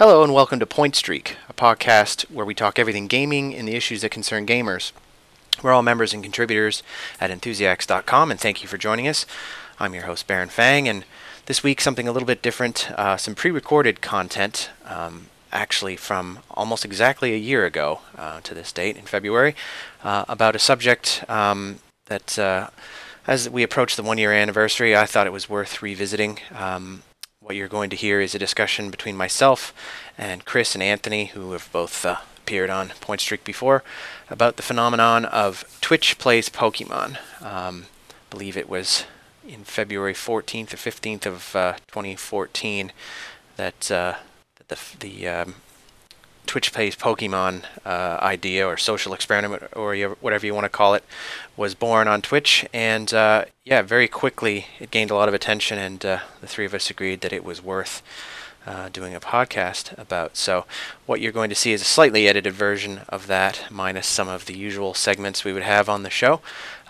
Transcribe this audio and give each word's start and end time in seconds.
Hello 0.00 0.24
and 0.24 0.32
welcome 0.32 0.58
to 0.58 0.64
Point 0.64 0.96
Streak, 0.96 1.36
a 1.50 1.52
podcast 1.52 2.22
where 2.30 2.46
we 2.46 2.54
talk 2.54 2.78
everything 2.78 3.06
gaming 3.06 3.54
and 3.54 3.68
the 3.68 3.74
issues 3.74 4.00
that 4.00 4.08
concern 4.08 4.46
gamers. 4.46 4.92
We're 5.62 5.72
all 5.72 5.82
members 5.82 6.14
and 6.14 6.22
contributors 6.22 6.82
at 7.20 7.30
enthusiacs.com, 7.30 8.30
and 8.30 8.40
thank 8.40 8.62
you 8.62 8.66
for 8.66 8.78
joining 8.78 9.06
us. 9.06 9.26
I'm 9.78 9.92
your 9.92 10.04
host, 10.04 10.26
Baron 10.26 10.48
Fang, 10.48 10.88
and 10.88 11.04
this 11.44 11.62
week 11.62 11.82
something 11.82 12.08
a 12.08 12.12
little 12.12 12.26
bit 12.26 12.40
different 12.40 12.90
uh, 12.92 13.18
some 13.18 13.34
pre 13.34 13.50
recorded 13.50 14.00
content, 14.00 14.70
um, 14.86 15.26
actually 15.52 15.96
from 15.96 16.38
almost 16.50 16.86
exactly 16.86 17.34
a 17.34 17.36
year 17.36 17.66
ago 17.66 18.00
uh, 18.16 18.40
to 18.40 18.54
this 18.54 18.72
date 18.72 18.96
in 18.96 19.04
February, 19.04 19.54
uh, 20.02 20.24
about 20.28 20.56
a 20.56 20.58
subject 20.58 21.26
um, 21.28 21.80
that, 22.06 22.38
uh, 22.38 22.70
as 23.26 23.50
we 23.50 23.62
approach 23.62 23.96
the 23.96 24.02
one 24.02 24.16
year 24.16 24.32
anniversary, 24.32 24.96
I 24.96 25.04
thought 25.04 25.26
it 25.26 25.30
was 25.30 25.50
worth 25.50 25.82
revisiting. 25.82 26.38
Um, 26.54 27.02
what 27.50 27.56
you're 27.56 27.66
going 27.66 27.90
to 27.90 27.96
hear 27.96 28.20
is 28.20 28.32
a 28.32 28.38
discussion 28.38 28.92
between 28.92 29.16
myself 29.16 29.74
and 30.16 30.44
Chris 30.44 30.76
and 30.76 30.82
Anthony, 30.84 31.24
who 31.24 31.50
have 31.50 31.68
both 31.72 32.06
uh, 32.06 32.18
appeared 32.38 32.70
on 32.70 32.90
Point 33.00 33.20
Streak 33.20 33.42
before, 33.42 33.82
about 34.28 34.54
the 34.54 34.62
phenomenon 34.62 35.24
of 35.24 35.64
Twitch 35.80 36.16
plays 36.16 36.48
Pokemon. 36.48 37.18
Um, 37.42 37.86
I 38.08 38.14
believe 38.30 38.56
it 38.56 38.68
was 38.68 39.04
in 39.44 39.64
February 39.64 40.14
14th 40.14 40.74
or 40.74 40.76
15th 40.76 41.26
of 41.26 41.56
uh, 41.56 41.72
2014 41.88 42.92
that 43.56 43.90
uh, 43.90 44.14
the 44.68 44.78
the 45.00 45.26
um, 45.26 45.54
Twitch 46.46 46.72
plays 46.72 46.96
Pokemon 46.96 47.64
uh, 47.84 48.18
idea 48.20 48.66
or 48.66 48.76
social 48.76 49.14
experiment 49.14 49.62
or 49.74 49.96
whatever 50.20 50.46
you 50.46 50.54
want 50.54 50.64
to 50.64 50.68
call 50.68 50.94
it 50.94 51.04
was 51.56 51.74
born 51.74 52.08
on 52.08 52.22
Twitch, 52.22 52.66
and 52.72 53.12
uh, 53.14 53.44
yeah, 53.64 53.82
very 53.82 54.08
quickly 54.08 54.66
it 54.78 54.90
gained 54.90 55.10
a 55.10 55.14
lot 55.14 55.28
of 55.28 55.34
attention, 55.34 55.78
and 55.78 56.04
uh, 56.04 56.18
the 56.40 56.46
three 56.46 56.64
of 56.64 56.74
us 56.74 56.90
agreed 56.90 57.20
that 57.20 57.32
it 57.32 57.44
was 57.44 57.62
worth 57.62 58.02
uh, 58.66 58.88
doing 58.90 59.14
a 59.14 59.20
podcast 59.20 59.96
about. 59.98 60.36
So, 60.36 60.66
what 61.06 61.20
you're 61.20 61.32
going 61.32 61.50
to 61.50 61.56
see 61.56 61.72
is 61.72 61.82
a 61.82 61.86
slightly 61.86 62.28
edited 62.28 62.52
version 62.52 63.00
of 63.08 63.26
that, 63.26 63.64
minus 63.70 64.06
some 64.06 64.28
of 64.28 64.46
the 64.46 64.56
usual 64.56 64.94
segments 64.94 65.44
we 65.44 65.52
would 65.52 65.62
have 65.62 65.88
on 65.88 66.02
the 66.02 66.10
show. 66.10 66.40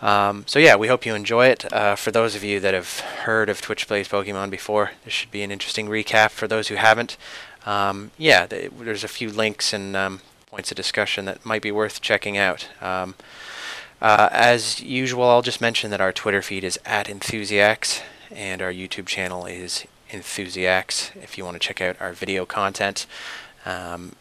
Um, 0.02 0.44
so, 0.46 0.58
yeah, 0.58 0.76
we 0.76 0.88
hope 0.88 1.06
you 1.06 1.14
enjoy 1.14 1.46
it. 1.46 1.72
Uh, 1.72 1.94
for 1.94 2.10
those 2.10 2.34
of 2.34 2.42
you 2.42 2.58
that 2.60 2.74
have 2.74 3.00
heard 3.00 3.48
of 3.48 3.60
Twitch 3.60 3.86
Plays 3.86 4.08
Pokemon 4.08 4.50
before, 4.50 4.92
this 5.04 5.12
should 5.12 5.30
be 5.30 5.42
an 5.42 5.50
interesting 5.50 5.88
recap. 5.88 6.30
For 6.30 6.48
those 6.48 6.68
who 6.68 6.74
haven't, 6.74 7.16
um, 7.66 8.10
yeah, 8.18 8.46
th- 8.46 8.72
there's 8.78 9.04
a 9.04 9.08
few 9.08 9.30
links 9.30 9.72
and 9.72 9.96
um, 9.96 10.20
points 10.46 10.70
of 10.70 10.76
discussion 10.76 11.24
that 11.26 11.44
might 11.44 11.62
be 11.62 11.72
worth 11.72 12.00
checking 12.00 12.36
out. 12.36 12.68
Um, 12.82 13.14
uh, 14.00 14.28
as 14.32 14.80
usual, 14.80 15.24
I'll 15.24 15.42
just 15.42 15.60
mention 15.60 15.90
that 15.90 16.00
our 16.00 16.12
Twitter 16.12 16.42
feed 16.42 16.64
is 16.64 16.78
at 16.86 17.08
Enthusiacs 17.08 18.02
and 18.30 18.62
our 18.62 18.72
YouTube 18.72 19.06
channel 19.06 19.46
is 19.46 19.86
Enthusiacs 20.10 21.12
if 21.22 21.36
you 21.36 21.44
want 21.44 21.54
to 21.54 21.66
check 21.66 21.80
out 21.80 21.96
our 22.00 22.12
video 22.12 22.46
content. 22.46 23.06
Um, 23.66 24.12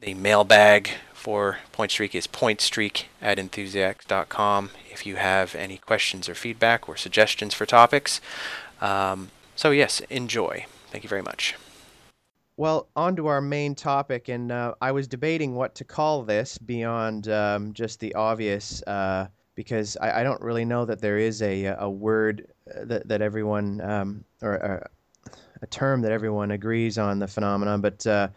the 0.00 0.14
mailbag 0.14 0.90
for 1.12 1.58
Point 1.72 1.90
Streak 1.90 2.14
is 2.14 2.26
pointstreak 2.26 3.04
at 3.20 3.38
enthusiacs.com 3.38 4.70
if 4.90 5.04
you 5.04 5.16
have 5.16 5.54
any 5.54 5.78
questions 5.78 6.28
or 6.28 6.34
feedback 6.34 6.88
or 6.88 6.96
suggestions 6.96 7.52
for 7.52 7.66
topics. 7.66 8.20
Um, 8.80 9.30
so, 9.54 9.70
yes, 9.70 10.00
enjoy. 10.08 10.66
Thank 10.90 11.02
you 11.04 11.08
very 11.08 11.22
much. 11.22 11.56
Well, 12.58 12.88
on 12.96 13.16
to 13.16 13.26
our 13.26 13.42
main 13.42 13.74
topic, 13.74 14.28
and 14.28 14.50
uh, 14.50 14.74
I 14.80 14.92
was 14.92 15.06
debating 15.06 15.54
what 15.54 15.74
to 15.74 15.84
call 15.84 16.22
this 16.22 16.56
beyond 16.56 17.28
um, 17.28 17.74
just 17.74 18.00
the 18.00 18.14
obvious, 18.14 18.82
uh, 18.86 19.26
because 19.54 19.98
I, 20.00 20.20
I, 20.20 20.22
don't 20.22 20.40
really 20.40 20.64
know 20.64 20.86
that 20.86 21.02
there 21.02 21.18
is 21.18 21.42
a, 21.42 21.66
a 21.78 21.90
word 21.90 22.46
uh, 22.74 22.86
that, 22.86 23.08
that 23.08 23.20
everyone, 23.20 23.82
um, 23.82 24.24
or 24.40 24.54
a, 24.54 24.88
a, 25.60 25.66
term 25.66 26.00
that 26.00 26.12
everyone 26.12 26.50
agrees 26.52 26.96
on 26.96 27.18
the 27.18 27.28
phenomenon, 27.28 27.82
but 27.82 28.06
uh, 28.06 28.28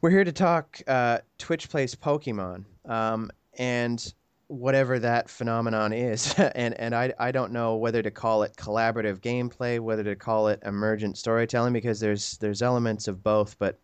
we're 0.00 0.10
here 0.10 0.24
to 0.24 0.32
talk 0.32 0.80
uh, 0.86 1.18
Twitch 1.36 1.68
Plays 1.68 1.94
Pokemon. 1.94 2.64
Um, 2.86 3.30
and 3.58 4.14
whatever 4.48 4.98
that 4.98 5.30
phenomenon 5.30 5.92
is 5.92 6.34
and 6.38 6.74
and 6.74 6.94
I, 6.94 7.12
I 7.18 7.32
don't 7.32 7.52
know 7.52 7.76
whether 7.76 8.02
to 8.02 8.10
call 8.10 8.42
it 8.42 8.56
collaborative 8.56 9.20
gameplay 9.20 9.80
whether 9.80 10.04
to 10.04 10.16
call 10.16 10.48
it 10.48 10.60
emergent 10.64 11.16
storytelling 11.16 11.72
because 11.72 12.00
there's 12.00 12.36
there's 12.38 12.62
elements 12.62 13.08
of 13.08 13.22
both 13.22 13.58
but 13.58 13.78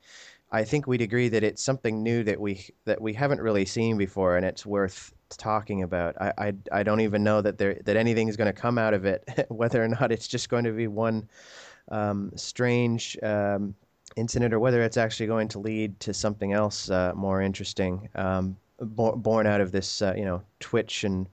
I 0.52 0.64
think 0.64 0.86
we'd 0.86 1.00
agree 1.00 1.28
that 1.28 1.44
it's 1.44 1.62
something 1.62 2.02
new 2.02 2.24
that 2.24 2.40
we 2.40 2.66
that 2.84 3.00
we 3.00 3.14
haven't 3.14 3.40
really 3.40 3.64
seen 3.64 3.96
before 3.96 4.36
and 4.36 4.44
it's 4.44 4.66
worth 4.66 5.14
talking 5.36 5.82
about. 5.82 6.20
I 6.20 6.32
I, 6.38 6.52
I 6.72 6.82
don't 6.82 7.00
even 7.00 7.22
know 7.22 7.40
that 7.40 7.58
there 7.58 7.78
that 7.84 7.96
anything 7.96 8.28
is 8.28 8.36
going 8.36 8.52
to 8.52 8.60
come 8.60 8.78
out 8.78 8.94
of 8.94 9.04
it 9.04 9.46
whether 9.48 9.82
or 9.82 9.88
not 9.88 10.10
it's 10.12 10.26
just 10.26 10.48
going 10.48 10.64
to 10.64 10.72
be 10.72 10.88
one 10.88 11.28
um, 11.90 12.32
strange 12.34 13.16
um, 13.22 13.74
incident 14.16 14.52
or 14.52 14.58
whether 14.58 14.82
it's 14.82 14.96
actually 14.96 15.26
going 15.26 15.48
to 15.48 15.58
lead 15.58 15.98
to 16.00 16.12
something 16.12 16.52
else 16.52 16.90
uh, 16.90 17.12
more 17.14 17.40
interesting. 17.42 18.08
Um, 18.14 18.56
born 18.80 19.46
out 19.46 19.60
of 19.60 19.72
this, 19.72 20.02
uh, 20.02 20.14
you 20.16 20.24
know, 20.24 20.42
Twitch 20.60 21.04
and 21.04 21.28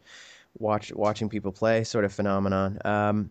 watch 0.59 0.91
watching 0.93 1.29
people 1.29 1.51
play 1.51 1.83
sort 1.83 2.05
of 2.05 2.13
phenomenon. 2.13 2.79
Um, 2.85 3.29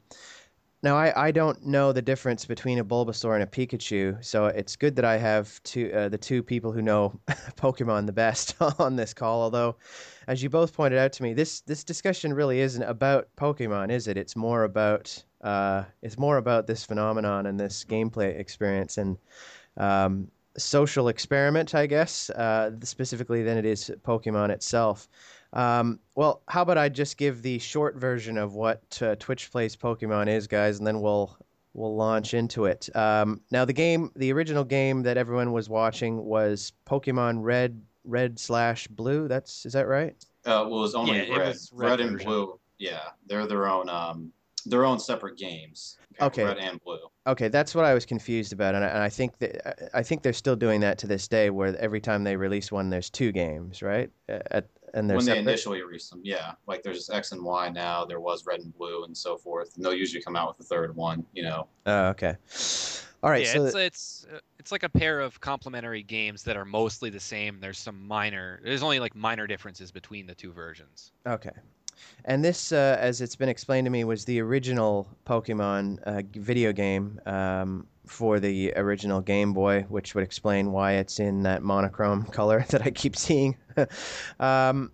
now, 0.83 0.97
I, 0.97 1.29
I 1.29 1.31
don't 1.31 1.67
know 1.67 1.93
the 1.93 2.03
difference 2.03 2.45
between 2.45 2.79
a 2.79 2.85
Bulbasaur 2.85 3.35
and 3.35 3.43
a 3.43 3.47
Pikachu, 3.47 4.23
so 4.25 4.47
it's 4.47 4.77
good 4.77 4.95
that 4.97 5.05
I 5.05 5.17
have 5.17 5.61
two 5.63 5.91
uh, 5.93 6.09
the 6.09 6.19
two 6.19 6.43
people 6.43 6.71
who 6.71 6.83
know 6.83 7.19
Pokemon 7.57 8.07
the 8.07 8.13
best 8.13 8.55
on 8.79 8.95
this 8.97 9.15
call. 9.15 9.43
Although, 9.43 9.77
as 10.29 10.43
you 10.43 10.51
both 10.51 10.75
pointed 10.75 10.99
out 10.99 11.13
to 11.15 11.23
me, 11.23 11.33
this 11.33 11.61
this 11.63 11.83
discussion 11.83 12.33
really 12.33 12.61
isn't 12.61 12.83
about 12.83 13.29
Pokemon, 13.37 13.91
is 13.91 14.07
it? 14.07 14.17
It's 14.17 14.37
more 14.37 14.65
about 14.65 15.25
uh, 15.41 15.85
it's 16.03 16.19
more 16.19 16.37
about 16.37 16.67
this 16.67 16.85
phenomenon 16.85 17.47
and 17.47 17.59
this 17.59 17.85
gameplay 17.85 18.39
experience 18.39 18.99
and 18.99 19.17
um, 19.79 20.29
social 20.59 21.09
experiment, 21.09 21.75
I 21.75 21.87
guess, 21.87 22.31
uh, 22.31 22.73
specifically 22.83 23.43
than 23.43 23.57
it 23.59 23.65
is 23.65 23.91
Pokemon 24.05 24.51
itself. 24.51 25.09
Um, 25.53 26.01
well, 26.15 26.43
how 26.49 26.63
about 26.63 26.79
I 26.79 26.89
just 26.89 27.17
give 27.17 27.43
the 27.43 27.59
short 27.59 27.97
version 27.97 28.37
of 28.37 28.55
what 28.55 29.01
uh, 29.01 29.17
Twitch 29.19 29.51
Plays 29.51 29.77
Pokemon 29.77 30.29
is, 30.29 30.47
guys, 30.47 30.79
and 30.79 30.87
then 30.87 31.01
we'll 31.01 31.37
we'll 31.75 31.95
launch 31.95 32.35
into 32.35 32.65
it. 32.65 32.95
Um, 32.97 33.41
now, 33.51 33.65
the 33.65 33.73
game, 33.73 34.11
the 34.17 34.33
original 34.33 34.65
game 34.65 35.03
that 35.03 35.17
everyone 35.17 35.53
was 35.53 35.69
watching 35.69 36.25
was 36.25 36.73
Pokemon 36.87 37.43
Red, 37.43 37.81
Red 38.05 38.39
slash 38.39 38.87
Blue. 38.89 39.29
That's 39.29 39.65
is 39.67 39.73
that 39.75 39.87
right? 39.87 40.15
Uh, 40.45 40.67
well, 40.69 40.79
it 40.79 40.83
was 40.83 40.95
only 40.95 41.27
yeah, 41.27 41.37
red, 41.37 41.49
was 41.49 41.71
red, 41.73 41.89
red 41.89 42.01
and 42.01 42.19
blue. 42.19 42.59
Yeah, 42.79 43.01
they're 43.27 43.47
their 43.47 43.67
own 43.67 43.89
um, 43.89 44.33
their 44.71 44.85
own 44.85 44.99
separate 44.99 45.37
games. 45.37 45.99
Okay. 46.21 46.45
Red 46.45 46.59
and 46.59 46.83
blue. 46.83 46.99
Okay, 47.27 47.49
that's 47.49 47.75
what 47.75 47.85
I 47.85 47.93
was 47.93 48.07
confused 48.07 48.53
about, 48.53 48.75
and 48.75 48.85
I, 48.85 48.89
and 48.89 49.03
I 49.03 49.09
think 49.09 49.39
that 49.39 49.91
I 49.95 50.03
think 50.03 50.23
they're 50.23 50.33
still 50.33 50.57
doing 50.57 50.81
that 50.81 50.99
to 50.99 51.07
this 51.07 51.29
day, 51.29 51.51
where 51.51 51.77
every 51.79 52.01
time 52.01 52.25
they 52.25 52.37
release 52.37 52.71
one, 52.71 52.89
there's 52.89 53.11
two 53.11 53.33
games, 53.33 53.83
right? 53.83 54.11
At, 54.29 54.69
and 54.95 55.11
they're 55.11 55.17
when 55.17 55.27
separate? 55.27 55.45
they 55.45 55.51
initially 55.51 55.83
released 55.83 56.11
them, 56.11 56.21
yeah. 56.25 56.53
Like 56.67 56.83
there's 56.83 57.11
X 57.11 57.33
and 57.33 57.43
Y 57.43 57.69
now. 57.69 58.05
There 58.05 58.21
was 58.21 58.47
red 58.47 58.61
and 58.61 58.77
blue, 58.77 59.05
and 59.05 59.17
so 59.17 59.37
forth. 59.37 59.77
And 59.77 59.85
they'll 59.85 59.93
usually 59.93 60.23
come 60.23 60.37
out 60.37 60.49
with 60.49 60.61
a 60.61 60.69
third 60.69 60.95
one, 60.97 61.27
you 61.35 61.43
know. 61.43 61.67
Oh, 61.85 62.07
okay. 62.09 62.37
All 63.23 63.31
right. 63.31 63.45
Yeah, 63.45 63.53
so 63.53 63.65
it's 63.65 63.75
it's 63.75 64.27
uh, 64.33 64.39
it's 64.59 64.73
like 64.73 64.85
a 64.85 64.89
pair 64.89 65.21
of 65.21 65.41
complementary 65.41 66.03
games 66.03 66.45
that 66.45 66.57
are 66.57 66.65
mostly 66.65 67.11
the 67.11 67.21
same. 67.21 67.59
There's 67.61 67.79
some 67.79 68.07
minor. 68.07 68.61
There's 68.63 68.83
only 68.83 69.01
like 69.01 69.15
minor 69.15 69.47
differences 69.47 69.91
between 69.91 70.27
the 70.27 70.35
two 70.35 70.53
versions. 70.53 71.13
Okay. 71.27 71.51
And 72.25 72.45
this, 72.45 72.73
uh, 72.73 72.97
as 73.01 73.21
it's 73.21 73.37
been 73.37 73.49
explained 73.49 73.87
to 73.87 73.91
me, 73.91 74.05
was 74.05 74.25
the 74.25 74.41
original 74.41 75.09
Pokemon 75.27 76.03
uh, 76.05 76.23
video 76.35 76.73
game 76.73 77.21
um, 77.27 77.87
for 78.07 78.41
the 78.41 78.73
original 78.77 79.21
Game 79.21 79.53
Boy, 79.53 79.83
which 79.89 80.15
would 80.15 80.25
explain 80.25 80.73
why 80.73 80.93
it's 80.93 81.21
in 81.21 81.43
that 81.43 81.63
monochrome 81.63 82.25
color 82.33 82.65
that 82.71 82.83
I 82.83 82.91
keep 82.91 83.17
seeing. 83.17 83.57
um, 84.41 84.91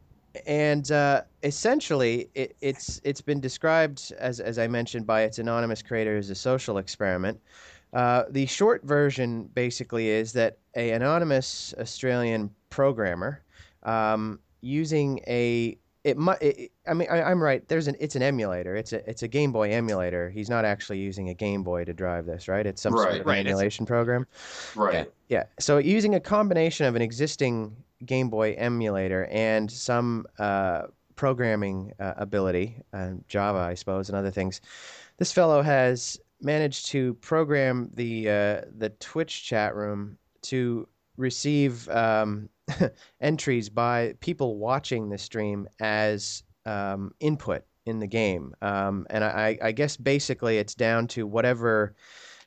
and 0.47 0.91
uh, 0.91 1.23
essentially, 1.43 2.31
it, 2.35 2.57
it's 2.61 3.01
it's 3.05 3.21
been 3.21 3.41
described 3.41 4.13
as 4.19 4.41
as 4.41 4.59
I 4.59 4.67
mentioned 4.67 5.07
by 5.07 5.23
its 5.23 5.39
anonymous 5.39 5.83
creator 5.83 6.17
as 6.17 6.31
a 6.31 6.35
social 6.35 6.79
experiment. 6.79 7.39
Uh, 7.93 8.25
the 8.31 8.47
short 8.47 8.83
version 8.85 9.51
basically 9.55 10.09
is 10.09 10.33
that 10.33 10.57
a 10.77 10.93
anonymous 10.93 11.75
Australian 11.79 12.51
programmer 12.71 13.43
um, 13.83 14.39
using 14.63 15.21
a 15.27 15.77
it 16.05 16.17
might. 16.17 16.71
I 16.87 16.95
mean, 16.95 17.09
I, 17.11 17.31
am 17.31 17.41
right. 17.41 17.67
There's 17.69 17.87
an. 17.87 17.97
It's 18.01 18.17
an 18.17 18.23
emulator. 18.23 18.75
It's 18.75 18.93
a. 18.93 19.09
It's 19.09 19.23
a 19.23 19.29
Game 19.29 19.53
Boy 19.53 19.71
emulator. 19.73 20.31
He's 20.31 20.51
not 20.51 20.65
actually 20.65 20.99
using 20.99 21.29
a 21.29 21.35
Game 21.35 21.63
Boy 21.63 21.85
to 21.85 21.93
drive 21.93 22.27
this, 22.27 22.49
right? 22.49 22.67
It's 22.67 22.83
some 22.83 22.95
right, 22.95 23.03
sort 23.03 23.21
of 23.21 23.27
right. 23.27 23.39
emulation 23.39 23.87
program. 23.87 24.27
Right. 24.75 24.95
Yeah, 24.95 25.05
yeah. 25.29 25.45
So 25.61 25.79
using 25.79 26.15
a 26.15 26.21
combination 26.21 26.87
of 26.87 26.97
an 26.97 27.03
existing 27.03 27.77
Game 28.05 28.31
Boy 28.31 28.55
emulator 28.55 29.29
and 29.31 29.71
some 29.71 30.27
uh, 30.41 30.83
programming 31.15 31.93
uh, 32.01 32.15
ability, 32.17 32.79
uh, 32.93 33.13
Java, 33.29 33.61
I 33.61 33.75
suppose, 33.75 34.09
and 34.09 34.19
other 34.19 34.31
things, 34.33 34.61
this 35.19 35.31
fellow 35.31 35.63
has 35.63 36.19
managed 36.41 36.87
to 36.87 37.15
program 37.15 37.91
the 37.95 38.29
uh, 38.29 38.61
the 38.77 38.93
Twitch 38.99 39.45
chat 39.45 39.77
room 39.77 40.19
to 40.43 40.89
receive 41.17 41.89
um, 41.89 42.49
entries 43.21 43.69
by 43.69 44.15
people 44.21 44.57
watching 44.57 45.09
the 45.09 45.19
stream 45.19 45.69
as 45.81 46.43
um, 46.67 47.13
input 47.21 47.65
in 47.87 47.99
the 47.99 48.07
game. 48.07 48.55
Um, 48.63 49.07
and 49.11 49.25
I, 49.25 49.59
I, 49.61 49.73
guess 49.73 49.97
basically 49.97 50.59
it's 50.59 50.75
down 50.75 51.09
to 51.09 51.27
whatever 51.27 51.95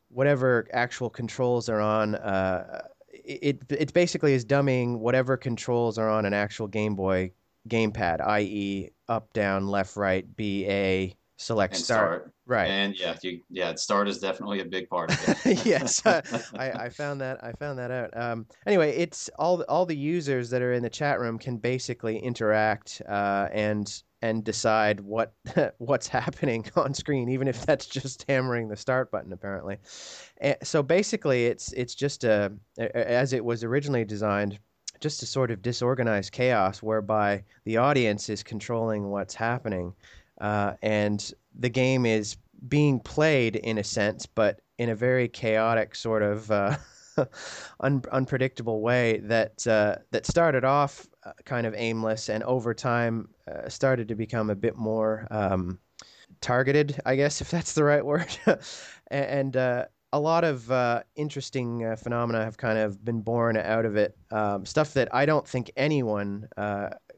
whatever 0.09 0.65
actual 0.71 1.09
controls 1.09 1.67
are 1.67 1.81
on 1.81 2.15
uh, 2.15 2.83
it 3.11 3.59
it 3.69 3.93
basically 3.93 4.33
is 4.33 4.45
dumbing 4.45 4.99
whatever 4.99 5.35
controls 5.35 5.97
are 5.97 6.09
on 6.09 6.25
an 6.25 6.33
actual 6.33 6.67
Game 6.67 6.95
Boy 6.95 7.31
gamepad, 7.67 8.21
i.e., 8.21 8.89
up, 9.09 9.33
down, 9.33 9.67
left, 9.67 9.95
right, 9.95 10.25
B, 10.35 10.65
A, 10.67 11.15
select, 11.37 11.75
start. 11.75 12.21
start. 12.21 12.31
Right. 12.45 12.67
And 12.67 12.97
yeah, 12.97 13.15
you, 13.21 13.41
yeah, 13.49 13.73
start 13.75 14.07
is 14.07 14.19
definitely 14.19 14.59
a 14.59 14.65
big 14.65 14.89
part 14.89 15.11
of 15.11 15.45
it. 15.45 15.65
yes, 15.65 16.05
uh, 16.05 16.21
I, 16.57 16.71
I 16.71 16.89
found 16.89 17.21
that 17.21 17.43
I 17.43 17.53
found 17.53 17.79
that 17.79 17.91
out. 17.91 18.15
Um, 18.15 18.45
anyway, 18.65 18.95
it's 18.95 19.29
all 19.39 19.61
all 19.63 19.85
the 19.85 19.97
users 19.97 20.49
that 20.51 20.61
are 20.61 20.73
in 20.73 20.83
the 20.83 20.89
chat 20.89 21.19
room 21.19 21.37
can 21.39 21.57
basically 21.57 22.17
interact 22.19 23.01
uh, 23.09 23.47
and 23.51 24.03
and 24.21 24.43
decide 24.43 24.99
what 25.01 25.33
what's 25.77 26.07
happening 26.07 26.65
on 26.75 26.93
screen, 26.93 27.29
even 27.29 27.47
if 27.47 27.65
that's 27.65 27.85
just 27.85 28.25
hammering 28.27 28.67
the 28.67 28.77
start 28.77 29.11
button. 29.11 29.33
Apparently, 29.33 29.77
and 30.37 30.57
so 30.63 30.83
basically, 30.83 31.45
it's 31.45 31.71
it's 31.73 31.95
just 31.95 32.23
a 32.23 32.51
as 32.77 33.33
it 33.33 33.43
was 33.43 33.63
originally 33.63 34.05
designed. 34.05 34.59
Just 35.01 35.21
a 35.21 35.25
sort 35.25 35.51
of 35.51 35.61
disorganized 35.61 36.31
chaos 36.31 36.81
whereby 36.81 37.43
the 37.65 37.75
audience 37.75 38.29
is 38.29 38.41
controlling 38.41 39.09
what's 39.09 39.35
happening, 39.35 39.93
uh, 40.39 40.73
and 40.81 41.33
the 41.57 41.69
game 41.69 42.05
is 42.05 42.37
being 42.67 42.99
played 42.99 43.55
in 43.55 43.77
a 43.77 43.83
sense, 43.83 44.25
but 44.25 44.61
in 44.77 44.89
a 44.89 44.95
very 44.95 45.27
chaotic 45.27 45.95
sort 45.95 46.23
of 46.23 46.51
uh, 46.51 46.75
un- 47.79 48.03
unpredictable 48.11 48.81
way 48.81 49.19
that 49.19 49.65
uh, 49.67 49.95
that 50.11 50.25
started 50.25 50.63
off 50.63 51.07
uh, 51.25 51.31
kind 51.45 51.65
of 51.65 51.73
aimless 51.75 52.29
and 52.29 52.43
over 52.43 52.73
time 52.73 53.29
uh, 53.51 53.69
started 53.69 54.07
to 54.07 54.15
become 54.15 54.49
a 54.49 54.55
bit 54.55 54.75
more 54.75 55.27
um, 55.31 55.79
targeted, 56.41 56.99
I 57.05 57.15
guess 57.15 57.41
if 57.41 57.49
that's 57.51 57.73
the 57.73 57.83
right 57.83 58.05
word, 58.05 58.37
and. 59.07 59.55
Uh, 59.55 59.85
a 60.13 60.19
lot 60.19 60.45
of 60.45 60.71
interesting 61.17 61.93
phenomena 61.97 62.41
have 62.41 62.55
kind 62.55 62.77
of 62.77 63.03
been 63.03 63.19
born 63.19 63.57
out 63.57 63.83
of 63.83 63.97
it. 63.97 64.17
Um, 64.31 64.65
stuff 64.65 64.93
that 64.93 65.13
I 65.13 65.25
don't 65.25 65.45
think 65.45 65.71
anyone 65.75 66.47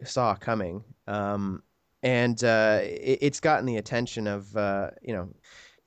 saw 0.04 0.34
coming. 0.34 0.84
Um, 1.06 1.62
and 2.04 2.44
uh, 2.44 2.80
it, 2.84 3.20
it's 3.22 3.40
gotten 3.40 3.66
the 3.66 3.78
attention 3.78 4.28
of 4.28 4.56
uh, 4.56 4.92
you 5.02 5.14
know 5.14 5.30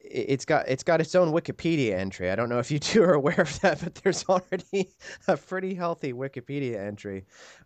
it's 0.02 0.44
got 0.44 0.68
it's 0.68 0.82
got 0.82 1.00
its 1.00 1.14
own 1.14 1.32
Wikipedia 1.32 1.98
entry. 1.98 2.30
I 2.30 2.36
don't 2.36 2.48
know 2.48 2.58
if 2.58 2.70
you 2.70 2.78
two 2.80 3.02
are 3.02 3.14
aware 3.14 3.40
of 3.40 3.60
that, 3.60 3.80
but 3.82 3.94
there's 3.96 4.24
already 4.28 4.90
a 5.28 5.36
pretty 5.36 5.74
healthy 5.74 6.12
Wikipedia 6.12 6.86
entry 6.86 7.24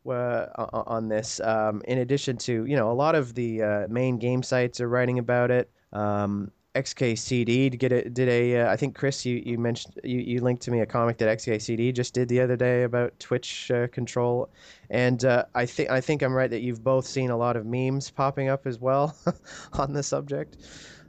uh, 0.09 0.47
on 0.57 1.09
this. 1.09 1.41
Um, 1.41 1.83
in 1.87 1.99
addition 1.99 2.37
to 2.39 2.65
you 2.67 2.77
know 2.77 2.91
a 2.91 2.95
lot 2.95 3.15
of 3.15 3.35
the 3.35 3.63
uh, 3.63 3.87
main 3.89 4.19
game 4.19 4.43
sites 4.43 4.81
are 4.81 4.89
writing 4.89 5.19
about 5.19 5.51
it. 5.51 5.71
Um, 5.93 6.51
XKCD 6.75 7.79
did 7.79 7.93
a, 7.93 8.09
did 8.09 8.29
a 8.29 8.63
uh, 8.63 8.73
I 8.73 8.77
think 8.77 8.97
Chris 8.97 9.25
you, 9.25 9.41
you 9.47 9.59
mentioned 9.59 9.95
you, 10.03 10.19
you 10.19 10.41
linked 10.41 10.63
to 10.63 10.73
me 10.73 10.81
a 10.81 10.87
comic 10.87 11.19
that 11.19 11.39
XKCD 11.39 11.95
just 11.95 12.15
did 12.15 12.29
the 12.29 12.41
other 12.41 12.57
day 12.57 12.83
about 12.83 13.19
Twitch 13.21 13.71
uh, 13.71 13.87
control, 13.89 14.49
and 14.91 15.25
uh, 15.25 15.45
I 15.55 15.67
think 15.67 15.91
I 15.91 16.01
think 16.01 16.23
I'm 16.23 16.33
right 16.33 16.51
that 16.51 16.63
you've 16.63 16.83
both 16.83 17.07
seen 17.07 17.31
a 17.31 17.37
lot 17.37 17.57
of 17.57 17.65
memes 17.65 18.11
popping 18.11 18.49
up 18.49 18.67
as 18.67 18.81
well 18.81 19.17
on 19.75 19.93
the 19.93 20.03
subject. 20.03 20.57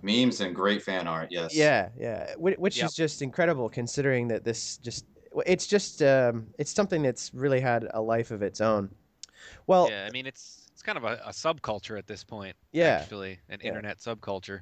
Memes 0.04 0.40
and 0.40 0.54
great 0.54 0.84
fan 0.84 1.08
art, 1.08 1.30
yes. 1.32 1.56
Yeah, 1.56 1.90
yeah, 1.98 2.36
which 2.38 2.78
yep. 2.78 2.86
is 2.86 2.94
just 2.94 3.24
incredible 3.24 3.68
considering 3.68 4.28
that 4.28 4.44
this 4.44 4.78
just 4.78 5.06
it's 5.48 5.66
just 5.66 6.04
um, 6.04 6.46
it's 6.60 6.72
something 6.72 7.02
that's 7.02 7.34
really 7.34 7.60
had 7.60 7.88
a 7.96 8.02
life 8.02 8.30
of 8.30 8.44
its 8.44 8.62
own. 8.62 8.92
Well, 9.66 9.90
yeah, 9.90 10.06
I 10.08 10.12
mean 10.12 10.28
it's 10.28 10.70
it's 10.72 10.84
kind 10.84 11.00
of 11.00 11.06
a, 11.06 11.20
a 11.26 11.32
subculture 11.32 11.98
at 11.98 12.06
this 12.06 12.24
point. 12.24 12.56
Yeah, 12.72 13.00
actually, 13.02 13.40
an 13.50 13.62
yeah. 13.64 13.70
internet 13.70 13.98
subculture 13.98 14.62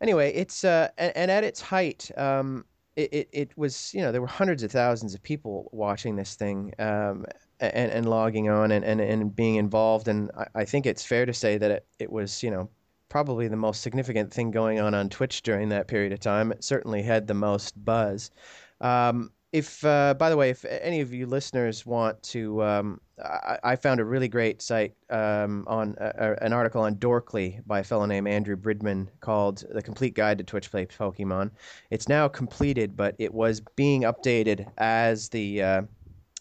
anyway, 0.00 0.32
it's 0.34 0.64
uh, 0.64 0.88
and, 0.98 1.16
and 1.16 1.30
at 1.30 1.44
its 1.44 1.60
height, 1.60 2.10
um, 2.16 2.64
it, 2.96 3.12
it, 3.12 3.28
it 3.32 3.58
was 3.58 3.92
you 3.94 4.00
know 4.00 4.12
there 4.12 4.20
were 4.20 4.26
hundreds 4.26 4.62
of 4.62 4.70
thousands 4.70 5.14
of 5.14 5.22
people 5.22 5.68
watching 5.72 6.16
this 6.16 6.34
thing 6.34 6.72
um, 6.78 7.24
and, 7.60 7.90
and 7.90 8.08
logging 8.08 8.48
on 8.48 8.70
and, 8.72 8.84
and, 8.84 9.00
and 9.00 9.34
being 9.34 9.56
involved, 9.56 10.08
and 10.08 10.30
I, 10.36 10.46
I 10.54 10.64
think 10.64 10.86
it's 10.86 11.04
fair 11.04 11.26
to 11.26 11.32
say 11.32 11.58
that 11.58 11.70
it, 11.70 11.86
it 11.98 12.12
was 12.12 12.42
you 12.42 12.50
know 12.50 12.68
probably 13.08 13.46
the 13.46 13.56
most 13.56 13.82
significant 13.82 14.32
thing 14.32 14.50
going 14.50 14.80
on 14.80 14.94
on 14.94 15.08
Twitch 15.08 15.42
during 15.42 15.68
that 15.68 15.86
period 15.86 16.12
of 16.12 16.20
time. 16.20 16.50
It 16.50 16.64
certainly 16.64 17.02
had 17.02 17.26
the 17.26 17.34
most 17.34 17.72
buzz. 17.84 18.30
Um, 18.80 19.30
if, 19.54 19.84
uh, 19.84 20.14
by 20.14 20.30
the 20.30 20.36
way, 20.36 20.50
if 20.50 20.64
any 20.64 21.00
of 21.00 21.14
you 21.14 21.26
listeners 21.26 21.86
want 21.86 22.20
to, 22.24 22.60
um, 22.64 23.00
I, 23.24 23.56
I, 23.62 23.76
found 23.76 24.00
a 24.00 24.04
really 24.04 24.26
great 24.26 24.60
site 24.60 24.94
um, 25.10 25.64
on 25.68 25.94
uh, 25.98 26.34
an 26.40 26.52
article 26.52 26.82
on 26.82 26.96
Dorkly 26.96 27.60
by 27.64 27.78
a 27.78 27.84
fellow 27.84 28.04
named 28.04 28.26
Andrew 28.26 28.56
Bridgman 28.56 29.08
called 29.20 29.62
"The 29.70 29.80
Complete 29.80 30.16
Guide 30.16 30.38
to 30.38 30.44
Twitch 30.44 30.72
Play 30.72 30.86
Pokemon." 30.86 31.52
It's 31.90 32.08
now 32.08 32.26
completed, 32.26 32.96
but 32.96 33.14
it 33.20 33.32
was 33.32 33.62
being 33.76 34.02
updated 34.02 34.68
as 34.78 35.28
the 35.28 35.62
uh, 35.62 35.82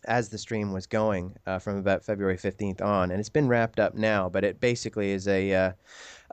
as 0.05 0.29
the 0.29 0.39
stream 0.39 0.73
was 0.73 0.87
going 0.87 1.35
uh, 1.45 1.59
from 1.59 1.77
about 1.77 2.03
February 2.03 2.37
15th 2.37 2.81
on, 2.81 3.11
and 3.11 3.19
it's 3.19 3.29
been 3.29 3.47
wrapped 3.47 3.79
up 3.79 3.93
now. 3.93 4.27
But 4.27 4.43
it 4.43 4.59
basically 4.59 5.11
is 5.11 5.27
a 5.27 5.53
uh, 5.53 5.71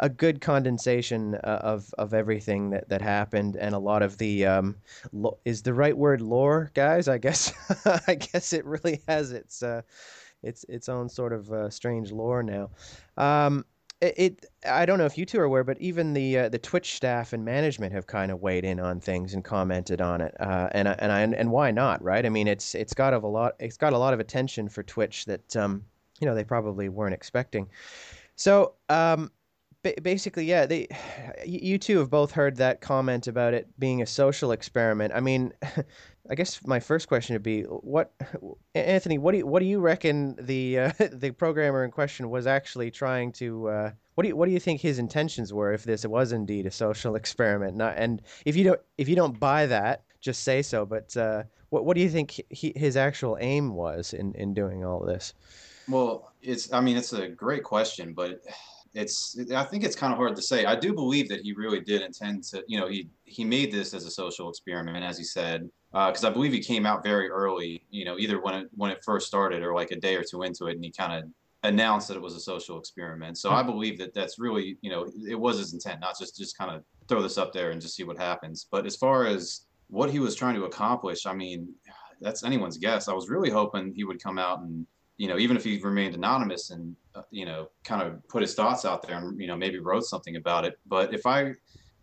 a 0.00 0.08
good 0.08 0.40
condensation 0.40 1.36
uh, 1.36 1.60
of 1.62 1.94
of 1.98 2.12
everything 2.12 2.70
that, 2.70 2.88
that 2.88 3.02
happened, 3.02 3.56
and 3.56 3.74
a 3.74 3.78
lot 3.78 4.02
of 4.02 4.18
the 4.18 4.46
um, 4.46 4.76
lo- 5.12 5.38
is 5.44 5.62
the 5.62 5.74
right 5.74 5.96
word 5.96 6.20
lore, 6.20 6.70
guys. 6.74 7.06
I 7.06 7.18
guess 7.18 7.52
I 8.08 8.14
guess 8.14 8.52
it 8.52 8.64
really 8.64 9.02
has 9.06 9.32
its 9.32 9.62
uh, 9.62 9.82
its 10.42 10.64
its 10.68 10.88
own 10.88 11.08
sort 11.08 11.32
of 11.32 11.52
uh, 11.52 11.70
strange 11.70 12.10
lore 12.10 12.42
now. 12.42 12.70
Um, 13.16 13.64
it, 14.00 14.14
it, 14.16 14.46
I 14.66 14.86
don't 14.86 14.98
know 14.98 15.04
if 15.04 15.18
you 15.18 15.26
two 15.26 15.38
are 15.40 15.44
aware, 15.44 15.64
but 15.64 15.78
even 15.78 16.14
the 16.14 16.38
uh, 16.38 16.48
the 16.48 16.58
Twitch 16.58 16.94
staff 16.94 17.34
and 17.34 17.44
management 17.44 17.92
have 17.92 18.06
kind 18.06 18.32
of 18.32 18.40
weighed 18.40 18.64
in 18.64 18.80
on 18.80 19.00
things 19.00 19.34
and 19.34 19.44
commented 19.44 20.00
on 20.00 20.22
it, 20.22 20.34
uh, 20.40 20.70
and 20.72 20.88
and 20.88 21.12
I, 21.12 21.20
and 21.20 21.50
why 21.50 21.70
not, 21.70 22.02
right? 22.02 22.24
I 22.24 22.30
mean, 22.30 22.48
it's 22.48 22.74
it's 22.74 22.94
got 22.94 23.12
of 23.12 23.22
a 23.22 23.28
lot 23.28 23.56
it's 23.60 23.76
got 23.76 23.92
a 23.92 23.98
lot 23.98 24.14
of 24.14 24.20
attention 24.20 24.70
for 24.70 24.82
Twitch 24.82 25.26
that 25.26 25.54
um, 25.56 25.84
you 26.20 26.26
know 26.26 26.34
they 26.34 26.44
probably 26.44 26.88
weren't 26.88 27.14
expecting. 27.14 27.68
So 28.36 28.72
um, 28.88 29.30
basically, 30.02 30.44
yeah, 30.44 30.66
they, 30.66 30.88
you 31.46 31.78
two 31.78 31.98
have 31.98 32.10
both 32.10 32.32
heard 32.32 32.56
that 32.56 32.80
comment 32.80 33.26
about 33.26 33.54
it 33.54 33.68
being 33.78 34.02
a 34.02 34.06
social 34.06 34.52
experiment. 34.52 35.12
I 35.14 35.20
mean, 35.20 35.52
I 36.30 36.34
guess 36.34 36.64
my 36.66 36.78
first 36.78 37.08
question 37.08 37.34
would 37.34 37.42
be, 37.42 37.62
what, 37.62 38.12
Anthony, 38.74 39.18
what 39.18 39.32
do 39.32 39.38
you, 39.38 39.46
what 39.46 39.60
do 39.60 39.66
you 39.66 39.80
reckon 39.80 40.36
the 40.38 40.78
uh, 40.78 40.92
the 41.12 41.32
programmer 41.32 41.84
in 41.84 41.90
question 41.90 42.30
was 42.30 42.46
actually 42.46 42.90
trying 42.90 43.32
to? 43.32 43.68
Uh, 43.68 43.90
what 44.14 44.22
do 44.22 44.28
you, 44.28 44.36
what 44.36 44.46
do 44.46 44.52
you 44.52 44.60
think 44.60 44.80
his 44.80 44.98
intentions 44.98 45.52
were 45.52 45.72
if 45.72 45.84
this 45.84 46.06
was 46.06 46.32
indeed 46.32 46.66
a 46.66 46.70
social 46.70 47.14
experiment? 47.16 47.76
Not, 47.76 47.94
and 47.96 48.22
if 48.44 48.56
you 48.56 48.64
don't 48.64 48.80
if 48.98 49.08
you 49.08 49.16
don't 49.16 49.38
buy 49.38 49.66
that, 49.66 50.04
just 50.20 50.44
say 50.44 50.62
so. 50.62 50.84
But 50.86 51.16
uh, 51.16 51.44
what 51.70 51.84
what 51.84 51.94
do 51.94 52.02
you 52.02 52.10
think 52.10 52.40
he, 52.50 52.72
his 52.76 52.96
actual 52.96 53.38
aim 53.40 53.74
was 53.74 54.12
in 54.12 54.34
in 54.34 54.54
doing 54.54 54.84
all 54.84 55.00
this? 55.00 55.34
Well, 55.88 56.32
it's 56.42 56.72
I 56.72 56.80
mean 56.80 56.96
it's 56.96 57.12
a 57.12 57.28
great 57.28 57.64
question, 57.64 58.12
but 58.12 58.42
it's 58.94 59.38
I 59.54 59.64
think 59.64 59.84
it's 59.84 59.96
kind 59.96 60.12
of 60.12 60.18
hard 60.18 60.34
to 60.36 60.42
say. 60.42 60.64
I 60.64 60.74
do 60.74 60.92
believe 60.92 61.28
that 61.28 61.42
he 61.42 61.52
really 61.52 61.80
did 61.80 62.02
intend 62.02 62.44
to, 62.44 62.64
you 62.66 62.78
know, 62.78 62.88
he 62.88 63.08
he 63.24 63.44
made 63.44 63.70
this 63.70 63.94
as 63.94 64.04
a 64.04 64.10
social 64.10 64.48
experiment, 64.48 65.04
as 65.04 65.16
he 65.16 65.24
said, 65.24 65.68
because 65.92 66.24
uh, 66.24 66.28
I 66.28 66.30
believe 66.30 66.52
he 66.52 66.60
came 66.60 66.86
out 66.86 67.04
very 67.04 67.28
early, 67.28 67.84
you 67.90 68.04
know, 68.04 68.18
either 68.18 68.40
when 68.40 68.54
it 68.54 68.68
when 68.74 68.90
it 68.90 68.98
first 69.04 69.26
started 69.28 69.62
or 69.62 69.74
like 69.74 69.92
a 69.92 69.96
day 69.96 70.16
or 70.16 70.24
two 70.24 70.42
into 70.42 70.66
it, 70.66 70.74
and 70.74 70.84
he 70.84 70.90
kind 70.90 71.12
of 71.12 71.30
announced 71.62 72.08
that 72.08 72.16
it 72.16 72.22
was 72.22 72.34
a 72.34 72.40
social 72.40 72.78
experiment. 72.78 73.38
So 73.38 73.50
I 73.50 73.62
believe 73.62 73.98
that 73.98 74.14
that's 74.14 74.38
really, 74.38 74.78
you 74.80 74.90
know, 74.90 75.10
it 75.28 75.38
was 75.38 75.58
his 75.58 75.72
intent, 75.72 76.00
not 76.00 76.18
just 76.18 76.36
just 76.36 76.58
kind 76.58 76.74
of 76.74 76.82
throw 77.06 77.22
this 77.22 77.38
up 77.38 77.52
there 77.52 77.70
and 77.70 77.80
just 77.80 77.94
see 77.94 78.04
what 78.04 78.18
happens. 78.18 78.66
But 78.70 78.86
as 78.86 78.96
far 78.96 79.26
as 79.26 79.66
what 79.88 80.10
he 80.10 80.18
was 80.18 80.34
trying 80.34 80.54
to 80.54 80.64
accomplish, 80.64 81.26
I 81.26 81.34
mean, 81.34 81.72
that's 82.20 82.44
anyone's 82.44 82.78
guess. 82.78 83.08
I 83.08 83.12
was 83.12 83.28
really 83.28 83.50
hoping 83.50 83.92
he 83.94 84.04
would 84.04 84.22
come 84.22 84.38
out 84.38 84.60
and 84.60 84.86
you 85.20 85.28
know, 85.28 85.36
even 85.36 85.54
if 85.54 85.64
he 85.64 85.78
remained 85.82 86.14
anonymous 86.14 86.70
and 86.70 86.96
uh, 87.14 87.20
you 87.30 87.44
know, 87.44 87.68
kind 87.84 88.00
of 88.00 88.26
put 88.28 88.40
his 88.40 88.54
thoughts 88.54 88.86
out 88.86 89.06
there 89.06 89.18
and 89.18 89.38
you 89.38 89.46
know 89.46 89.54
maybe 89.54 89.78
wrote 89.78 90.04
something 90.04 90.36
about 90.36 90.64
it. 90.64 90.78
But 90.86 91.12
if 91.12 91.26
I 91.26 91.52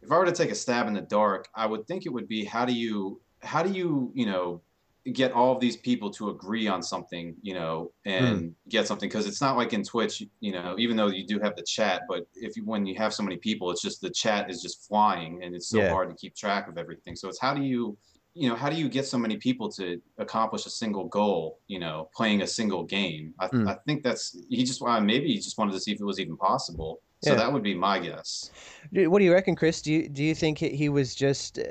if 0.04 0.12
I 0.12 0.18
were 0.20 0.26
to 0.26 0.32
take 0.32 0.52
a 0.52 0.56
stab 0.56 0.86
in 0.88 0.94
the 0.94 1.02
dark, 1.02 1.48
I 1.56 1.66
would 1.66 1.88
think 1.88 2.06
it 2.06 2.10
would 2.10 2.28
be 2.28 2.46
how 2.46 2.64
do 2.64 2.74
you 2.74 3.20
how 3.42 3.64
do 3.64 3.72
you 3.72 4.12
you 4.14 4.28
know 4.28 4.62
get 5.14 5.32
all 5.32 5.52
of 5.52 5.60
these 5.60 5.78
people 5.78 6.12
to 6.12 6.30
agree 6.30 6.68
on 6.68 6.84
something, 6.84 7.36
you 7.42 7.56
know, 7.56 7.92
and 8.06 8.38
mm. 8.38 8.54
get 8.70 8.86
something 8.86 9.10
because 9.10 9.26
it's 9.26 9.42
not 9.42 9.58
like 9.58 9.74
in 9.74 9.82
Twitch, 9.84 10.22
you 10.40 10.52
know, 10.52 10.76
even 10.78 10.96
though 10.96 11.08
you 11.08 11.26
do 11.26 11.40
have 11.40 11.56
the 11.56 11.64
chat, 11.64 12.04
but 12.08 12.28
if 12.36 12.56
you 12.56 12.66
when 12.66 12.86
you 12.86 12.94
have 13.00 13.16
so 13.16 13.24
many 13.24 13.38
people, 13.38 13.72
it's 13.72 13.82
just 13.82 14.00
the 14.00 14.12
chat 14.12 14.48
is 14.52 14.62
just 14.62 14.88
flying 14.88 15.42
and 15.42 15.56
it's 15.56 15.70
so 15.70 15.80
yeah. 15.80 15.90
hard 15.90 16.12
to 16.12 16.16
keep 16.16 16.36
track 16.36 16.68
of 16.70 16.78
everything. 16.78 17.16
So 17.16 17.30
it's 17.30 17.42
how 17.42 17.56
do 17.56 17.64
you 17.64 17.98
you 18.38 18.48
know, 18.50 18.56
how 18.56 18.70
do 18.70 18.76
you 18.76 18.88
get 18.88 19.06
so 19.06 19.18
many 19.18 19.38
people 19.38 19.72
to 19.72 20.00
accomplish 20.20 20.66
a 20.66 20.70
single 20.70 21.06
goal? 21.06 21.60
You 21.68 21.80
know, 21.80 22.10
playing 22.16 22.44
a 22.44 22.48
single 22.48 22.84
game. 22.84 23.34
I, 23.40 23.48
mm. 23.48 23.68
I 23.68 23.76
think 23.86 24.04
that's 24.04 24.38
he 24.50 24.64
just 24.64 24.82
uh, 24.82 25.00
maybe 25.02 25.28
he 25.28 25.36
just 25.40 25.58
wanted 25.58 25.74
to 25.74 25.80
see 25.80 25.92
if 25.92 26.00
it 26.00 26.06
was 26.06 26.20
even 26.20 26.38
possible. 26.38 27.02
So 27.24 27.32
yeah. 27.32 27.38
that 27.38 27.52
would 27.52 27.64
be 27.64 27.74
my 27.74 27.98
guess. 27.98 28.52
What 28.92 29.18
do 29.20 29.26
you 29.26 29.34
reckon, 29.34 29.56
Chris? 29.56 29.82
Do 29.82 29.92
you 29.92 30.08
do 30.08 30.24
you 30.24 30.36
think 30.36 30.60
he 30.60 30.90
was 30.90 31.16
just 31.16 31.58
uh, 31.58 31.64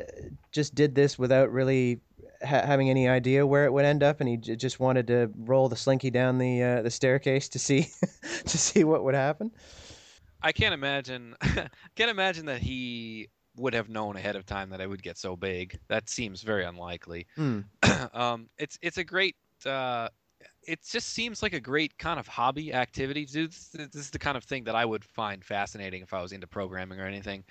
just 0.51 0.75
did 0.75 0.95
this 0.95 1.19
without 1.19 1.53
really 1.53 2.01
ha- 2.43 2.67
having 2.67 2.91
any 2.91 3.09
idea 3.09 3.47
where 3.47 3.65
it 3.65 3.73
would 3.73 3.85
end 3.85 4.03
up, 4.03 4.21
and 4.21 4.29
he 4.29 4.37
j- 4.37 4.57
just 4.57 4.81
wanted 4.81 5.07
to 5.07 5.31
roll 5.37 5.69
the 5.69 5.77
slinky 5.77 6.11
down 6.11 6.39
the 6.39 6.63
uh, 6.63 6.83
the 6.83 6.91
staircase 6.91 7.49
to 7.51 7.61
see 7.61 7.89
to 8.45 8.59
see 8.59 8.83
what 8.83 9.05
would 9.05 9.15
happen? 9.15 9.53
I 10.43 10.53
can't 10.53 10.75
imagine. 10.75 11.37
can't 11.97 12.11
imagine 12.11 12.47
that 12.47 12.61
he 12.61 13.29
would 13.57 13.75
have 13.75 13.89
known 13.89 14.17
ahead 14.17 14.37
of 14.37 14.47
time 14.47 14.71
that 14.71 14.81
I 14.81 14.87
would 14.87 15.03
get 15.03 15.19
so 15.19 15.37
big. 15.37 15.79
That 15.89 16.09
seems 16.09 16.43
very 16.43 16.65
unlikely. 16.65 17.27
Mm. 17.37 17.65
um, 18.15 18.49
it's 18.59 18.79
it's 18.83 18.99
a 18.99 19.05
great 19.05 19.37
uh, 19.65 20.09
it 20.67 20.81
just 20.83 21.11
seems 21.11 21.43
like 21.43 21.53
a 21.53 21.61
great 21.61 21.97
kind 21.99 22.19
of 22.19 22.27
hobby 22.27 22.75
activity. 22.75 23.25
This, 23.25 23.69
this 23.69 23.95
is 23.95 24.11
the 24.11 24.19
kind 24.19 24.37
of 24.37 24.45
thing 24.45 24.65
that 24.65 24.75
I 24.75 24.85
would 24.85 25.05
find 25.05 25.45
fascinating 25.45 26.03
if 26.03 26.13
I 26.13 26.21
was 26.21 26.33
into 26.33 26.47
programming 26.47 27.01
or 27.01 27.07
anything. 27.07 27.45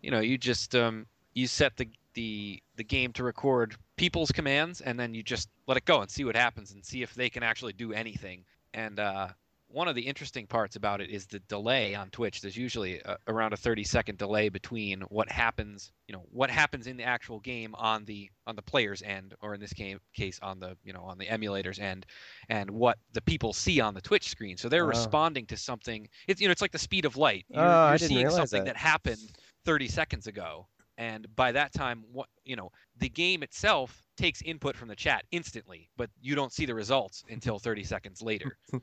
You 0.00 0.10
know, 0.10 0.20
you 0.20 0.38
just 0.38 0.74
um, 0.74 1.06
you 1.34 1.46
set 1.46 1.76
the 1.76 1.88
the 2.14 2.62
the 2.76 2.84
game 2.84 3.12
to 3.14 3.24
record 3.24 3.76
people's 3.96 4.32
commands, 4.32 4.80
and 4.80 4.98
then 4.98 5.14
you 5.14 5.22
just 5.22 5.48
let 5.66 5.76
it 5.76 5.84
go 5.84 6.00
and 6.00 6.10
see 6.10 6.24
what 6.24 6.36
happens, 6.36 6.72
and 6.72 6.84
see 6.84 7.02
if 7.02 7.14
they 7.14 7.28
can 7.28 7.42
actually 7.42 7.72
do 7.72 7.92
anything. 7.92 8.44
And 8.74 8.98
uh, 8.98 9.28
one 9.72 9.88
of 9.88 9.94
the 9.94 10.02
interesting 10.02 10.46
parts 10.46 10.76
about 10.76 11.00
it 11.00 11.10
is 11.10 11.26
the 11.26 11.38
delay 11.40 11.94
on 11.94 12.10
Twitch. 12.10 12.40
There's 12.40 12.56
usually 12.56 12.98
a, 13.00 13.16
around 13.26 13.52
a 13.52 13.56
30 13.56 13.84
second 13.84 14.18
delay 14.18 14.48
between 14.48 15.00
what 15.02 15.30
happens, 15.30 15.92
you 16.06 16.12
know, 16.14 16.24
what 16.30 16.50
happens 16.50 16.86
in 16.86 16.96
the 16.96 17.04
actual 17.04 17.40
game 17.40 17.74
on 17.76 18.04
the 18.04 18.30
on 18.46 18.56
the 18.56 18.62
player's 18.62 19.02
end, 19.02 19.34
or 19.40 19.54
in 19.54 19.60
this 19.60 19.72
game, 19.72 19.98
case 20.14 20.38
on 20.42 20.60
the 20.60 20.76
you 20.84 20.92
know 20.92 21.02
on 21.02 21.18
the 21.18 21.28
emulator's 21.28 21.78
end, 21.78 22.06
and 22.48 22.70
what 22.70 22.98
the 23.12 23.22
people 23.22 23.52
see 23.52 23.80
on 23.80 23.94
the 23.94 24.00
Twitch 24.00 24.28
screen. 24.28 24.56
So 24.56 24.68
they're 24.68 24.84
Oh. 24.84 24.88
responding 24.88 25.46
to 25.46 25.56
something. 25.56 26.08
It's 26.28 26.40
you 26.40 26.48
know 26.48 26.52
it's 26.52 26.62
like 26.62 26.72
the 26.72 26.78
speed 26.78 27.04
of 27.04 27.16
light. 27.16 27.46
You're, 27.48 27.64
Oh, 27.64 27.68
I 27.70 27.90
you're 27.90 27.98
seeing 27.98 28.30
something 28.30 28.64
that. 28.64 28.74
that 28.74 28.76
happened 28.76 29.32
30 29.64 29.88
seconds 29.88 30.26
ago, 30.26 30.66
and 30.98 31.26
by 31.36 31.52
that 31.52 31.72
time, 31.72 32.04
what 32.12 32.28
you 32.44 32.56
know, 32.56 32.70
the 32.98 33.08
game 33.08 33.42
itself 33.42 34.02
takes 34.22 34.40
input 34.42 34.76
from 34.76 34.86
the 34.88 34.94
chat 34.94 35.24
instantly, 35.32 35.88
but 35.96 36.08
you 36.20 36.36
don't 36.36 36.52
see 36.52 36.64
the 36.64 36.74
results 36.74 37.24
until 37.28 37.58
30 37.58 37.82
seconds 37.84 38.22
later. 38.22 38.56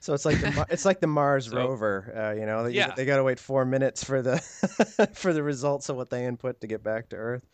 So 0.00 0.14
it's 0.14 0.24
like 0.24 0.40
the 0.40 0.66
it's 0.70 0.84
like 0.84 1.00
the 1.00 1.06
Mars 1.06 1.46
So- 1.46 1.56
rover. 1.56 2.12
Uh, 2.16 2.38
you 2.38 2.46
know, 2.46 2.64
they, 2.64 2.70
Yeah. 2.72 2.92
they 2.96 3.04
got 3.04 3.18
to 3.18 3.22
wait 3.22 3.38
four 3.38 3.64
minutes 3.64 4.02
for 4.02 4.20
the 4.22 4.38
for 5.14 5.32
the 5.32 5.42
results 5.42 5.88
of 5.88 5.96
what 5.96 6.10
they 6.10 6.24
input 6.26 6.60
to 6.62 6.66
get 6.66 6.82
back 6.82 7.08
to 7.10 7.16
Earth. 7.16 7.44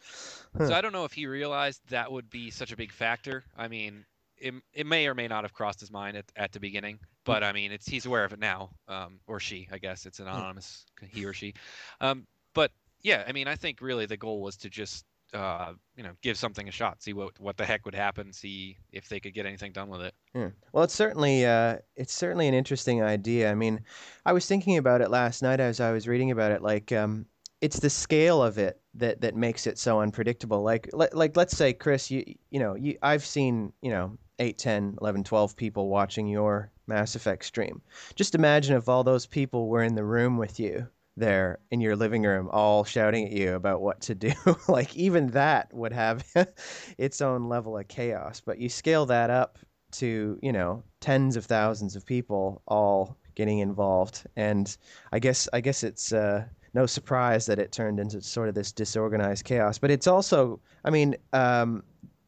So 0.59 0.73
I 0.73 0.81
don't 0.81 0.93
know 0.93 1.05
if 1.05 1.13
he 1.13 1.27
realized 1.27 1.83
that 1.91 2.11
would 2.11 2.31
be 2.31 2.51
such 2.51 2.73
a 2.73 2.77
big 2.77 2.91
factor. 2.93 3.45
I 3.57 3.69
mean, 3.69 4.05
it, 4.39 4.55
it 4.73 4.87
may 4.87 5.07
or 5.07 5.15
may 5.15 5.29
not 5.29 5.45
have 5.45 5.53
crossed 5.53 5.81
his 5.81 5.91
mind 5.91 6.17
at, 6.17 6.25
at 6.37 6.53
the 6.53 6.61
beginning, 6.61 6.99
but 7.25 7.43
I 7.45 7.53
mean, 7.53 7.73
it's 7.73 7.87
he's 7.87 8.07
aware 8.07 8.25
of 8.25 8.33
it 8.33 8.39
now, 8.39 8.71
um, 8.89 9.19
or 9.27 9.41
she, 9.41 9.69
I 9.71 9.79
guess 9.79 10.07
it's 10.07 10.21
an 10.21 10.27
anonymous 10.29 10.87
he 11.09 11.25
or 11.27 11.33
she. 11.35 11.53
Um, 12.01 12.27
but 12.55 12.71
yeah, 13.03 13.25
I 13.29 13.33
mean, 13.33 13.49
I 13.49 13.57
think 13.57 13.81
really 13.83 14.07
the 14.07 14.17
goal 14.17 14.41
was 14.41 14.57
to 14.59 14.71
just 14.71 15.05
uh, 15.37 15.75
you 15.97 16.03
know 16.03 16.13
give 16.23 16.37
something 16.37 16.69
a 16.69 16.73
shot, 16.73 17.03
see 17.03 17.13
what 17.13 17.39
what 17.39 17.57
the 17.57 17.65
heck 17.65 17.85
would 17.85 17.95
happen, 17.95 18.33
see 18.33 18.79
if 18.93 19.09
they 19.09 19.21
could 19.21 19.35
get 19.35 19.47
anything 19.47 19.73
done 19.73 19.89
with 19.89 20.03
it. 20.03 20.15
Yeah. 20.35 20.49
Well, 20.73 20.85
it's 20.85 20.95
certainly 20.95 21.47
uh, 21.47 21.77
it's 21.95 22.15
certainly 22.15 22.49
an 22.49 22.55
interesting 22.55 23.03
idea. 23.03 23.51
I 23.51 23.55
mean, 23.55 23.81
I 24.25 24.33
was 24.33 24.47
thinking 24.47 24.79
about 24.79 25.01
it 25.01 25.11
last 25.11 25.43
night 25.43 25.61
as 25.61 25.81
I 25.81 25.93
was 25.93 26.09
reading 26.09 26.31
about 26.31 26.53
it. 26.53 26.63
Like, 26.63 26.93
um, 26.93 27.27
it's 27.61 27.79
the 27.79 27.91
scale 27.91 28.43
of 28.43 28.59
it 28.59 28.81
that 28.95 29.21
that 29.21 29.37
makes 29.37 29.67
it 29.67 29.79
so 29.79 30.01
unpredictable. 30.01 30.63
Like, 30.63 30.89
le- 30.93 31.09
like 31.13 31.37
let's 31.37 31.57
say, 31.57 31.73
Chris, 31.73 32.11
you 32.11 32.25
you 32.51 32.59
know, 32.59 32.75
you 32.75 32.97
I've 33.03 33.25
seen 33.25 33.73
you 33.83 33.91
know 33.91 34.19
8, 34.39 34.59
10, 34.59 34.99
11, 35.01 35.25
12 35.25 35.57
people 35.57 35.89
watching 35.89 36.27
your 36.27 36.71
Mass 36.87 37.15
Effect 37.15 37.45
stream. 37.45 37.83
Just 38.15 38.35
imagine 38.35 38.77
if 38.77 38.89
all 38.89 39.05
those 39.05 39.27
people 39.27 39.69
were 39.69 39.83
in 39.83 39.95
the 39.95 40.05
room 40.05 40.37
with 40.37 40.61
you 40.61 40.89
there 41.17 41.59
in 41.71 41.81
your 41.81 41.97
living 41.97 42.23
room 42.23 42.49
all 42.53 42.85
shouting 42.85 43.27
at 43.27 43.33
you 43.33 43.55
about 43.55 43.81
what 43.81 44.01
to 44.03 44.15
do. 44.15 44.33
Like 44.69 44.95
even 44.97 45.29
that 45.29 45.73
would 45.73 45.93
have 45.93 46.25
its 46.99 47.21
own 47.21 47.49
level 47.49 47.79
of 47.79 47.89
chaos 47.89 48.43
but 48.45 48.59
you 48.59 48.69
scale 48.69 49.07
that 49.07 49.31
up 49.31 49.59
to 49.93 50.39
you 50.43 50.53
know 50.53 50.83
tens 51.01 51.37
of 51.37 51.47
thousands 51.47 51.97
of 51.97 52.05
people 52.05 52.63
all 52.67 53.17
getting 53.35 53.61
involved. 53.61 54.25
And 54.37 54.77
i 55.13 55.19
guess 55.19 55.49
i 55.53 55.61
guess 55.61 55.83
it's 55.83 56.13
uh, 56.13 56.45
no 56.75 56.87
surprise 56.87 57.47
that 57.47 57.59
it 57.59 57.73
turned 57.73 57.99
into 58.01 58.21
sort 58.21 58.49
of 58.49 58.55
this 58.55 58.73
disorganized 58.73 59.45
chaos 59.45 59.79
but 59.79 59.91
it's 59.91 60.07
also 60.07 60.61
i 60.85 60.91
mean 60.91 61.17
um, 61.33 61.83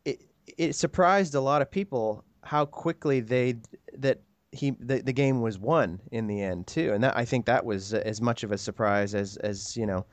it, 0.04 0.24
it 0.56 0.74
surprised 0.74 1.34
a 1.34 1.40
lot 1.40 1.60
of 1.60 1.70
people 1.70 2.24
how 2.42 2.64
quickly 2.64 3.20
they 3.20 3.56
that 3.98 4.20
he 4.52 4.70
the, 4.70 5.02
the 5.02 5.12
game 5.12 5.40
was 5.40 5.58
won 5.58 6.00
in 6.10 6.26
the 6.26 6.42
end 6.42 6.66
too 6.66 6.92
and 6.92 7.04
that 7.04 7.16
i 7.16 7.24
think 7.24 7.44
that 7.46 7.64
was 7.64 7.92
as 7.92 8.20
much 8.20 8.44
of 8.44 8.52
a 8.52 8.58
surprise 8.58 9.14
as 9.14 9.36
as 9.38 9.76
you 9.76 9.86
know 9.86 10.06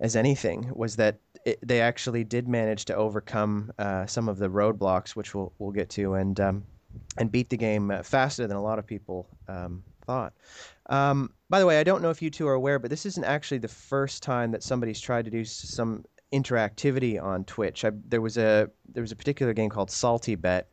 as 0.00 0.16
anything 0.16 0.70
was 0.74 0.96
that 0.96 1.18
it, 1.44 1.58
they 1.66 1.80
actually 1.80 2.24
did 2.24 2.48
manage 2.48 2.84
to 2.86 2.94
overcome 2.94 3.72
uh, 3.78 4.06
some 4.06 4.28
of 4.28 4.38
the 4.38 4.48
roadblocks, 4.48 5.10
which 5.10 5.34
we'll 5.34 5.52
we'll 5.58 5.70
get 5.70 5.88
to, 5.90 6.14
and 6.14 6.38
um, 6.40 6.64
and 7.18 7.30
beat 7.32 7.48
the 7.48 7.56
game 7.56 7.90
uh, 7.90 8.02
faster 8.02 8.46
than 8.46 8.56
a 8.56 8.62
lot 8.62 8.78
of 8.78 8.86
people 8.86 9.28
um, 9.48 9.82
thought. 10.04 10.34
Um, 10.86 11.32
by 11.48 11.60
the 11.60 11.66
way, 11.66 11.78
I 11.78 11.84
don't 11.84 12.02
know 12.02 12.10
if 12.10 12.22
you 12.22 12.30
two 12.30 12.46
are 12.48 12.54
aware, 12.54 12.78
but 12.78 12.90
this 12.90 13.06
isn't 13.06 13.24
actually 13.24 13.58
the 13.58 13.68
first 13.68 14.22
time 14.22 14.50
that 14.52 14.62
somebody's 14.62 15.00
tried 15.00 15.24
to 15.24 15.30
do 15.30 15.44
some 15.44 16.04
interactivity 16.32 17.22
on 17.22 17.44
Twitch. 17.44 17.84
I, 17.84 17.92
there 18.08 18.20
was 18.20 18.36
a 18.36 18.70
there 18.92 19.02
was 19.02 19.12
a 19.12 19.16
particular 19.16 19.52
game 19.52 19.70
called 19.70 19.90
Salty 19.90 20.34
Bet, 20.34 20.68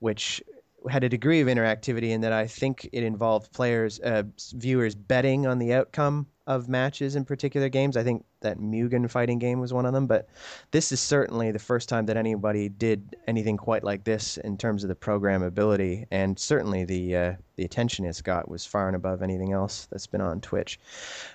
which 0.00 0.42
had 0.90 1.04
a 1.04 1.08
degree 1.08 1.40
of 1.40 1.48
interactivity 1.48 2.10
in 2.10 2.20
that 2.22 2.32
I 2.32 2.46
think 2.46 2.88
it 2.92 3.02
involved 3.02 3.52
players, 3.52 4.00
uh, 4.00 4.24
viewers 4.54 4.94
betting 4.94 5.46
on 5.46 5.58
the 5.58 5.74
outcome 5.74 6.26
of 6.46 6.68
matches 6.68 7.14
in 7.14 7.24
particular 7.24 7.68
games. 7.68 7.96
I 7.96 8.02
think 8.02 8.24
that 8.40 8.58
Mugen 8.58 9.08
fighting 9.08 9.38
game 9.38 9.60
was 9.60 9.72
one 9.72 9.86
of 9.86 9.92
them, 9.92 10.06
but 10.06 10.28
this 10.72 10.90
is 10.90 11.00
certainly 11.00 11.52
the 11.52 11.58
first 11.58 11.88
time 11.88 12.06
that 12.06 12.16
anybody 12.16 12.68
did 12.68 13.16
anything 13.28 13.56
quite 13.56 13.84
like 13.84 14.04
this 14.04 14.38
in 14.38 14.56
terms 14.56 14.82
of 14.82 14.88
the 14.88 14.94
programmability, 14.94 16.06
and 16.10 16.38
certainly 16.38 16.84
the 16.84 17.16
uh, 17.16 17.34
the 17.56 17.64
attention 17.64 18.04
it's 18.04 18.22
got 18.22 18.48
was 18.48 18.66
far 18.66 18.88
and 18.88 18.96
above 18.96 19.22
anything 19.22 19.52
else 19.52 19.86
that's 19.90 20.06
been 20.06 20.20
on 20.20 20.40
Twitch. 20.40 20.80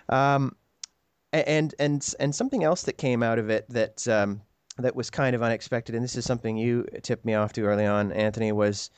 Um, 0.10 0.56
and 1.32 1.74
and 1.80 2.14
and 2.20 2.36
something 2.36 2.64
else 2.64 2.84
that 2.84 2.98
came 2.98 3.24
out 3.24 3.40
of 3.40 3.50
it 3.50 3.70
that 3.70 4.08
um, 4.08 4.42
that 4.78 4.96
was 4.96 5.10
kind 5.10 5.36
of 5.36 5.42
unexpected, 5.42 5.96
and 5.96 6.04
this 6.04 6.16
is 6.16 6.26
something 6.26 6.58
you 6.58 6.86
tipped 7.02 7.26
me 7.26 7.34
off 7.34 7.54
to 7.54 7.64
early 7.64 7.86
on, 7.86 8.12
Anthony, 8.12 8.52
was 8.52 8.90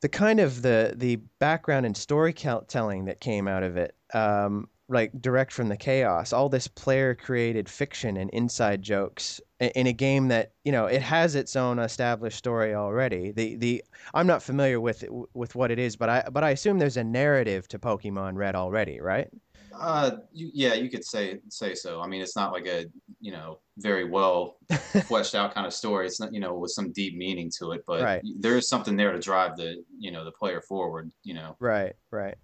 the 0.00 0.08
kind 0.08 0.40
of 0.40 0.62
the 0.62 0.94
the 0.96 1.16
background 1.38 1.86
and 1.86 1.96
storytelling 1.96 3.06
that 3.06 3.20
came 3.20 3.48
out 3.48 3.62
of 3.62 3.76
it. 3.76 3.94
Um, 4.14 4.68
like 4.88 5.10
direct 5.20 5.52
from 5.52 5.68
the 5.68 5.76
chaos, 5.76 6.32
all 6.32 6.48
this 6.48 6.68
player 6.68 7.12
created 7.14 7.68
fiction 7.68 8.16
and 8.16 8.30
inside 8.30 8.82
jokes 8.82 9.40
in 9.58 9.88
a 9.88 9.92
game 9.92 10.28
that 10.28 10.52
you 10.64 10.70
know 10.70 10.86
it 10.86 11.02
has 11.02 11.34
its 11.34 11.56
own 11.56 11.78
established 11.78 12.38
story 12.38 12.74
already. 12.74 13.32
The 13.32 13.56
the 13.56 13.84
I'm 14.14 14.26
not 14.26 14.42
familiar 14.42 14.80
with 14.80 15.04
with 15.34 15.54
what 15.54 15.70
it 15.70 15.78
is, 15.78 15.96
but 15.96 16.08
I 16.08 16.28
but 16.30 16.44
I 16.44 16.50
assume 16.50 16.78
there's 16.78 16.96
a 16.96 17.04
narrative 17.04 17.66
to 17.68 17.78
Pokemon 17.78 18.36
Red 18.36 18.54
already, 18.54 19.00
right? 19.00 19.28
Uh, 19.78 20.10
you, 20.32 20.50
yeah, 20.52 20.74
you 20.74 20.90
could 20.90 21.04
say 21.04 21.38
say 21.48 21.74
so. 21.74 22.00
I 22.00 22.06
mean, 22.06 22.20
it's 22.22 22.36
not 22.36 22.52
like 22.52 22.66
a 22.66 22.86
you 23.20 23.32
know 23.32 23.60
very 23.78 24.04
well 24.08 24.56
fleshed 25.06 25.34
out 25.34 25.54
kind 25.54 25.66
of 25.66 25.72
story. 25.72 26.06
It's 26.06 26.20
not 26.20 26.32
you 26.32 26.40
know 26.40 26.54
with 26.54 26.70
some 26.70 26.92
deep 26.92 27.16
meaning 27.16 27.50
to 27.58 27.72
it, 27.72 27.84
but 27.86 28.02
Right. 28.02 28.22
there 28.38 28.56
is 28.56 28.68
something 28.68 28.96
there 28.96 29.12
to 29.12 29.18
drive 29.18 29.56
the 29.56 29.82
you 29.98 30.10
know 30.10 30.24
the 30.24 30.32
player 30.32 30.60
forward. 30.60 31.10
You 31.24 31.34
know, 31.34 31.56
Right, 31.60 31.94
right. 32.10 32.36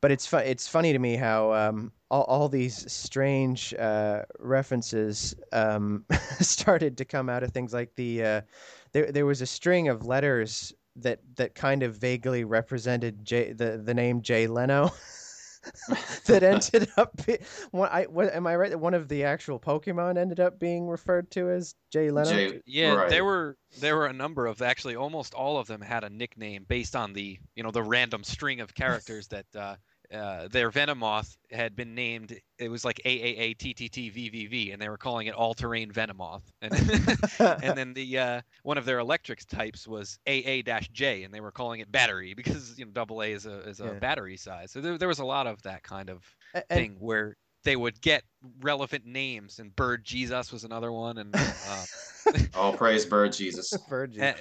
But 0.00 0.10
it's 0.10 0.26
fu- 0.26 0.38
it's 0.38 0.66
funny 0.66 0.92
to 0.92 0.98
me 0.98 1.16
how 1.16 1.52
um, 1.52 1.92
all, 2.10 2.24
all 2.24 2.48
these 2.48 2.90
strange 2.90 3.74
uh, 3.74 4.22
references 4.38 5.34
um, 5.52 6.04
started 6.40 6.96
to 6.98 7.04
come 7.04 7.28
out 7.28 7.42
of 7.42 7.52
things 7.52 7.72
like 7.74 7.94
the 7.96 8.24
uh, 8.24 8.40
there 8.92 9.12
there 9.12 9.26
was 9.26 9.42
a 9.42 9.46
string 9.46 9.88
of 9.88 10.06
letters 10.06 10.72
that 10.96 11.20
that 11.36 11.54
kind 11.54 11.82
of 11.82 11.96
vaguely 11.96 12.44
represented 12.44 13.24
J, 13.24 13.52
the 13.52 13.80
the 13.84 13.94
name 13.94 14.22
Jay 14.22 14.46
Leno. 14.46 14.90
that 16.26 16.42
ended 16.42 16.88
up 16.96 17.26
be, 17.26 17.38
one, 17.70 17.88
I, 17.92 18.04
what, 18.04 18.32
am 18.32 18.46
I 18.46 18.56
right 18.56 18.70
that 18.70 18.78
one 18.78 18.94
of 18.94 19.08
the 19.08 19.24
actual 19.24 19.60
Pokemon 19.60 20.16
ended 20.16 20.40
up 20.40 20.58
being 20.58 20.88
referred 20.88 21.30
to 21.32 21.50
as 21.50 21.74
Jay 21.90 22.10
Leno? 22.10 22.30
Jay- 22.30 22.62
Yeah, 22.66 22.94
right. 22.94 23.10
there 23.10 23.24
were 23.24 23.56
there 23.78 23.96
were 23.96 24.06
a 24.06 24.12
number 24.12 24.46
of 24.46 24.62
actually 24.62 24.96
almost 24.96 25.34
all 25.34 25.58
of 25.58 25.66
them 25.66 25.80
had 25.80 26.02
a 26.02 26.10
nickname 26.10 26.64
based 26.66 26.96
on 26.96 27.12
the 27.12 27.38
you 27.54 27.62
know 27.62 27.70
the 27.70 27.82
random 27.82 28.24
string 28.24 28.60
of 28.60 28.74
characters 28.74 29.28
that 29.28 29.46
uh, 29.54 29.76
uh, 30.12 30.48
their 30.48 30.70
Venomoth 30.70 31.36
had 31.50 31.76
been 31.76 31.94
named. 31.94 32.38
It 32.58 32.68
was 32.68 32.84
like 32.84 33.00
AAA 33.04 33.56
TTT 33.56 34.12
VVV, 34.12 34.72
and 34.72 34.80
they 34.82 34.88
were 34.88 34.96
calling 34.98 35.26
it 35.28 35.34
All 35.34 35.54
Terrain 35.54 35.92
Venomoth. 35.92 36.42
And 36.62 36.72
and 37.62 37.76
then 37.78 37.94
the 37.94 38.18
uh, 38.18 38.40
one 38.62 38.76
of 38.78 38.84
their 38.84 38.98
electric 38.98 39.46
types 39.46 39.86
was 39.86 40.18
AA-J, 40.26 41.22
and 41.24 41.32
they 41.32 41.40
were 41.40 41.52
calling 41.52 41.80
it 41.80 41.90
Battery 41.92 42.34
because 42.34 42.78
you 42.78 42.84
know 42.86 42.90
double 42.92 43.22
A 43.22 43.32
is 43.32 43.46
a 43.46 43.60
is 43.68 43.80
a 43.80 43.84
Yeah. 43.84 43.92
battery 43.94 44.36
size. 44.36 44.72
So 44.72 44.80
there, 44.80 44.98
there 44.98 45.08
was 45.08 45.20
a 45.20 45.24
lot 45.24 45.46
of 45.46 45.62
that 45.62 45.82
kind 45.82 46.10
of 46.10 46.24
and- 46.54 46.64
thing 46.68 46.96
where 46.98 47.36
they 47.62 47.76
would 47.76 48.00
get 48.00 48.22
relevant 48.62 49.04
names, 49.04 49.58
and 49.58 49.76
Bird 49.76 50.02
Jesus 50.02 50.50
was 50.50 50.64
another 50.64 50.90
one, 50.92 51.18
and 51.18 51.34
uh, 51.36 51.84
all 52.54 52.72
praise 52.72 53.04
Bird 53.04 53.32
Jesus. 53.32 53.76
Virgin. 53.88 54.22
eh, 54.22 54.34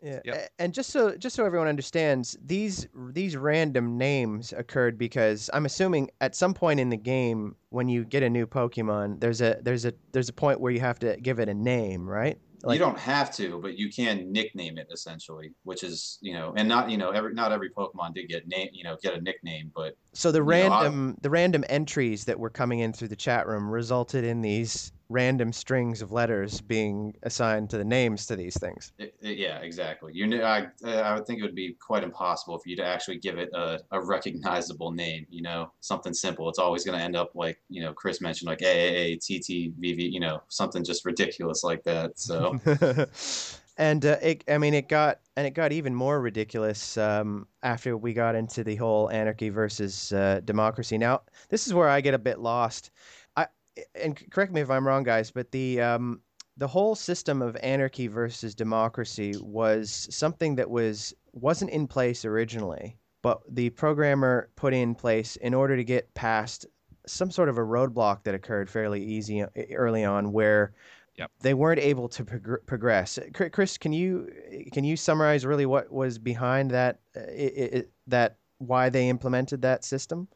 Yeah, 0.00 0.20
Yep. 0.24 0.50
and 0.60 0.72
just 0.72 0.90
so 0.90 1.16
just 1.16 1.34
so 1.34 1.44
everyone 1.44 1.66
understands, 1.66 2.36
these 2.44 2.86
these 2.94 3.36
random 3.36 3.98
names 3.98 4.52
occurred 4.52 4.96
because 4.96 5.50
I'm 5.52 5.66
assuming 5.66 6.10
at 6.20 6.36
some 6.36 6.54
point 6.54 6.78
in 6.78 6.88
the 6.88 6.96
game 6.96 7.56
when 7.70 7.88
you 7.88 8.04
get 8.04 8.22
a 8.22 8.30
new 8.30 8.46
Pokemon, 8.46 9.20
there's 9.20 9.40
a 9.40 9.58
there's 9.62 9.84
a 9.84 9.92
there's 10.12 10.28
a 10.28 10.32
point 10.32 10.60
where 10.60 10.70
you 10.70 10.80
have 10.80 11.00
to 11.00 11.16
give 11.16 11.40
it 11.40 11.48
a 11.48 11.54
name, 11.54 12.08
right? 12.08 12.38
Like- 12.64 12.74
you 12.74 12.84
don't 12.84 12.98
have 12.98 13.34
to, 13.36 13.60
but 13.60 13.78
you 13.78 13.88
can 13.90 14.32
nickname 14.32 14.78
it 14.78 14.88
essentially, 14.92 15.52
which 15.64 15.82
is 15.82 16.18
you 16.20 16.32
know, 16.32 16.54
and 16.56 16.68
not 16.68 16.90
you 16.90 16.96
know 16.96 17.10
every 17.10 17.34
not 17.34 17.50
every 17.50 17.70
Pokemon 17.70 18.14
did 18.14 18.28
get 18.28 18.46
name 18.46 18.68
you 18.72 18.84
know 18.84 18.96
get 19.02 19.14
a 19.14 19.20
nickname, 19.20 19.72
but 19.74 19.96
So 20.18 20.32
the 20.32 20.40
You 20.40 20.46
know, 20.46 20.48
random 20.68 21.16
the 21.22 21.30
random 21.30 21.64
entries 21.68 22.24
that 22.24 22.40
were 22.40 22.50
coming 22.50 22.80
in 22.80 22.92
through 22.92 23.06
the 23.06 23.14
chat 23.14 23.46
room 23.46 23.70
resulted 23.70 24.24
in 24.24 24.40
these 24.42 24.90
random 25.08 25.52
strings 25.52 26.02
of 26.02 26.10
letters 26.10 26.60
being 26.60 27.14
assigned 27.22 27.70
to 27.70 27.78
the 27.78 27.84
names 27.84 28.26
to 28.26 28.34
these 28.34 28.58
things. 28.58 28.92
it, 28.98 29.14
it- 29.22 29.38
yeah, 29.38 29.58
exactly. 29.60 30.10
You 30.12 30.26
know, 30.26 30.42
I 30.42 30.66
I 30.84 31.14
would 31.14 31.24
think 31.24 31.38
it 31.38 31.42
would 31.42 31.54
be 31.54 31.76
quite 31.80 32.02
impossible 32.02 32.58
for 32.58 32.68
you 32.68 32.74
to 32.78 32.84
actually 32.84 33.18
give 33.20 33.38
it 33.38 33.48
a, 33.54 33.78
a 33.92 34.04
recognizable 34.04 34.90
name. 34.90 35.24
You 35.30 35.42
know, 35.42 35.70
something 35.78 36.12
simple. 36.12 36.48
It's 36.48 36.58
always 36.58 36.84
going 36.84 36.98
to 36.98 37.04
end 37.04 37.14
up 37.14 37.30
like 37.36 37.60
you 37.68 37.80
know 37.80 37.92
Chris 37.92 38.20
mentioned 38.20 38.48
like 38.48 38.58
AAA, 38.58 39.18
TTVV. 39.18 40.12
You 40.12 40.18
know, 40.18 40.42
something 40.48 40.82
just 40.82 41.04
ridiculous 41.04 41.62
like 41.62 41.84
that. 41.84 42.18
So 42.18 42.58
and 43.78 44.04
uh, 44.04 44.16
it, 44.20 44.44
I 44.48 44.58
mean, 44.58 44.74
it 44.74 44.88
got 44.88 45.20
and 45.36 45.46
it 45.46 45.54
got 45.54 45.72
even 45.72 45.94
more 45.94 46.20
ridiculous 46.20 46.98
um, 46.98 47.46
after 47.62 47.96
we 47.96 48.12
got 48.12 48.34
into 48.34 48.64
the 48.64 48.74
whole 48.76 49.08
anarchy 49.10 49.48
versus 49.48 50.12
uh, 50.12 50.40
democracy. 50.44 50.98
Now, 50.98 51.22
this 51.48 51.66
is 51.66 51.72
where 51.72 51.88
I 51.88 52.00
get 52.00 52.12
a 52.12 52.18
bit 52.18 52.40
lost. 52.40 52.90
I 53.36 53.46
and 53.94 54.20
correct 54.30 54.52
me 54.52 54.60
if 54.60 54.68
I'm 54.68 54.86
wrong, 54.86 55.04
guys, 55.04 55.30
but 55.30 55.52
the 55.52 55.80
um, 55.80 56.20
the 56.56 56.66
whole 56.66 56.96
system 56.96 57.40
of 57.40 57.56
anarchy 57.62 58.08
versus 58.08 58.54
democracy 58.54 59.34
was 59.40 60.08
something 60.10 60.56
that 60.56 60.68
was 60.68 61.14
wasn't 61.32 61.70
in 61.70 61.86
place 61.86 62.24
originally, 62.24 62.98
but 63.22 63.40
the 63.48 63.70
programmer 63.70 64.50
put 64.56 64.74
in 64.74 64.96
place 64.96 65.36
in 65.36 65.54
order 65.54 65.76
to 65.76 65.84
get 65.84 66.12
past 66.14 66.66
some 67.06 67.30
sort 67.30 67.48
of 67.48 67.56
a 67.56 67.62
roadblock 67.62 68.24
that 68.24 68.34
occurred 68.34 68.68
fairly 68.68 69.02
easy 69.02 69.44
early 69.72 70.04
on, 70.04 70.32
where 70.32 70.74
Yep. 71.18 71.30
they 71.40 71.54
weren't 71.54 71.80
able 71.80 72.08
to 72.10 72.24
progr- 72.24 72.64
progress. 72.64 73.18
Chris, 73.52 73.76
can 73.76 73.92
you 73.92 74.30
can 74.72 74.84
you 74.84 74.96
summarize 74.96 75.44
really 75.44 75.66
what 75.66 75.92
was 75.92 76.18
behind 76.18 76.70
that 76.70 77.00
uh, 77.16 77.20
i 77.20 77.70
i 77.78 77.84
that 78.06 78.38
why 78.58 78.88
they 78.88 79.08
implemented 79.08 79.62
that 79.62 79.84
system? 79.84 80.28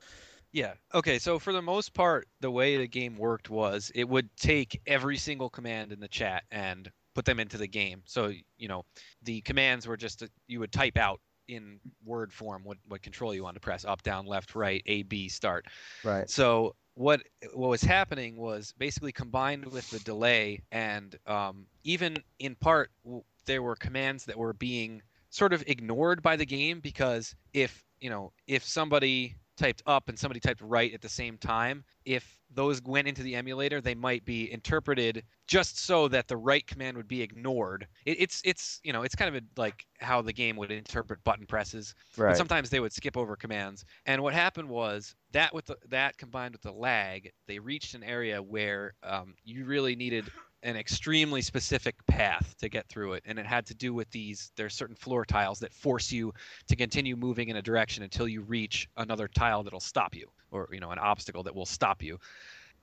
Yeah. 0.52 0.74
Okay. 0.92 1.18
So 1.18 1.38
for 1.38 1.52
the 1.52 1.62
most 1.62 1.94
part, 1.94 2.28
the 2.40 2.50
way 2.50 2.76
the 2.76 2.86
game 2.86 3.16
worked 3.16 3.48
was 3.48 3.90
it 3.94 4.08
would 4.08 4.28
take 4.36 4.80
every 4.86 5.16
single 5.16 5.48
command 5.48 5.92
in 5.92 6.00
the 6.00 6.08
chat 6.08 6.44
and 6.50 6.90
put 7.14 7.24
them 7.24 7.40
into 7.40 7.58
the 7.58 7.68
game. 7.68 8.02
So 8.06 8.32
you 8.58 8.68
know, 8.68 8.84
the 9.22 9.40
commands 9.42 9.86
were 9.86 9.96
just 9.96 10.24
you 10.46 10.60
would 10.60 10.72
type 10.72 10.96
out 10.96 11.20
in 11.48 11.80
word 12.04 12.32
form 12.32 12.62
what 12.64 12.78
what 12.88 13.02
control 13.02 13.34
you 13.34 13.42
want 13.42 13.54
to 13.54 13.60
press 13.60 13.84
up, 13.84 14.02
down, 14.02 14.26
left, 14.26 14.54
right, 14.54 14.82
A, 14.86 15.02
B, 15.02 15.28
start. 15.28 15.66
Right. 16.04 16.28
So 16.28 16.74
what 16.94 17.22
what 17.54 17.68
was 17.68 17.82
happening 17.82 18.36
was 18.36 18.72
basically 18.78 19.12
combined 19.12 19.64
with 19.66 19.88
the 19.90 19.98
delay 20.00 20.62
and 20.72 21.16
um, 21.26 21.66
even 21.84 22.16
in 22.38 22.54
part 22.56 22.90
w- 23.04 23.22
there 23.46 23.62
were 23.62 23.76
commands 23.76 24.24
that 24.26 24.36
were 24.36 24.52
being 24.52 25.02
sort 25.30 25.52
of 25.52 25.64
ignored 25.66 26.22
by 26.22 26.36
the 26.36 26.44
game 26.44 26.80
because 26.80 27.34
if 27.54 27.84
you 28.00 28.10
know 28.10 28.32
if 28.46 28.64
somebody 28.64 29.34
typed 29.62 29.82
up 29.86 30.08
and 30.08 30.18
somebody 30.18 30.40
typed 30.40 30.60
right 30.60 30.92
at 30.92 31.00
the 31.00 31.08
same 31.08 31.38
time 31.38 31.84
if 32.04 32.40
those 32.50 32.82
went 32.82 33.06
into 33.06 33.22
the 33.22 33.34
emulator 33.34 33.80
they 33.80 33.94
might 33.94 34.24
be 34.24 34.50
interpreted 34.52 35.24
just 35.46 35.78
so 35.78 36.08
that 36.08 36.26
the 36.28 36.36
right 36.36 36.66
command 36.66 36.96
would 36.96 37.08
be 37.08 37.22
ignored 37.22 37.86
it, 38.06 38.20
it's 38.20 38.42
it's 38.44 38.80
you 38.82 38.92
know 38.92 39.02
it's 39.02 39.14
kind 39.14 39.34
of 39.34 39.42
a, 39.42 39.60
like 39.60 39.86
how 40.00 40.20
the 40.20 40.32
game 40.32 40.56
would 40.56 40.72
interpret 40.72 41.22
button 41.24 41.46
presses 41.46 41.94
but 42.26 42.36
Right. 42.36 42.36
sometimes 42.36 42.70
they 42.70 42.80
would 42.80 42.92
skip 42.92 43.16
over 43.16 43.36
commands. 43.36 43.84
And 44.06 44.22
what 44.22 44.34
happened 44.34 44.68
was 44.68 45.14
that 45.32 45.52
with 45.54 45.66
the, 45.66 45.76
that 45.88 46.16
combined 46.18 46.54
with 46.54 46.62
the 46.62 46.72
lag, 46.72 47.30
they 47.46 47.58
reached 47.58 47.94
an 47.94 48.02
area 48.02 48.42
where 48.42 48.94
um, 49.02 49.34
you 49.44 49.64
really 49.64 49.96
needed 49.96 50.30
an 50.62 50.76
extremely 50.76 51.42
specific 51.42 51.94
path 52.06 52.54
to 52.58 52.68
get 52.68 52.88
through 52.88 53.14
it, 53.14 53.22
and 53.26 53.38
it 53.38 53.46
had 53.46 53.66
to 53.66 53.74
do 53.74 53.92
with 53.92 54.10
these. 54.10 54.52
There's 54.56 54.74
certain 54.74 54.96
floor 54.96 55.24
tiles 55.24 55.58
that 55.60 55.72
force 55.72 56.12
you 56.12 56.32
to 56.68 56.76
continue 56.76 57.16
moving 57.16 57.48
in 57.48 57.56
a 57.56 57.62
direction 57.62 58.02
until 58.02 58.28
you 58.28 58.42
reach 58.42 58.88
another 58.96 59.28
tile 59.28 59.62
that'll 59.62 59.80
stop 59.80 60.14
you, 60.14 60.28
or 60.50 60.68
you 60.72 60.80
know, 60.80 60.90
an 60.90 60.98
obstacle 60.98 61.42
that 61.42 61.54
will 61.54 61.66
stop 61.66 62.02
you. 62.02 62.18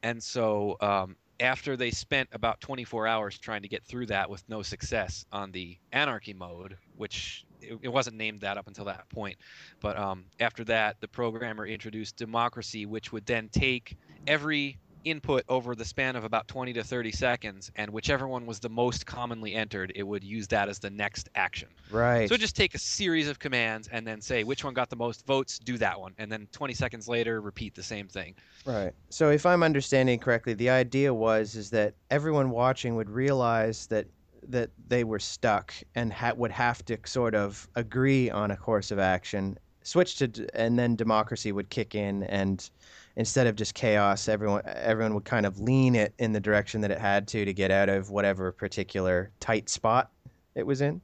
And 0.04 0.22
so 0.22 0.78
um, 0.82 1.16
after 1.40 1.78
they 1.78 1.92
spent 1.92 2.30
about 2.32 2.60
24 2.62 3.08
hours 3.08 3.38
trying 3.38 3.62
to 3.62 3.68
get 3.68 3.84
through 3.84 4.08
that 4.08 4.30
with 4.30 4.44
no 4.50 4.62
success 4.62 5.26
on 5.32 5.52
the 5.52 5.78
anarchy 5.92 6.34
mode, 6.34 6.78
which 6.96 7.46
it, 7.62 7.90
wasn't 7.90 8.16
named 8.16 8.42
that 8.42 8.58
up 8.58 8.68
until 8.68 8.86
that 8.86 9.08
point, 9.10 9.38
but 9.82 9.98
um, 9.98 10.26
after 10.40 10.64
that, 10.66 10.98
the 11.02 11.08
programmer 11.08 11.66
introduced 11.66 12.16
democracy, 12.16 12.86
which 12.86 13.12
would 13.12 13.26
then 13.26 13.50
take 13.50 13.98
every 14.28 14.78
input 15.04 15.44
over 15.50 15.76
the 15.76 15.86
span 15.86 16.16
of 16.16 16.24
about 16.24 16.48
20 16.48 16.74
to 16.74 16.84
30 16.84 17.12
seconds, 17.12 17.72
and 17.76 17.92
whichever 17.92 18.28
one 18.28 18.46
was 18.46 18.60
the 18.60 18.70
most 18.70 19.06
commonly 19.06 19.56
entered, 19.56 19.92
it 19.96 20.04
would 20.04 20.24
use 20.24 20.48
that 20.48 20.70
as 20.70 20.80
the 20.80 20.90
next 20.90 21.30
action. 21.36 21.70
Right. 21.90 22.28
So 22.30 22.38
just 22.38 22.56
take 22.56 22.76
a 22.76 22.80
series 22.80 23.28
of 23.28 23.40
commands 23.40 23.88
and 23.90 24.06
then 24.06 24.22
say 24.22 24.44
which 24.44 24.64
one 24.64 24.74
got 24.74 24.90
the 24.90 24.96
most 24.96 25.26
votes, 25.26 25.60
do 25.60 25.78
that 25.78 26.00
one, 26.00 26.14
and 26.18 26.32
then 26.32 26.48
20 26.52 26.74
seconds 26.74 27.08
later, 27.08 27.42
repeat 27.42 27.76
the 27.76 27.84
same 27.84 28.08
thing. 28.08 28.36
Right. 28.66 28.94
So 29.10 29.30
if 29.30 29.46
I'm 29.46 29.64
understanding 29.64 30.20
correctly, 30.20 30.54
the 30.54 30.70
idea 30.70 31.14
was 31.14 31.56
is 31.56 31.70
that 31.72 31.94
everyone 32.10 32.50
watching 32.50 32.96
would 32.96 33.10
realize 33.10 33.88
that 33.88 34.08
that 34.48 34.72
they 34.88 35.04
were 35.04 35.20
stuck 35.20 35.74
and 35.96 36.14
ha- 36.14 36.34
would 36.36 36.52
have 36.52 36.84
to 36.86 36.98
sort 37.06 37.36
of 37.36 37.68
agree 37.76 38.30
on 38.30 38.52
a 38.52 38.58
course 38.58 38.90
of 38.90 38.98
action, 38.98 39.58
switch 39.84 40.16
to 40.16 40.28
d- 40.28 40.48
and 40.54 40.80
then 40.80 40.96
democracy 40.96 41.52
would 41.52 41.70
kick 41.70 41.94
in 41.94 42.24
and 42.24 42.70
instead 43.16 43.48
of 43.48 43.56
just 43.56 43.74
chaos, 43.74 44.28
everyone 44.28 44.62
everyone 44.66 45.14
would 45.14 45.26
kind 45.26 45.46
of 45.46 45.60
lean 45.60 45.96
it 45.96 46.14
in 46.20 46.32
the 46.34 46.40
direction 46.40 46.82
that 46.82 46.92
it 46.92 47.00
had 47.00 47.28
to 47.30 47.46
to 47.46 47.54
get 47.54 47.72
out 47.72 47.90
of 47.90 48.10
whatever 48.10 48.52
particular 48.52 49.32
tight 49.40 49.70
spot 49.70 50.12
it 50.56 50.66
was 50.66 50.82
in. 50.82 51.02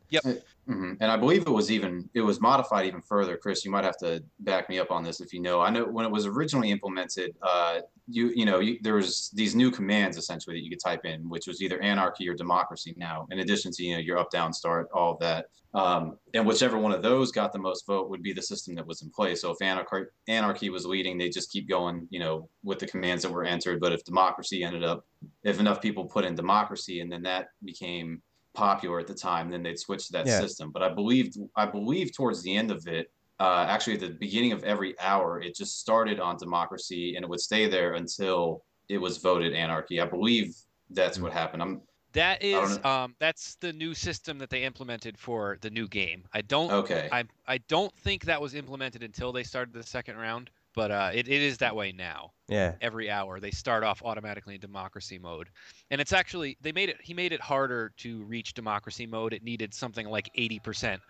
Mhm. 0.67 0.97
And 0.99 1.11
I 1.11 1.17
believe 1.17 1.43
it 1.43 1.49
was 1.51 1.71
even 1.71 2.09
it 2.15 2.21
was 2.21 2.41
modified 2.41 2.87
even 2.87 3.01
further. 3.01 3.37
Chris, 3.37 3.63
you 3.63 3.69
might 3.69 3.83
have 3.83 3.97
to 3.97 4.23
back 4.39 4.67
me 4.67 4.79
up 4.79 4.89
on 4.89 5.03
this 5.03 5.21
if 5.21 5.31
you 5.31 5.39
know. 5.39 5.61
I 5.61 5.69
know 5.69 5.85
when 5.85 6.05
it 6.05 6.11
was 6.11 6.25
originally 6.25 6.71
implemented, 6.71 7.35
uh, 7.43 7.81
you 8.07 8.29
you 8.35 8.45
know 8.45 8.59
you, 8.59 8.79
there 8.81 8.95
was 8.95 9.29
these 9.35 9.53
new 9.55 9.69
commands 9.69 10.17
essentially 10.17 10.55
that 10.55 10.63
you 10.63 10.71
could 10.71 10.79
type 10.79 11.05
in, 11.05 11.29
which 11.29 11.45
was 11.45 11.61
either 11.61 11.79
anarchy 11.81 12.27
or 12.27 12.33
democracy. 12.33 12.95
Now, 12.97 13.27
in 13.29 13.39
addition 13.39 13.71
to 13.73 13.83
you 13.83 13.93
know 13.93 13.99
your 13.99 14.17
up 14.17 14.31
down 14.31 14.53
start, 14.53 14.89
all 14.91 15.13
of 15.13 15.19
that, 15.19 15.49
um, 15.75 16.17
and 16.33 16.47
whichever 16.47 16.79
one 16.79 16.93
of 16.93 17.03
those 17.03 17.31
got 17.31 17.53
the 17.53 17.59
most 17.59 17.85
vote 17.85 18.09
would 18.09 18.23
be 18.23 18.33
the 18.33 18.41
system 18.41 18.73
that 18.73 18.87
was 18.87 19.03
in 19.03 19.11
place. 19.11 19.41
So 19.41 19.51
if 19.51 19.61
anarchy 19.61 20.07
anarchy 20.27 20.71
was 20.71 20.83
leading, 20.87 21.19
they 21.19 21.29
just 21.29 21.51
keep 21.51 21.69
going, 21.69 22.07
you 22.09 22.19
know, 22.19 22.49
with 22.63 22.79
the 22.79 22.87
commands 22.87 23.21
that 23.21 23.31
were 23.31 23.43
entered. 23.45 23.79
But 23.79 23.91
if 23.93 24.03
democracy 24.03 24.63
ended 24.63 24.83
up, 24.83 25.05
if 25.43 25.59
enough 25.59 25.79
people 25.79 26.05
put 26.05 26.25
in 26.25 26.33
democracy, 26.33 27.01
and 27.01 27.11
then 27.11 27.21
that 27.23 27.49
became 27.63 28.23
popular 28.55 28.99
at 28.99 29.07
the 29.07 29.13
time, 29.13 29.49
then 29.49 29.61
they'd 29.61 29.79
switch 29.79 30.07
to 30.07 30.13
that 30.13 30.25
Yeah. 30.25 30.39
system. 30.39 30.71
But 30.71 30.81
I 30.81 30.89
believed, 30.89 31.37
I 31.55 31.65
believe 31.65 32.15
towards 32.15 32.41
the 32.41 32.55
end 32.55 32.71
of 32.71 32.87
it, 32.87 33.11
uh, 33.39 33.65
actually 33.69 33.95
at 33.95 33.99
the 33.99 34.09
beginning 34.09 34.53
of 34.53 34.63
every 34.63 34.97
hour, 34.99 35.41
it 35.41 35.55
just 35.55 35.79
started 35.79 36.19
on 36.19 36.37
democracy 36.37 37.15
and 37.15 37.23
it 37.23 37.29
would 37.29 37.41
stay 37.41 37.67
there 37.67 37.93
until 37.93 38.63
it 38.89 38.97
was 38.97 39.17
voted 39.17 39.53
anarchy. 39.53 39.99
I 39.99 40.05
believe 40.05 40.55
that's 40.89 41.19
what 41.19 41.33
happened. 41.33 41.61
I'm 41.61 41.81
That 42.13 42.41
um, 42.85 43.15
that's 43.19 43.55
the 43.55 43.73
new 43.73 43.93
system 43.93 44.37
that 44.37 44.49
they 44.49 44.63
implemented 44.63 45.17
for 45.17 45.57
the 45.61 45.69
new 45.69 45.87
game. 45.87 46.23
I 46.33 46.41
don't, 46.41 46.71
okay. 46.71 47.09
I, 47.11 47.25
I 47.45 47.57
don't 47.67 47.93
think 47.97 48.23
that 48.25 48.39
was 48.39 48.55
implemented 48.55 49.03
until 49.03 49.33
they 49.33 49.43
started 49.43 49.73
the 49.73 49.83
second 49.83 50.15
round, 50.15 50.49
but 50.75 50.91
uh, 50.91 51.11
it, 51.13 51.27
it 51.27 51.41
is 51.41 51.57
that 51.59 51.75
way 51.75 51.91
now. 51.91 52.31
Yeah. 52.47 52.77
every 52.81 53.09
hour 53.09 53.39
they 53.39 53.51
start 53.51 53.83
off 53.83 54.01
automatically 54.03 54.55
in 54.55 54.59
democracy 54.59 55.17
mode 55.17 55.49
and 55.91 56.01
it's 56.01 56.11
actually 56.11 56.57
they 56.59 56.73
made 56.73 56.89
it 56.89 56.97
he 57.01 57.13
made 57.13 57.31
it 57.31 57.39
harder 57.39 57.93
to 57.97 58.23
reach 58.25 58.53
democracy 58.53 59.05
mode 59.07 59.33
it 59.33 59.41
needed 59.43 59.73
something 59.73 60.07
like 60.09 60.29
80% 60.35 61.01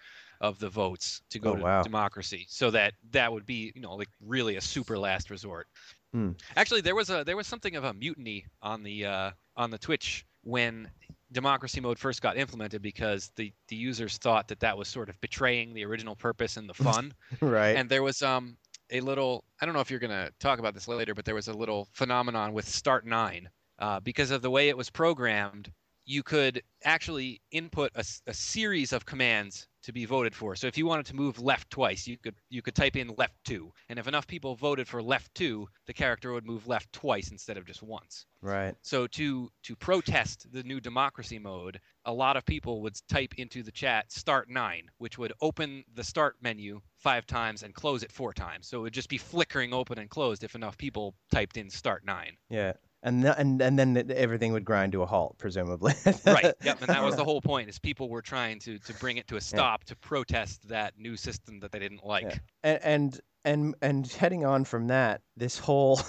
of 0.41 0.60
the 0.60 0.69
votes 0.69 1.21
to 1.32 1.39
go 1.39 1.51
Oh, 1.51 1.56
to 1.56 1.63
wow. 1.63 1.82
democracy 1.82 2.45
so 2.49 2.69
that 2.71 2.93
that 3.10 3.32
would 3.34 3.45
be 3.47 3.71
you 3.75 3.82
know 3.82 3.95
like 3.95 4.10
really 4.21 4.58
a 4.58 4.62
super 4.62 4.97
last 4.99 5.32
resort 5.32 5.67
Hmm. 6.13 6.32
actually 6.56 6.82
there 6.82 6.95
was 6.95 7.10
a 7.10 7.23
there 7.23 7.38
was 7.38 7.47
something 7.47 7.75
of 7.75 7.84
a 7.84 7.93
mutiny 7.93 8.45
on 8.62 8.84
the 8.84 9.06
uh 9.06 9.32
on 9.56 9.69
the 9.69 9.78
twitch 9.78 10.25
when 10.43 10.89
democracy 11.32 11.82
mode 11.82 11.97
first 11.99 12.21
got 12.21 12.38
implemented 12.38 12.82
because 12.82 13.32
the 13.36 13.54
the 13.67 13.75
users 13.75 14.17
thought 14.17 14.47
that 14.47 14.60
that 14.60 14.78
was 14.78 14.88
sort 14.88 15.10
of 15.10 15.19
betraying 15.21 15.73
the 15.73 15.84
original 15.84 16.15
purpose 16.15 16.58
and 16.58 16.69
the 16.69 16.73
fun 16.86 17.13
Right. 17.41 17.75
and 17.75 17.89
there 17.89 18.04
was 18.04 18.21
um 18.21 18.58
a 18.91 18.99
little 18.99 19.43
i 19.61 19.65
don't 19.65 19.73
know 19.73 19.81
if 19.81 19.89
you're 19.89 19.99
going 19.99 20.11
to 20.11 20.31
talk 20.39 20.59
about 20.59 20.73
this 20.73 20.87
later 20.87 21.13
but 21.13 21.25
there 21.25 21.35
was 21.35 21.47
a 21.47 21.53
little 21.53 21.87
phenomenon 21.93 22.53
with 22.53 22.67
start 22.67 23.05
9 23.05 23.49
uh, 23.79 23.99
because 23.99 24.31
of 24.31 24.41
the 24.41 24.49
way 24.49 24.69
it 24.69 24.77
was 24.77 24.89
programmed 24.89 25.71
you 26.05 26.23
could 26.23 26.61
actually 26.83 27.41
input 27.51 27.91
a 27.95 28.33
series 28.33 28.93
of 28.93 29.05
commands 29.05 29.67
to 29.81 29.93
be 29.93 30.05
voted 30.05 30.33
for 30.35 30.55
so 30.55 30.65
if 30.65 30.77
you 30.77 30.85
wanted 30.85 31.05
to 31.05 31.15
move 31.15 31.39
left 31.39 31.69
twice 31.69 32.07
you 32.07 32.17
could 32.17 32.35
you 32.49 32.61
could 32.61 32.73
type 32.73 32.95
in 32.95 33.13
left 33.17 33.35
2 33.45 33.71
and 33.89 33.99
if 33.99 34.07
enough 34.07 34.25
people 34.25 34.55
voted 34.55 34.87
for 34.87 35.01
left 35.01 35.33
2 35.35 35.67
the 35.85 35.93
character 35.93 36.33
would 36.33 36.45
move 36.45 36.67
left 36.67 36.91
twice 36.91 37.29
instead 37.29 37.55
of 37.55 37.65
just 37.65 37.83
once 37.83 38.25
right. 38.41 38.75
so 38.81 39.05
to 39.05 39.51
to 39.61 39.75
protest 39.75 40.47
the 40.51 40.63
new 40.63 40.79
democracy 40.79 41.39
mode, 41.39 41.79
a 42.05 42.13
lot 42.13 42.37
of 42.37 42.45
people 42.45 42.81
would 42.81 42.95
type 43.09 43.33
into 43.37 43.63
the 43.63 43.71
chat 43.71 44.11
start 44.11 44.49
9, 44.49 44.89
which 44.97 45.17
would 45.17 45.33
open 45.41 45.83
the 45.95 46.03
start 46.03 46.35
menu 46.41 46.79
5 46.97 47.25
times 47.25 47.63
and 47.63 47.73
close 47.73 48.03
it 48.03 48.11
4 48.11 48.33
times. 48.33 48.67
So 48.67 48.79
it 48.79 48.81
would 48.81 48.93
just 48.93 49.09
be 49.09 49.17
flickering 49.17 49.73
open 49.73 49.99
and 49.99 50.09
closed 50.09 50.43
if 50.43 50.55
enough 50.55 50.77
people 50.77 51.15
typed 51.31 51.57
in 51.57 51.69
start 51.69 52.05
9. 52.05 52.37
Yeah. 52.49 52.73
And 53.05 53.21
th- 53.21 53.35
and 53.37 53.61
and 53.61 53.77
then 53.77 53.93
th- 53.93 54.09
everything 54.09 54.51
would 54.51 54.65
grind 54.65 54.91
to 54.93 55.03
a 55.03 55.05
halt, 55.05 55.37
presumably. 55.37 55.93
right. 56.25 56.53
Yep. 56.63 56.81
And 56.81 56.89
that 56.89 57.03
was 57.03 57.15
the 57.15 57.23
whole 57.23 57.39
point: 57.39 57.69
is 57.69 57.77
people 57.77 58.09
were 58.09 58.23
trying 58.23 58.59
to 58.61 58.79
to 58.79 58.93
bring 58.95 59.17
it 59.17 59.27
to 59.27 59.37
a 59.37 59.41
stop 59.41 59.83
to 59.85 59.95
protest 59.95 60.67
that 60.67 60.93
new 60.97 61.15
system 61.15 61.59
that 61.59 61.71
they 61.71 61.79
didn't 61.79 62.03
like. 62.03 62.23
Yeah. 62.23 62.37
And, 62.63 62.79
and 62.83 63.21
and 63.45 63.75
and 63.81 64.07
heading 64.07 64.43
on 64.43 64.65
from 64.65 64.87
that, 64.87 65.21
this 65.37 65.59
whole 65.59 66.01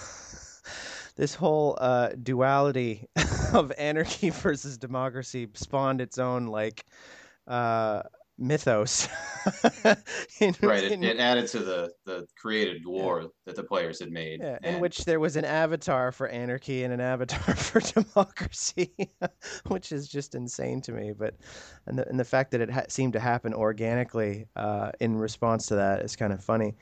this 1.15 1.35
whole 1.35 1.77
uh, 1.79 2.09
duality 2.21 3.05
of 3.53 3.71
anarchy 3.77 4.31
versus 4.31 4.77
democracy 4.79 5.47
spawned 5.53 6.01
its 6.01 6.17
own 6.17 6.47
like 6.47 6.83
uh, 7.45 8.01
mythos. 8.37 9.07
in, 10.39 10.55
right. 10.61 10.83
It, 10.83 10.91
in, 10.91 11.03
it, 11.03 11.19
added 11.19 11.47
to 11.47 11.59
the 11.59 11.91
the 12.05 12.27
created 12.37 12.85
war 12.85 13.21
yeah. 13.21 13.27
that 13.45 13.55
the 13.55 13.63
players 13.63 13.99
had 13.99 14.11
made. 14.11 14.39
Yeah, 14.41 14.57
and... 14.63 14.75
in 14.75 14.81
which 14.81 15.05
there 15.05 15.19
was 15.19 15.35
an 15.35 15.45
avatar 15.45 16.11
for 16.11 16.27
anarchy 16.27 16.83
and 16.83 16.93
an 16.93 16.99
avatar 16.99 17.39
for 17.55 17.79
democracy, 17.79 18.93
which 19.67 19.91
is 19.91 20.07
just 20.07 20.35
insane 20.35 20.81
to 20.81 20.91
me. 20.91 21.13
But 21.17 21.35
and 21.85 21.97
the 21.97 22.07
and 22.07 22.19
the 22.19 22.25
fact 22.25 22.51
that 22.51 22.61
it 22.61 22.69
ha- 22.69 22.85
seemed 22.87 23.13
to 23.13 23.19
happen 23.19 23.53
organically 23.53 24.47
uh, 24.55 24.91
in 24.99 25.17
response 25.17 25.67
to 25.67 25.75
that 25.75 26.01
is 26.01 26.15
kind 26.15 26.33
of 26.33 26.43
funny. 26.43 26.75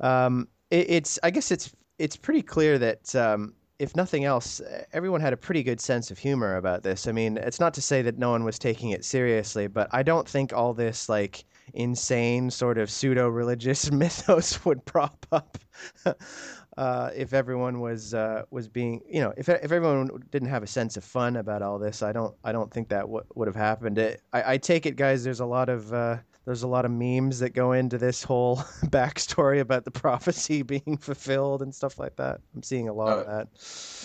Um, 0.00 0.48
it, 0.70 0.90
it's 0.90 1.18
I 1.22 1.30
guess 1.30 1.50
it's 1.50 1.72
it's 1.98 2.16
pretty 2.16 2.42
clear 2.42 2.78
that 2.78 3.14
um, 3.14 3.54
if 3.78 3.94
nothing 3.94 4.24
else, 4.24 4.60
everyone 4.92 5.20
had 5.20 5.32
a 5.32 5.36
pretty 5.36 5.62
good 5.62 5.80
sense 5.80 6.10
of 6.10 6.18
humor 6.18 6.56
about 6.56 6.82
this. 6.82 7.06
I 7.06 7.12
mean, 7.12 7.36
it's 7.36 7.60
not 7.60 7.74
to 7.74 7.82
say 7.82 8.02
that 8.02 8.18
no 8.18 8.30
one 8.30 8.44
was 8.44 8.58
taking 8.58 8.90
it 8.90 9.04
seriously, 9.04 9.66
but 9.66 9.88
I 9.92 10.02
don't 10.02 10.28
think 10.28 10.52
all 10.52 10.72
this 10.72 11.08
like 11.08 11.44
insane 11.74 12.50
sort 12.50 12.78
of 12.78 12.90
pseudo 12.90 13.28
religious 13.28 13.90
mythos 13.92 14.64
would 14.64 14.84
prop 14.84 15.26
up 15.30 15.58
uh, 16.76 17.10
if 17.14 17.34
everyone 17.34 17.80
was 17.80 18.14
uh, 18.14 18.42
was 18.50 18.68
being 18.68 19.02
you 19.08 19.20
know 19.20 19.32
if 19.36 19.48
if 19.48 19.72
everyone 19.72 20.08
didn't 20.30 20.48
have 20.48 20.62
a 20.62 20.66
sense 20.66 20.96
of 20.96 21.04
fun 21.04 21.36
about 21.36 21.60
all 21.62 21.78
this. 21.78 22.02
I 22.02 22.12
don't 22.12 22.34
I 22.44 22.52
don't 22.52 22.72
think 22.72 22.88
that 22.88 23.02
w- 23.02 23.24
would 23.34 23.48
have 23.48 23.56
happened. 23.56 23.98
It, 23.98 24.22
I, 24.32 24.54
I 24.54 24.56
take 24.58 24.86
it, 24.86 24.96
guys. 24.96 25.22
There's 25.22 25.40
a 25.40 25.46
lot 25.46 25.68
of 25.68 25.92
uh, 25.92 26.18
there's 26.46 26.62
a 26.62 26.68
lot 26.68 26.84
of 26.84 26.92
memes 26.92 27.40
that 27.40 27.50
go 27.50 27.72
into 27.72 27.98
this 27.98 28.22
whole 28.22 28.56
backstory 28.86 29.60
about 29.60 29.84
the 29.84 29.90
prophecy 29.90 30.62
being 30.62 30.96
fulfilled 30.96 31.60
and 31.60 31.74
stuff 31.74 31.98
like 31.98 32.16
that. 32.16 32.40
I'm 32.54 32.62
seeing 32.62 32.88
a 32.88 32.94
lot 32.94 33.18
oh, 33.18 33.20
of 33.20 33.26
that. 33.26 33.48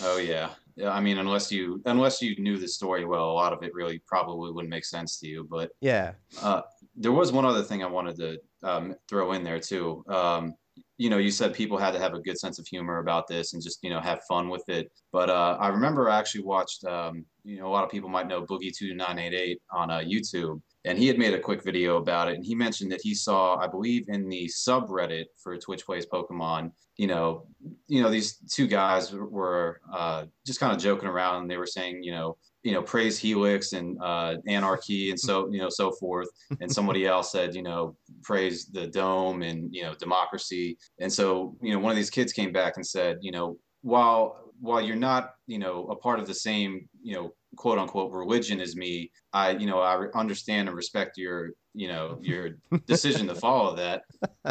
Oh 0.02 0.18
yeah. 0.18 0.50
Yeah, 0.74 0.90
I 0.90 1.00
mean, 1.00 1.18
unless 1.18 1.52
you 1.52 1.82
unless 1.84 2.22
you 2.22 2.34
knew 2.38 2.56
the 2.56 2.66
story 2.66 3.04
well, 3.04 3.30
a 3.30 3.32
lot 3.32 3.52
of 3.52 3.62
it 3.62 3.74
really 3.74 4.02
probably 4.06 4.50
wouldn't 4.52 4.70
make 4.70 4.86
sense 4.86 5.18
to 5.20 5.28
you. 5.28 5.46
But 5.48 5.70
yeah, 5.82 6.12
uh, 6.40 6.62
there 6.96 7.12
was 7.12 7.30
one 7.30 7.44
other 7.44 7.62
thing 7.62 7.82
I 7.82 7.86
wanted 7.86 8.16
to 8.16 8.38
um, 8.62 8.96
throw 9.06 9.32
in 9.32 9.44
there 9.44 9.60
too. 9.60 10.02
Um, 10.08 10.54
you 10.96 11.10
know, 11.10 11.18
you 11.18 11.30
said 11.30 11.52
people 11.52 11.76
had 11.76 11.92
to 11.92 11.98
have 11.98 12.14
a 12.14 12.20
good 12.20 12.38
sense 12.38 12.58
of 12.58 12.66
humor 12.66 12.98
about 12.98 13.28
this 13.28 13.52
and 13.52 13.62
just 13.62 13.80
you 13.82 13.90
know 13.90 14.00
have 14.00 14.24
fun 14.24 14.48
with 14.48 14.66
it. 14.68 14.90
But 15.12 15.28
uh, 15.28 15.58
I 15.60 15.68
remember 15.68 16.08
I 16.08 16.18
actually 16.18 16.44
watched. 16.44 16.84
Um, 16.84 17.26
you 17.44 17.58
know, 17.58 17.66
a 17.66 17.72
lot 17.72 17.84
of 17.84 17.90
people 17.90 18.08
might 18.08 18.28
know 18.28 18.46
Boogie 18.46 18.74
Two 18.74 18.94
Nine 18.94 19.18
Eight 19.18 19.34
Eight 19.34 19.60
on 19.72 19.90
uh, 19.90 19.98
YouTube, 19.98 20.62
and 20.84 20.98
he 20.98 21.06
had 21.06 21.18
made 21.18 21.34
a 21.34 21.38
quick 21.38 21.62
video 21.62 21.96
about 21.96 22.28
it 22.28 22.34
and 22.34 22.44
he 22.44 22.54
mentioned 22.54 22.90
that 22.90 23.00
he 23.02 23.14
saw 23.14 23.56
i 23.58 23.66
believe 23.66 24.08
in 24.08 24.28
the 24.28 24.46
subreddit 24.46 25.26
for 25.42 25.56
twitch 25.56 25.84
plays 25.84 26.06
pokemon 26.06 26.70
you 26.96 27.06
know 27.06 27.46
you 27.88 28.02
know 28.02 28.10
these 28.10 28.38
two 28.50 28.66
guys 28.66 29.12
were 29.12 29.80
uh, 29.92 30.24
just 30.46 30.60
kind 30.60 30.74
of 30.74 30.80
joking 30.80 31.08
around 31.08 31.42
and 31.42 31.50
they 31.50 31.56
were 31.56 31.66
saying 31.66 32.02
you 32.02 32.12
know 32.12 32.36
you 32.62 32.72
know 32.72 32.82
praise 32.82 33.18
helix 33.18 33.72
and 33.72 33.98
uh, 34.02 34.36
anarchy 34.46 35.10
and 35.10 35.18
so 35.18 35.48
you 35.50 35.58
know 35.58 35.68
so 35.68 35.90
forth 35.92 36.28
and 36.60 36.70
somebody 36.70 37.06
else 37.06 37.32
said 37.32 37.54
you 37.54 37.62
know 37.62 37.96
praise 38.22 38.66
the 38.66 38.86
dome 38.86 39.42
and 39.42 39.74
you 39.74 39.82
know 39.82 39.94
democracy 39.94 40.76
and 41.00 41.12
so 41.12 41.56
you 41.62 41.72
know 41.72 41.78
one 41.78 41.90
of 41.90 41.96
these 41.96 42.10
kids 42.10 42.32
came 42.32 42.52
back 42.52 42.74
and 42.76 42.86
said 42.86 43.18
you 43.20 43.32
know 43.32 43.56
while 43.82 44.52
while 44.60 44.80
you're 44.80 44.96
not 44.96 45.34
you 45.46 45.58
know 45.58 45.86
a 45.88 45.96
part 45.96 46.20
of 46.20 46.26
the 46.26 46.34
same 46.34 46.88
you 47.02 47.14
know 47.14 47.32
quote 47.56 47.78
unquote 47.78 48.12
religion 48.12 48.60
is 48.60 48.76
me 48.76 49.10
i 49.32 49.50
you 49.50 49.66
know 49.66 49.80
i 49.80 50.06
understand 50.14 50.68
and 50.68 50.76
respect 50.76 51.18
your 51.18 51.50
you 51.74 51.88
know 51.88 52.18
your 52.22 52.50
decision 52.86 53.26
to 53.28 53.34
follow 53.34 53.74
that. 53.76 54.02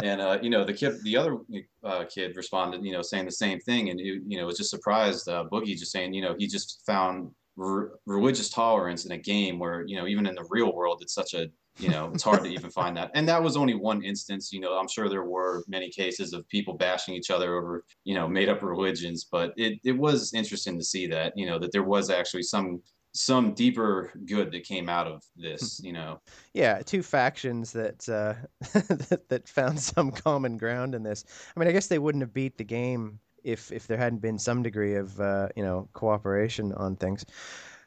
And 0.02 0.20
uh, 0.20 0.38
you 0.42 0.50
know 0.50 0.64
the 0.64 0.72
kid 0.72 1.02
the 1.02 1.16
other 1.16 1.38
uh, 1.84 2.04
kid 2.04 2.36
responded 2.36 2.84
you 2.84 2.92
know 2.92 3.02
saying 3.02 3.26
the 3.26 3.32
same 3.32 3.60
thing. 3.60 3.90
And 3.90 4.00
you, 4.00 4.22
you 4.26 4.38
know 4.38 4.46
was 4.46 4.58
just 4.58 4.70
surprised 4.70 5.28
uh, 5.28 5.44
boogie 5.50 5.76
just 5.76 5.92
saying 5.92 6.14
you 6.14 6.22
know 6.22 6.34
he 6.38 6.46
just 6.46 6.82
found 6.86 7.30
religious 7.56 8.48
tolerance 8.48 9.04
in 9.04 9.12
a 9.12 9.18
game 9.18 9.58
where 9.58 9.84
you 9.86 9.96
know 9.96 10.06
even 10.06 10.26
in 10.26 10.34
the 10.34 10.46
real 10.48 10.72
world 10.72 11.00
it's 11.02 11.14
such 11.14 11.34
a 11.34 11.48
you 11.78 11.88
know 11.88 12.10
it's 12.12 12.22
hard 12.22 12.42
to 12.44 12.50
even 12.50 12.70
find 12.70 12.96
that. 12.96 13.10
And 13.14 13.28
that 13.28 13.42
was 13.42 13.56
only 13.56 13.74
one 13.74 14.02
instance 14.02 14.52
you 14.52 14.60
know 14.60 14.78
i'm 14.78 14.88
sure 14.88 15.08
there 15.08 15.24
were 15.24 15.64
many 15.68 15.90
cases 15.90 16.32
of 16.32 16.48
people 16.48 16.74
bashing 16.74 17.14
each 17.14 17.30
other 17.30 17.56
over 17.56 17.84
you 18.04 18.14
know 18.14 18.28
made 18.28 18.48
up 18.48 18.62
religions 18.62 19.26
but 19.30 19.52
it, 19.56 19.78
it 19.84 19.96
was 19.96 20.34
interesting 20.34 20.78
to 20.78 20.84
see 20.84 21.06
that 21.06 21.32
you 21.36 21.46
know 21.46 21.58
that 21.58 21.72
there 21.72 21.82
was 21.82 22.10
actually 22.10 22.42
some 22.42 22.82
some 23.14 23.52
deeper 23.52 24.10
good 24.24 24.50
that 24.50 24.64
came 24.64 24.88
out 24.88 25.06
of 25.06 25.22
this 25.36 25.80
you 25.82 25.92
know. 25.92 26.20
Yeah 26.54 26.80
two 26.80 27.02
factions 27.02 27.72
that 27.72 28.08
uh 28.08 28.34
that, 29.08 29.28
that 29.28 29.48
found 29.48 29.78
some 29.78 30.10
common 30.10 30.56
ground 30.56 30.94
in 30.94 31.02
this. 31.02 31.24
I 31.54 31.60
mean 31.60 31.68
i 31.68 31.72
guess 31.72 31.88
they 31.88 31.98
wouldn't 31.98 32.22
have 32.22 32.32
beat 32.32 32.56
the 32.56 32.64
game 32.64 33.18
if 33.44 33.70
if 33.72 33.86
there 33.86 33.98
hadn't 33.98 34.20
been 34.20 34.38
some 34.38 34.62
degree 34.62 34.94
of 34.94 35.20
uh 35.20 35.48
you 35.56 35.62
know 35.62 35.88
cooperation 35.92 36.72
on 36.72 36.96
things. 36.96 37.24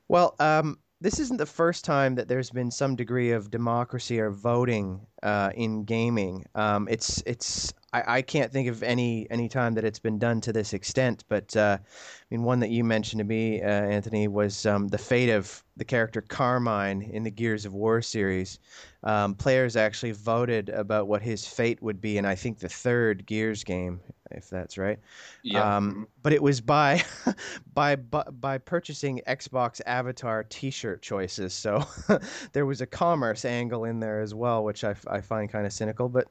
Well 0.08 0.36
um 0.40 0.78
this 1.02 1.20
isn't 1.20 1.38
the 1.38 1.46
first 1.46 1.84
time 1.86 2.16
that 2.16 2.28
there's 2.28 2.50
been 2.52 2.72
some 2.72 2.96
degree 2.96 3.32
of 3.32 3.52
democracy 3.52 4.20
or 4.20 4.30
voting 4.30 5.06
uh, 5.26 5.50
in 5.56 5.84
gaming. 5.84 6.46
Um, 6.54 6.88
it's 6.90 7.22
it's 7.26 7.74
I, 7.92 8.18
I, 8.18 8.22
can't 8.22 8.52
think 8.52 8.68
of 8.68 8.84
any 8.84 9.26
any 9.32 9.50
time 9.50 9.74
that 9.74 9.84
it's 9.84 9.98
been 9.98 10.20
done 10.20 10.40
to 10.42 10.54
this 10.54 10.72
extent. 10.72 11.24
But 11.28 11.58
uh, 11.58 11.80
I 11.82 12.26
mean, 12.30 12.44
one 12.44 12.60
that 12.60 12.70
you 12.70 12.84
mentioned 12.84 13.20
to 13.20 13.24
me, 13.24 13.62
uh, 13.62 13.68
Anthony, 13.68 14.28
was 14.28 14.68
um, 14.68 14.88
the 14.88 15.00
fate 15.00 15.32
of 15.32 15.64
the 15.78 15.86
character 15.86 16.22
Carmine 16.22 17.02
in 17.02 17.24
the 17.24 17.32
Gears 17.32 17.66
of 17.66 17.74
War 17.74 18.02
series. 18.02 18.60
Um, 19.04 19.36
players 19.36 19.76
actually 19.76 20.12
voted 20.12 20.70
about 20.70 21.08
what 21.08 21.22
his 21.22 21.48
fate 21.48 21.82
would 21.82 22.02
be, 22.02 22.18
and 22.18 22.28
I 22.28 22.36
think 22.36 22.60
the 22.60 22.70
third 22.70 23.26
Gears 23.26 23.64
game, 23.64 24.00
if 24.32 24.50
that's 24.50 24.78
right. 24.78 25.00
Yeah. 25.44 25.78
Um, 25.78 26.08
but 26.24 26.34
it 26.34 26.42
was 26.42 26.62
by, 26.62 27.04
by 27.74 27.96
by 27.96 28.24
by 28.24 28.58
purchasing 28.58 29.22
Xbox 29.28 29.82
Avatar 29.86 30.44
T-shirt 30.44 31.02
choices. 31.02 31.54
So 31.54 31.86
there 32.54 32.66
was 32.66 32.82
a 32.82 32.88
commerce 32.88 33.46
angle 33.46 33.86
in 33.86 34.00
there 34.00 34.22
as 34.22 34.34
well, 34.34 34.64
which 34.64 34.84
I, 34.84 34.96
I 35.16 35.22
find 35.22 35.50
kind 35.50 35.66
of 35.66 35.74
cynical. 35.74 36.10
But 36.10 36.28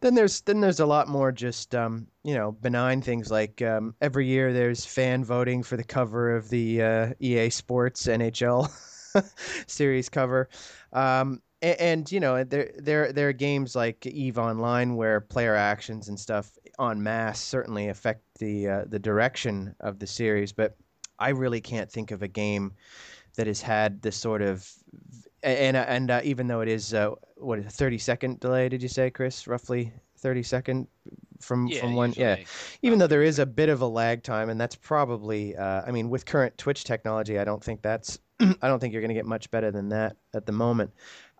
then 0.00 0.14
there's 0.14 0.42
then 0.42 0.60
there's 0.60 0.80
a 0.80 0.86
lot 0.86 1.08
more 1.08 1.32
just 1.32 1.74
um, 1.74 2.06
you 2.22 2.34
know 2.34 2.52
benign 2.52 3.00
things 3.00 3.30
like 3.30 3.62
um, 3.62 3.94
every 4.00 4.26
year 4.26 4.52
there's 4.52 4.84
fan 4.84 5.24
voting 5.24 5.62
for 5.62 5.76
the 5.76 5.84
cover 5.84 6.36
of 6.36 6.50
the 6.50 6.82
uh, 6.82 7.12
EA 7.20 7.50
Sports 7.50 8.06
NHL 8.06 8.70
series 9.66 10.08
cover. 10.08 10.48
Um, 10.92 11.40
and, 11.62 11.80
and, 11.80 12.12
you 12.12 12.20
know 12.20 12.44
there 12.44 12.72
there 12.78 13.12
there 13.12 13.28
are 13.30 13.32
games 13.32 13.74
like 13.74 14.04
Eve 14.04 14.38
Online 14.38 14.96
where 14.96 15.20
player 15.20 15.54
actions 15.54 16.08
and 16.08 16.20
stuff 16.20 16.50
en 16.78 17.02
masse 17.02 17.40
certainly 17.40 17.88
affect 17.88 18.22
the 18.38 18.68
uh, 18.68 18.84
the 18.86 18.98
direction 18.98 19.74
of 19.80 19.98
the 19.98 20.06
series, 20.06 20.52
but 20.52 20.76
I 21.18 21.30
really 21.30 21.60
can't 21.60 21.90
think 21.90 22.10
of 22.10 22.22
a 22.22 22.28
game 22.28 22.74
that 23.36 23.46
has 23.46 23.62
had 23.62 24.02
this 24.02 24.16
sort 24.16 24.42
of 24.42 24.70
and 25.42 25.76
and 25.76 26.10
uh, 26.10 26.20
even 26.24 26.46
though 26.46 26.60
it 26.60 26.68
is 26.68 26.92
uh, 26.92 27.10
what 27.36 27.58
a 27.58 27.62
30 27.62 27.98
second 27.98 28.40
delay 28.40 28.68
did 28.68 28.82
you 28.82 28.88
say 28.88 29.10
chris? 29.10 29.46
Roughly 29.46 29.92
30 30.18 30.42
second 30.42 30.86
from 31.40 31.66
yeah, 31.66 31.80
from 31.80 31.94
one 31.94 32.14
yeah. 32.16 32.36
even 32.82 32.98
though 32.98 33.06
there 33.06 33.22
is 33.22 33.38
a 33.38 33.46
bit 33.46 33.68
of 33.68 33.82
a 33.82 33.86
lag 33.86 34.22
time 34.22 34.48
and 34.48 34.58
that's 34.58 34.74
probably 34.74 35.54
uh, 35.54 35.82
i 35.86 35.90
mean 35.90 36.08
with 36.08 36.24
current 36.24 36.56
twitch 36.56 36.84
technology 36.84 37.38
i 37.38 37.44
don't 37.44 37.62
think 37.62 37.82
that's 37.82 38.18
i 38.40 38.68
don't 38.68 38.80
think 38.80 38.92
you're 38.92 39.02
going 39.02 39.10
to 39.10 39.14
get 39.14 39.26
much 39.26 39.50
better 39.50 39.70
than 39.70 39.88
that 39.90 40.16
at 40.34 40.46
the 40.46 40.52
moment. 40.52 40.92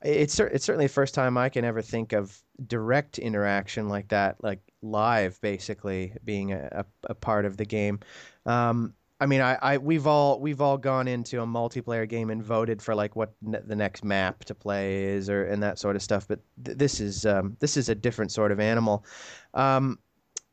It's 0.02 0.38
it's 0.38 0.64
certainly 0.64 0.86
the 0.86 0.92
first 0.92 1.14
time 1.14 1.36
i 1.36 1.48
can 1.48 1.64
ever 1.64 1.82
think 1.82 2.12
of 2.12 2.38
direct 2.66 3.18
interaction 3.18 3.88
like 3.88 4.08
that 4.08 4.36
like 4.42 4.60
live 4.82 5.40
basically 5.40 6.12
being 6.24 6.52
a, 6.52 6.68
a, 6.72 7.10
a 7.10 7.14
part 7.14 7.44
of 7.44 7.56
the 7.56 7.64
game. 7.64 8.00
Um, 8.44 8.94
I 9.18 9.26
mean, 9.26 9.40
I, 9.40 9.56
I 9.62 9.78
we've 9.78 10.06
all 10.06 10.40
we've 10.40 10.60
all 10.60 10.76
gone 10.76 11.08
into 11.08 11.40
a 11.40 11.46
multiplayer 11.46 12.06
game 12.08 12.28
and 12.28 12.42
voted 12.42 12.82
for 12.82 12.94
like 12.94 13.16
what 13.16 13.32
ne- 13.40 13.60
the 13.64 13.76
next 13.76 14.04
map 14.04 14.44
to 14.44 14.54
play 14.54 15.04
is 15.04 15.30
or 15.30 15.44
and 15.44 15.62
that 15.62 15.78
sort 15.78 15.96
of 15.96 16.02
stuff. 16.02 16.28
But 16.28 16.40
th- 16.64 16.76
this 16.76 17.00
is 17.00 17.24
um, 17.24 17.56
this 17.60 17.76
is 17.78 17.88
a 17.88 17.94
different 17.94 18.30
sort 18.30 18.52
of 18.52 18.60
animal, 18.60 19.06
um, 19.54 19.98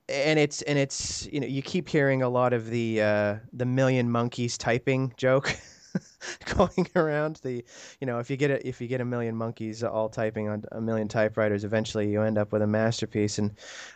and 0.07 0.39
it's 0.39 0.61
and 0.61 0.79
it's 0.79 1.27
you 1.31 1.41
know 1.41 1.47
you 1.47 1.61
keep 1.61 1.89
hearing 1.89 2.21
a 2.21 2.29
lot 2.29 2.53
of 2.53 2.69
the 2.69 3.01
uh, 3.01 3.35
the 3.51 3.65
million 3.65 4.09
monkeys 4.09 4.57
typing 4.57 5.13
joke. 5.17 5.55
going 6.55 6.87
around 6.95 7.35
the 7.43 7.63
you 8.01 8.07
know 8.07 8.17
if 8.17 8.27
you 8.27 8.35
get 8.35 8.49
a, 8.49 8.67
if 8.67 8.81
you 8.81 8.87
get 8.87 8.99
a 8.99 9.05
million 9.05 9.35
monkeys 9.35 9.83
all 9.83 10.09
typing 10.09 10.49
on 10.49 10.63
a 10.71 10.81
million 10.81 11.07
typewriters 11.07 11.63
eventually 11.63 12.09
you 12.09 12.19
end 12.23 12.35
up 12.35 12.51
with 12.51 12.63
a 12.63 12.67
masterpiece 12.67 13.37
and 13.37 13.51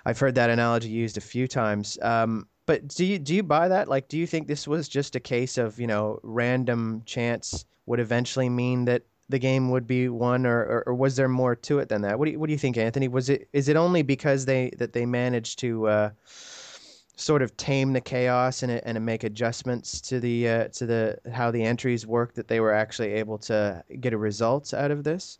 i've 0.05 0.19
heard 0.19 0.35
that 0.35 0.51
analogy 0.51 0.89
used 0.89 1.17
a 1.17 1.21
few 1.21 1.47
times 1.47 1.97
um, 2.03 2.47
but 2.67 2.89
do 2.89 3.05
you 3.05 3.17
do 3.17 3.33
you 3.33 3.41
buy 3.41 3.69
that? 3.69 3.87
Like, 3.87 4.09
do 4.09 4.17
you 4.17 4.27
think 4.27 4.47
this 4.47 4.67
was 4.67 4.87
just 4.87 5.15
a 5.15 5.19
case 5.19 5.57
of 5.57 5.79
you 5.79 5.87
know 5.87 6.19
random 6.21 7.01
chance 7.05 7.65
would 7.87 7.99
eventually 7.99 8.49
mean 8.49 8.85
that 8.85 9.03
the 9.29 9.39
game 9.39 9.71
would 9.71 9.87
be 9.87 10.07
won, 10.09 10.45
or, 10.45 10.59
or, 10.59 10.83
or 10.87 10.93
was 10.93 11.15
there 11.15 11.27
more 11.27 11.55
to 11.55 11.79
it 11.79 11.89
than 11.89 12.01
that? 12.01 12.19
What 12.19 12.25
do 12.25 12.31
you, 12.31 12.39
what 12.39 12.47
do 12.47 12.53
you 12.53 12.59
think, 12.59 12.77
Anthony? 12.77 13.07
Was 13.07 13.29
it 13.29 13.47
is 13.53 13.69
it 13.69 13.77
only 13.77 14.03
because 14.03 14.45
they 14.45 14.69
that 14.77 14.93
they 14.93 15.05
managed 15.05 15.59
to 15.59 15.87
uh, 15.87 16.09
sort 16.25 17.41
of 17.41 17.55
tame 17.55 17.93
the 17.93 18.01
chaos 18.01 18.61
and 18.63 18.71
and 18.71 19.03
make 19.03 19.23
adjustments 19.23 20.01
to 20.01 20.19
the 20.19 20.49
uh, 20.49 20.67
to 20.67 20.85
the 20.85 21.17
how 21.33 21.49
the 21.49 21.63
entries 21.63 22.05
work 22.05 22.33
that 22.33 22.49
they 22.49 22.59
were 22.59 22.73
actually 22.73 23.13
able 23.13 23.37
to 23.37 23.81
get 24.01 24.11
a 24.11 24.17
result 24.17 24.73
out 24.73 24.91
of 24.91 25.05
this? 25.05 25.39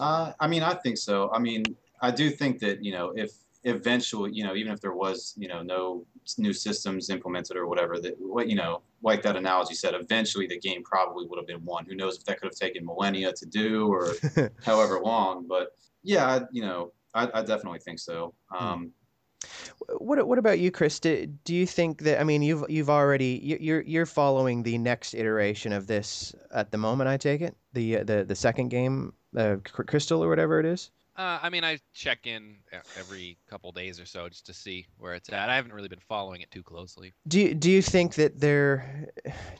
Uh, 0.00 0.32
I 0.40 0.48
mean, 0.48 0.64
I 0.64 0.74
think 0.74 0.98
so. 0.98 1.30
I 1.32 1.38
mean, 1.38 1.62
I 2.02 2.10
do 2.10 2.28
think 2.28 2.58
that 2.58 2.82
you 2.82 2.90
know 2.90 3.12
if 3.14 3.30
eventually, 3.66 4.30
you 4.32 4.44
know, 4.44 4.54
even 4.54 4.72
if 4.72 4.80
there 4.80 4.94
was, 4.94 5.34
you 5.36 5.48
know, 5.48 5.62
no 5.62 6.06
new 6.38 6.52
systems 6.52 7.10
implemented 7.10 7.56
or 7.56 7.66
whatever, 7.66 7.98
that 8.00 8.14
what 8.18 8.48
you 8.48 8.56
know, 8.56 8.82
like 9.02 9.22
that 9.22 9.36
analogy 9.36 9.74
said, 9.74 9.94
eventually 9.94 10.46
the 10.46 10.58
game 10.58 10.82
probably 10.82 11.26
would 11.26 11.38
have 11.38 11.46
been 11.46 11.64
won. 11.64 11.84
Who 11.86 11.94
knows 11.94 12.16
if 12.18 12.24
that 12.24 12.40
could 12.40 12.46
have 12.46 12.58
taken 12.58 12.84
millennia 12.84 13.32
to 13.32 13.46
do 13.46 13.92
or 13.92 14.14
however 14.64 15.00
long? 15.00 15.46
But 15.48 15.76
yeah, 16.02 16.26
I, 16.26 16.40
you 16.52 16.62
know, 16.62 16.92
I, 17.14 17.28
I 17.34 17.42
definitely 17.42 17.80
think 17.80 17.98
so. 17.98 18.34
Hmm. 18.50 18.64
Um, 18.64 18.92
what 19.98 20.26
What 20.26 20.38
about 20.38 20.58
you, 20.58 20.70
Chris? 20.70 20.98
Do, 20.98 21.26
do 21.26 21.54
you 21.54 21.66
think 21.66 22.02
that 22.02 22.20
I 22.20 22.24
mean 22.24 22.42
you've 22.42 22.64
you've 22.68 22.90
already 22.90 23.40
you're 23.60 23.82
you're 23.82 24.06
following 24.06 24.62
the 24.62 24.78
next 24.78 25.14
iteration 25.14 25.72
of 25.72 25.86
this 25.86 26.34
at 26.52 26.70
the 26.70 26.78
moment? 26.78 27.08
I 27.08 27.16
take 27.16 27.40
it 27.40 27.54
the 27.72 27.96
the 28.02 28.24
the 28.24 28.34
second 28.34 28.68
game, 28.68 29.12
uh, 29.36 29.56
Crystal 29.64 30.22
or 30.22 30.28
whatever 30.28 30.58
it 30.58 30.66
is. 30.66 30.90
Uh, 31.16 31.38
I 31.42 31.48
mean, 31.48 31.64
I 31.64 31.78
check 31.94 32.26
in 32.26 32.56
every 32.98 33.38
couple 33.48 33.72
days 33.72 33.98
or 33.98 34.04
so 34.04 34.28
just 34.28 34.44
to 34.46 34.52
see 34.52 34.86
where 34.98 35.14
it's 35.14 35.30
at. 35.30 35.48
I 35.48 35.56
haven't 35.56 35.72
really 35.72 35.88
been 35.88 35.98
following 35.98 36.42
it 36.42 36.50
too 36.50 36.62
closely. 36.62 37.14
Do 37.26 37.40
you, 37.40 37.54
do 37.54 37.70
you 37.70 37.80
think 37.80 38.16
that 38.16 38.38
they're 38.38 39.08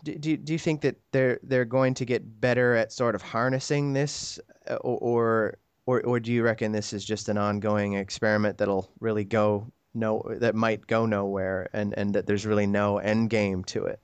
do, 0.02 0.36
do 0.36 0.52
you 0.52 0.58
think 0.58 0.82
that 0.82 0.96
they're 1.12 1.40
they're 1.42 1.64
going 1.64 1.94
to 1.94 2.04
get 2.04 2.40
better 2.42 2.74
at 2.74 2.92
sort 2.92 3.14
of 3.14 3.22
harnessing 3.22 3.94
this, 3.94 4.38
uh, 4.68 4.74
or 4.76 5.56
or 5.86 6.02
or 6.02 6.20
do 6.20 6.30
you 6.30 6.42
reckon 6.42 6.72
this 6.72 6.92
is 6.92 7.06
just 7.06 7.30
an 7.30 7.38
ongoing 7.38 7.94
experiment 7.94 8.58
that'll 8.58 8.90
really 9.00 9.24
go 9.24 9.66
no 9.94 10.22
that 10.28 10.54
might 10.54 10.86
go 10.86 11.06
nowhere 11.06 11.70
and 11.72 11.96
and 11.96 12.14
that 12.14 12.26
there's 12.26 12.44
really 12.44 12.66
no 12.66 12.98
end 12.98 13.30
game 13.30 13.64
to 13.64 13.86
it? 13.86 13.98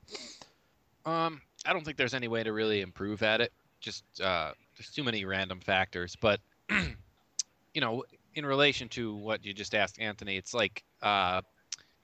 Um, 1.05 1.43
I 1.67 1.75
don't 1.75 1.85
think 1.85 1.99
there's 1.99 2.15
any 2.15 2.29
way 2.29 2.43
to 2.45 2.53
really 2.55 2.81
improve 2.81 3.23
at 3.23 3.43
it. 3.43 3.53
Just 3.79 4.05
uh, 4.23 4.53
there's 4.79 4.88
too 4.88 5.05
many 5.05 5.27
random 5.27 5.61
factors, 5.61 6.17
but. 6.19 6.41
you 7.75 7.81
know, 7.81 8.05
in 8.35 8.47
relation 8.47 8.89
to 8.91 9.15
what 9.15 9.45
you 9.45 9.53
just 9.53 9.75
asked, 9.75 9.99
Anthony, 9.99 10.37
it's 10.37 10.55
like 10.55 10.83
uh, 11.03 11.43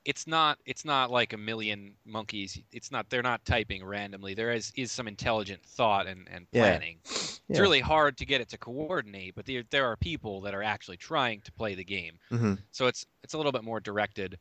it's 0.04 0.26
not 0.26 0.59
it's 0.64 0.85
not 0.85 1.11
like 1.11 1.33
a 1.33 1.37
million 1.37 1.94
monkeys. 2.07 2.59
It's 2.72 2.90
not 2.90 3.11
they're 3.11 3.22
not 3.22 3.44
typing 3.44 3.85
randomly. 3.85 4.35
There 4.35 4.52
is 4.52 4.72
is 4.76 4.90
some 4.90 5.07
intelligent 5.09 5.62
thought 5.62 6.07
and, 6.07 6.26
and 6.33 6.50
planning. 6.50 6.98
Yeah. 7.04 7.12
It's 7.50 7.61
really 7.61 7.81
hard 7.81 8.16
to 8.18 8.26
get 8.26 8.40
it 8.40 8.48
to 8.50 8.59
coordinate, 8.59 9.35
but 9.35 9.46
there, 9.46 9.64
there 9.70 9.87
are 9.87 9.96
people 9.96 10.40
that 10.42 10.54
are 10.54 10.62
actually 10.62 10.98
trying 10.98 11.40
to 11.42 11.52
play 11.52 11.74
the 11.74 11.85
game. 11.85 12.18
Mm-hmm. 12.31 12.54
So 12.70 12.87
it's 12.87 13.07
it's 13.22 13.35
a 13.35 13.37
little 13.37 13.52
bit 13.52 13.64
more 13.64 13.81
directed. 13.81 14.38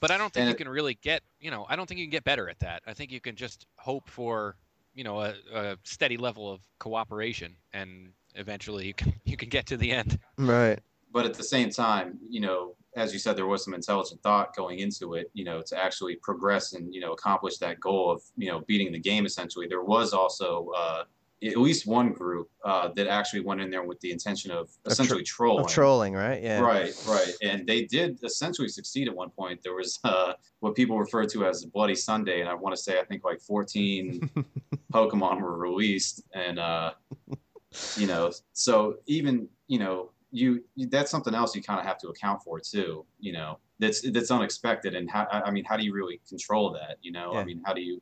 But 0.00 0.12
I 0.12 0.18
don't 0.18 0.32
think 0.32 0.42
and 0.42 0.50
you 0.50 0.54
can 0.54 0.68
really 0.68 0.98
get 1.02 1.22
you 1.40 1.50
know 1.50 1.66
I 1.68 1.76
don't 1.76 1.88
think 1.88 1.98
you 1.98 2.06
can 2.06 2.12
get 2.12 2.24
better 2.24 2.48
at 2.48 2.60
that. 2.60 2.82
I 2.86 2.94
think 2.94 3.10
you 3.10 3.20
can 3.20 3.34
just 3.34 3.66
hope 3.76 4.08
for 4.08 4.56
you 4.94 5.04
know 5.04 5.20
a, 5.20 5.34
a 5.52 5.76
steady 5.82 6.16
level 6.16 6.50
of 6.50 6.60
cooperation 6.78 7.56
and 7.72 8.12
eventually 8.38 8.86
you 8.86 8.94
can 8.94 9.14
you 9.24 9.36
can 9.36 9.48
get 9.48 9.66
to 9.66 9.76
the 9.76 9.90
end. 9.92 10.18
Right. 10.36 10.78
But 11.12 11.26
at 11.26 11.34
the 11.34 11.44
same 11.44 11.70
time, 11.70 12.18
you 12.28 12.40
know, 12.40 12.74
as 12.96 13.12
you 13.12 13.18
said, 13.18 13.36
there 13.36 13.46
was 13.46 13.64
some 13.64 13.74
intelligent 13.74 14.22
thought 14.22 14.54
going 14.54 14.78
into 14.80 15.14
it, 15.14 15.30
you 15.32 15.44
know, 15.44 15.62
to 15.62 15.82
actually 15.82 16.16
progress 16.16 16.72
and 16.72 16.94
you 16.94 17.00
know 17.00 17.12
accomplish 17.12 17.58
that 17.58 17.80
goal 17.80 18.10
of 18.10 18.22
you 18.36 18.50
know 18.50 18.60
beating 18.66 18.92
the 18.92 18.98
game. 18.98 19.26
Essentially, 19.26 19.66
there 19.66 19.82
was 19.82 20.12
also 20.12 20.70
uh, 20.76 21.04
at 21.42 21.56
least 21.56 21.86
one 21.86 22.12
group 22.12 22.50
uh, 22.64 22.88
that 22.96 23.06
actually 23.06 23.40
went 23.40 23.60
in 23.60 23.70
there 23.70 23.84
with 23.84 24.00
the 24.00 24.10
intention 24.10 24.50
of 24.50 24.70
essentially 24.86 25.22
tr- 25.22 25.36
trolling. 25.36 25.64
Of 25.64 25.70
trolling, 25.70 26.14
right? 26.14 26.42
Yeah. 26.42 26.60
Right, 26.60 26.92
right. 27.06 27.32
And 27.42 27.66
they 27.66 27.84
did 27.84 28.18
essentially 28.24 28.68
succeed 28.68 29.08
at 29.08 29.14
one 29.14 29.30
point. 29.30 29.62
There 29.62 29.74
was 29.74 30.00
uh, 30.04 30.32
what 30.60 30.74
people 30.74 30.98
refer 30.98 31.24
to 31.26 31.46
as 31.46 31.64
Bloody 31.64 31.94
Sunday, 31.94 32.40
and 32.40 32.48
I 32.48 32.54
want 32.54 32.74
to 32.74 32.82
say 32.82 32.98
I 32.98 33.04
think 33.04 33.24
like 33.24 33.40
14 33.40 34.28
Pokemon 34.92 35.40
were 35.40 35.56
released, 35.56 36.22
and 36.34 36.58
uh, 36.58 36.92
you 37.96 38.06
know 38.06 38.30
so 38.52 38.96
even 39.06 39.48
you 39.66 39.78
know 39.78 40.10
you 40.30 40.62
that's 40.88 41.10
something 41.10 41.34
else 41.34 41.54
you 41.54 41.62
kind 41.62 41.80
of 41.80 41.86
have 41.86 41.98
to 41.98 42.08
account 42.08 42.42
for 42.42 42.60
too 42.60 43.04
you 43.18 43.32
know 43.32 43.58
that's 43.78 44.02
that's 44.10 44.30
unexpected 44.30 44.94
and 44.94 45.10
how 45.10 45.26
i 45.30 45.50
mean 45.50 45.64
how 45.64 45.76
do 45.76 45.84
you 45.84 45.94
really 45.94 46.20
control 46.28 46.72
that 46.72 46.96
you 47.00 47.10
know 47.12 47.32
yeah. 47.32 47.40
i 47.40 47.44
mean 47.44 47.62
how 47.64 47.72
do 47.72 47.80
you 47.80 48.00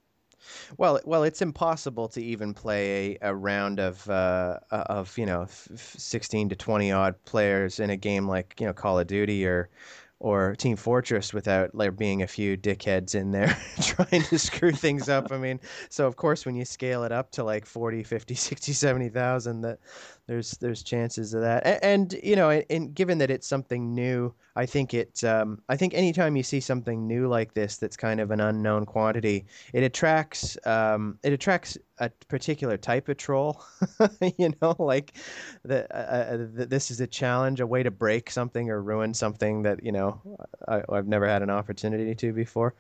well, 0.77 1.01
well, 1.05 1.25
it's 1.25 1.43
impossible 1.43 2.09
to 2.09 2.23
even 2.23 2.55
play 2.55 3.19
a, 3.23 3.31
a 3.31 3.35
round 3.35 3.81
of 3.81 4.09
uh, 4.09 4.59
of 4.71 5.17
you 5.19 5.27
know 5.27 5.43
f- 5.43 5.69
sixteen 5.73 6.49
to 6.51 6.57
twenty 6.57 6.93
odd 6.93 7.23
players 7.25 7.81
in 7.81 7.91
a 7.91 7.97
game 7.97 8.29
like 8.29 8.55
you 8.61 8.67
know 8.67 8.73
Call 8.73 8.99
of 8.99 9.07
Duty 9.07 9.47
or 9.47 9.69
or 10.19 10.55
Team 10.57 10.77
Fortress 10.77 11.35
without 11.35 11.75
there 11.75 11.93
being 11.93 12.23
a 12.23 12.27
few 12.27 12.57
dickheads 12.57 13.15
in 13.15 13.33
there 13.33 13.57
trying 13.83 14.23
to 14.23 14.39
screw 14.39 14.73
things 14.73 15.09
up. 15.09 15.31
I 15.31 15.39
mean, 15.39 15.61
so 15.91 16.07
of 16.07 16.17
course 16.17 16.47
when 16.47 16.55
you 16.55 16.65
scale 16.65 17.05
it 17.05 17.13
up 17.13 17.31
to 17.33 17.45
like 17.45 17.67
40, 17.67 18.03
50, 18.03 18.35
60, 18.35 18.73
70,000 18.73 19.61
that 19.63 19.79
there's 20.27 20.53
there's 20.59 20.83
chances 20.83 21.35
of 21.35 21.43
that. 21.43 21.65
And, 21.65 22.13
and 22.13 22.21
you 22.23 22.35
know, 22.35 22.51
and, 22.51 22.65
and, 22.69 22.95
given 22.95 23.19
that 23.19 23.31
it's 23.31 23.47
something 23.47 23.95
new, 23.95 24.35
I 24.57 24.67
think 24.67 24.93
it 24.93 25.23
um, 25.23 25.63
I 25.69 25.77
think 25.77 25.95
anytime 25.95 26.35
you 26.35 26.43
see 26.43 26.61
something 26.61 27.07
new 27.07 27.29
like 27.29 27.55
this 27.55 27.77
that's 27.77 27.97
kind 27.97 28.21
of 28.21 28.31
an 28.33 28.41
unknown 28.41 28.87
quantity, 28.87 29.47
it 29.73 29.85
attracts 29.85 30.59
um, 30.67 31.19
it 31.23 31.33
attracts 31.33 31.79
a 31.99 32.11
particular 32.29 32.77
type 32.77 33.09
of 33.09 33.17
troll. 33.17 33.65
you 34.39 34.53
know, 34.61 34.75
like 34.79 35.15
that 35.65 35.87
uh, 35.93 36.35
uh 36.35 36.47
this 36.49 36.91
is 36.91 37.01
a 37.01 37.07
challenge, 37.07 37.61
a 37.61 37.67
way 37.67 37.85
to 37.85 37.91
break 37.91 38.29
something 38.31 38.69
or 38.69 38.83
ruin 38.83 39.15
something 39.15 39.63
that 39.63 39.85
you 39.85 39.93
know 39.93 40.21
I, 40.67 40.83
have 40.93 41.07
never 41.07 41.29
had 41.29 41.43
an 41.43 41.51
opportunity 41.51 42.15
to 42.17 42.33
before. 42.33 42.75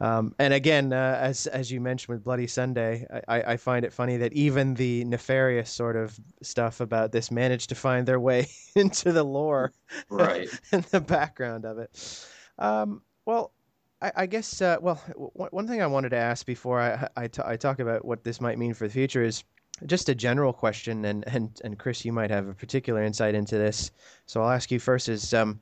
Um, 0.00 0.34
and 0.38 0.54
again, 0.54 0.92
uh, 0.92 1.18
as 1.20 1.46
as 1.48 1.72
you 1.72 1.80
mentioned 1.80 2.14
with 2.14 2.24
Bloody 2.24 2.46
Sunday, 2.46 3.04
I, 3.26 3.42
I 3.42 3.56
find 3.56 3.84
it 3.84 3.92
funny 3.92 4.16
that 4.18 4.32
even 4.32 4.74
the 4.74 5.04
nefarious 5.04 5.70
sort 5.70 5.96
of 5.96 6.18
stuff 6.40 6.80
about 6.80 7.10
this 7.10 7.30
managed 7.30 7.68
to 7.70 7.74
find 7.74 8.06
their 8.06 8.20
way 8.20 8.48
into 8.76 9.12
the 9.12 9.24
lore, 9.24 9.72
right, 10.08 10.48
and 10.72 10.84
the 10.84 11.00
background 11.00 11.64
of 11.64 11.78
it. 11.78 12.26
Um, 12.58 13.02
well, 13.26 13.52
I, 14.00 14.12
I 14.16 14.26
guess 14.26 14.62
uh, 14.62 14.76
well, 14.80 15.02
w- 15.08 15.30
one 15.50 15.66
thing 15.66 15.82
I 15.82 15.86
wanted 15.88 16.10
to 16.10 16.16
ask 16.16 16.46
before 16.46 16.80
I 16.80 17.08
I, 17.16 17.26
t- 17.26 17.42
I 17.44 17.56
talk 17.56 17.80
about 17.80 18.04
what 18.04 18.22
this 18.22 18.40
might 18.40 18.58
mean 18.58 18.74
for 18.74 18.86
the 18.86 18.92
future 18.94 19.24
is 19.24 19.42
just 19.86 20.08
a 20.08 20.14
general 20.14 20.52
question, 20.52 21.04
and 21.04 21.24
and 21.26 21.60
and 21.64 21.76
Chris, 21.76 22.04
you 22.04 22.12
might 22.12 22.30
have 22.30 22.46
a 22.46 22.54
particular 22.54 23.02
insight 23.02 23.34
into 23.34 23.58
this. 23.58 23.90
So 24.26 24.42
I'll 24.42 24.50
ask 24.50 24.70
you 24.70 24.78
first: 24.78 25.08
is 25.08 25.34
um, 25.34 25.60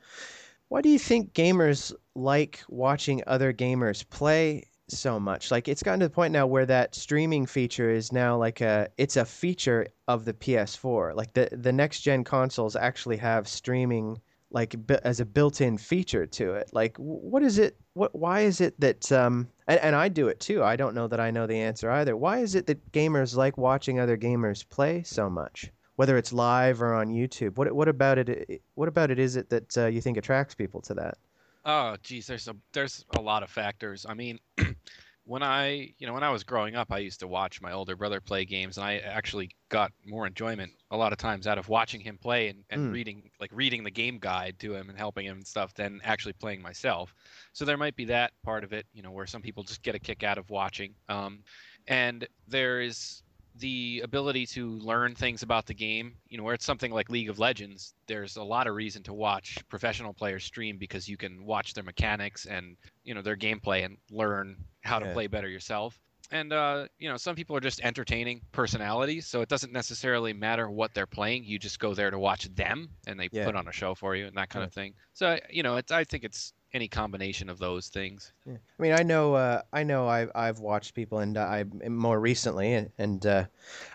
why 0.69 0.81
do 0.81 0.89
you 0.89 0.99
think 0.99 1.33
gamers 1.33 1.93
like 2.15 2.63
watching 2.69 3.23
other 3.27 3.53
gamers 3.53 4.09
play 4.09 4.65
so 4.89 5.21
much? 5.21 5.51
Like 5.51 5.69
it's 5.69 5.83
gotten 5.83 6.01
to 6.01 6.07
the 6.07 6.15
point 6.15 6.33
now 6.33 6.47
where 6.47 6.67
that 6.67 6.95
streaming 6.95 7.47
feature 7.47 7.91
is 7.91 8.13
now 8.13 8.37
like 8.37 8.61
a 8.61 8.89
it's 8.99 9.17
a 9.17 9.25
feature 9.25 9.87
of 10.09 10.25
the 10.25 10.35
PS4. 10.35 11.15
Like 11.15 11.33
the 11.35 11.49
the 11.53 11.73
next 11.73 12.01
gen 12.01 12.25
consoles 12.25 12.77
actually 12.77 13.17
have 13.19 13.47
streaming 13.47 14.21
like 14.51 14.75
as 15.05 15.21
a 15.21 15.27
built-in 15.27 15.79
feature 15.79 16.27
to 16.27 16.55
it. 16.55 16.71
Like 16.73 16.97
what 16.97 17.43
is 17.43 17.59
it 17.59 17.77
what 17.95 18.15
why 18.15 18.41
is 18.41 18.61
it 18.61 18.79
that 18.81 19.11
um 19.13 19.49
and, 19.69 19.81
and 19.81 19.95
I 19.95 20.09
do 20.09 20.29
it 20.29 20.41
too. 20.41 20.65
I 20.65 20.77
don't 20.77 20.95
know 20.95 21.07
that 21.09 21.21
I 21.21 21.31
know 21.31 21.47
the 21.47 21.61
answer 21.61 21.91
either. 21.91 22.17
Why 22.17 22.39
is 22.39 22.55
it 22.57 22.67
that 22.67 22.93
gamers 22.93 23.37
like 23.37 23.57
watching 23.57 24.01
other 24.01 24.17
gamers 24.17 24.69
play 24.69 25.03
so 25.05 25.31
much? 25.31 25.71
Whether 25.97 26.17
it's 26.17 26.33
live 26.33 26.81
or 26.81 26.95
on 26.95 27.09
YouTube. 27.09 27.57
What 27.57 27.73
what 27.75 27.89
about 27.89 28.19
it? 28.19 28.63
What 28.75 28.89
about 28.89 29.11
it 29.11 29.19
is 29.19 29.37
it 29.37 29.51
that 29.51 29.77
uh, 29.77 29.87
you 29.87 30.01
think 30.01 30.17
attracts 30.17 30.55
people 30.55 30.81
to 30.83 30.95
that? 30.95 31.19
Oh, 31.65 31.97
geez, 32.03 32.27
there's 32.27 32.49
a 32.49 32.57
there's 32.73 33.05
a 33.17 33.21
lot 33.21 33.43
of 33.43 33.51
factors. 33.51 34.07
I 34.09 34.15
mean, 34.15 34.39
when 35.25 35.43
I 35.43 35.93
you 35.99 36.07
know 36.07 36.13
when 36.13 36.23
I 36.23 36.31
was 36.31 36.45
growing 36.45 36.77
up, 36.77 36.93
I 36.93 36.99
used 36.99 37.21
to 37.21 37.27
watch 37.27 37.61
my 37.61 37.73
older 37.73 37.97
brother 37.97 38.21
play 38.21 38.45
games, 38.45 38.77
and 38.77 38.87
I 38.87 38.99
actually 38.99 39.51
got 39.69 39.91
more 40.07 40.27
enjoyment 40.27 40.73
a 40.91 40.97
lot 40.97 41.13
of 41.13 41.19
times 41.19 41.47
out 41.47 41.59
of 41.59 41.69
watching 41.69 42.01
him 42.01 42.19
play 42.19 42.49
and, 42.49 42.63
and 42.71 42.91
mm. 42.91 42.93
reading 42.93 43.31
like 43.41 43.51
reading 43.53 43.83
the 43.83 43.91
game 43.91 44.19
guide 44.19 44.57
to 44.61 44.75
him 44.75 44.89
and 44.91 44.99
helping 44.99 45.27
him 45.27 45.39
and 45.39 45.47
stuff 45.47 45.75
than 45.75 46.01
actually 46.05 46.35
playing 46.35 46.63
myself. 46.63 47.15
So 47.53 47.65
there 47.65 47.77
might 47.77 47.97
be 47.97 48.05
that 48.05 48.33
part 48.45 48.65
of 48.65 48.73
it, 48.73 48.87
you 48.93 49.03
know, 49.03 49.11
where 49.11 49.27
some 49.27 49.43
people 49.43 49.65
just 49.65 49.83
get 49.83 49.95
a 49.95 49.99
kick 49.99 50.23
out 50.23 50.39
of 50.39 50.51
watching. 50.51 50.95
Um, 51.09 51.41
and 51.89 52.27
there 52.47 52.81
is 52.81 53.23
the 53.59 54.01
ability 54.05 54.47
to 54.47 54.71
learn 54.79 55.15
things 55.15 55.43
about 55.43 55.67
the 55.67 55.75
game, 55.75 56.15
you 56.29 56.37
know, 56.37 56.45
where 56.45 56.55
it's 56.55 56.65
something 56.65 56.93
like 56.93 57.11
League 57.11 57.31
of 57.31 57.39
Legends, 57.39 57.95
there's 58.07 58.37
a 58.37 58.43
lot 58.43 58.67
of 58.67 58.75
reason 58.75 59.03
to 59.05 59.15
watch 59.15 59.59
professional 59.69 60.13
players 60.13 60.45
stream 60.45 60.77
because 60.79 61.09
you 61.09 61.17
can 61.17 61.45
watch 61.45 61.75
their 61.75 61.85
mechanics 61.85 62.47
and, 62.47 62.77
you 63.05 63.15
know, 63.15 63.23
their 63.23 63.37
gameplay 63.37 63.85
and 63.85 63.97
learn 64.11 64.57
how 64.83 64.99
yeah. 64.99 65.07
to 65.07 65.13
play 65.13 65.27
better 65.27 65.49
yourself. 65.49 65.99
And 66.31 66.53
uh, 66.53 66.87
you 66.99 67.09
know, 67.09 67.17
some 67.17 67.37
people 67.37 67.57
are 67.57 67.61
just 67.61 67.81
entertaining 67.81 68.43
personalities, 68.53 69.27
so 69.27 69.43
it 69.43 69.49
doesn't 69.49 69.73
necessarily 69.73 70.33
matter 70.33 70.71
what 70.71 70.93
they're 70.95 71.07
playing. 71.07 71.45
You 71.45 71.59
just 71.59 71.79
go 71.79 71.95
there 71.95 72.11
to 72.11 72.19
watch 72.19 72.45
them, 72.55 72.91
and 73.07 73.19
they 73.19 73.29
yeah. 73.31 73.45
put 73.45 73.55
on 73.55 73.69
a 73.69 73.73
show 73.73 73.95
for 73.95 74.17
you 74.17 74.27
and 74.27 74.37
that 74.37 74.49
kind 74.49 74.65
of 74.65 74.73
thing. 74.73 74.95
So 75.13 75.39
you 75.51 75.63
know, 75.63 75.77
it's 75.77 75.93
I 75.93 76.05
think 76.05 76.25
it's 76.25 76.53
any 76.73 76.89
combination 76.89 77.49
of 77.49 77.59
those 77.59 77.89
things. 77.89 78.33
Yeah. 78.45 78.57
I 78.79 78.83
mean, 78.83 78.93
I 78.93 79.03
know, 79.03 79.35
uh, 79.35 79.63
I 79.73 79.83
know, 79.83 80.09
I've 80.09 80.31
I've 80.35 80.59
watched 80.59 80.95
people, 80.95 81.21
and 81.21 81.37
uh, 81.37 81.43
I 81.43 81.65
more 81.89 82.21
recently, 82.21 82.75
and, 82.75 82.91
and 82.99 83.25
uh, 83.25 83.45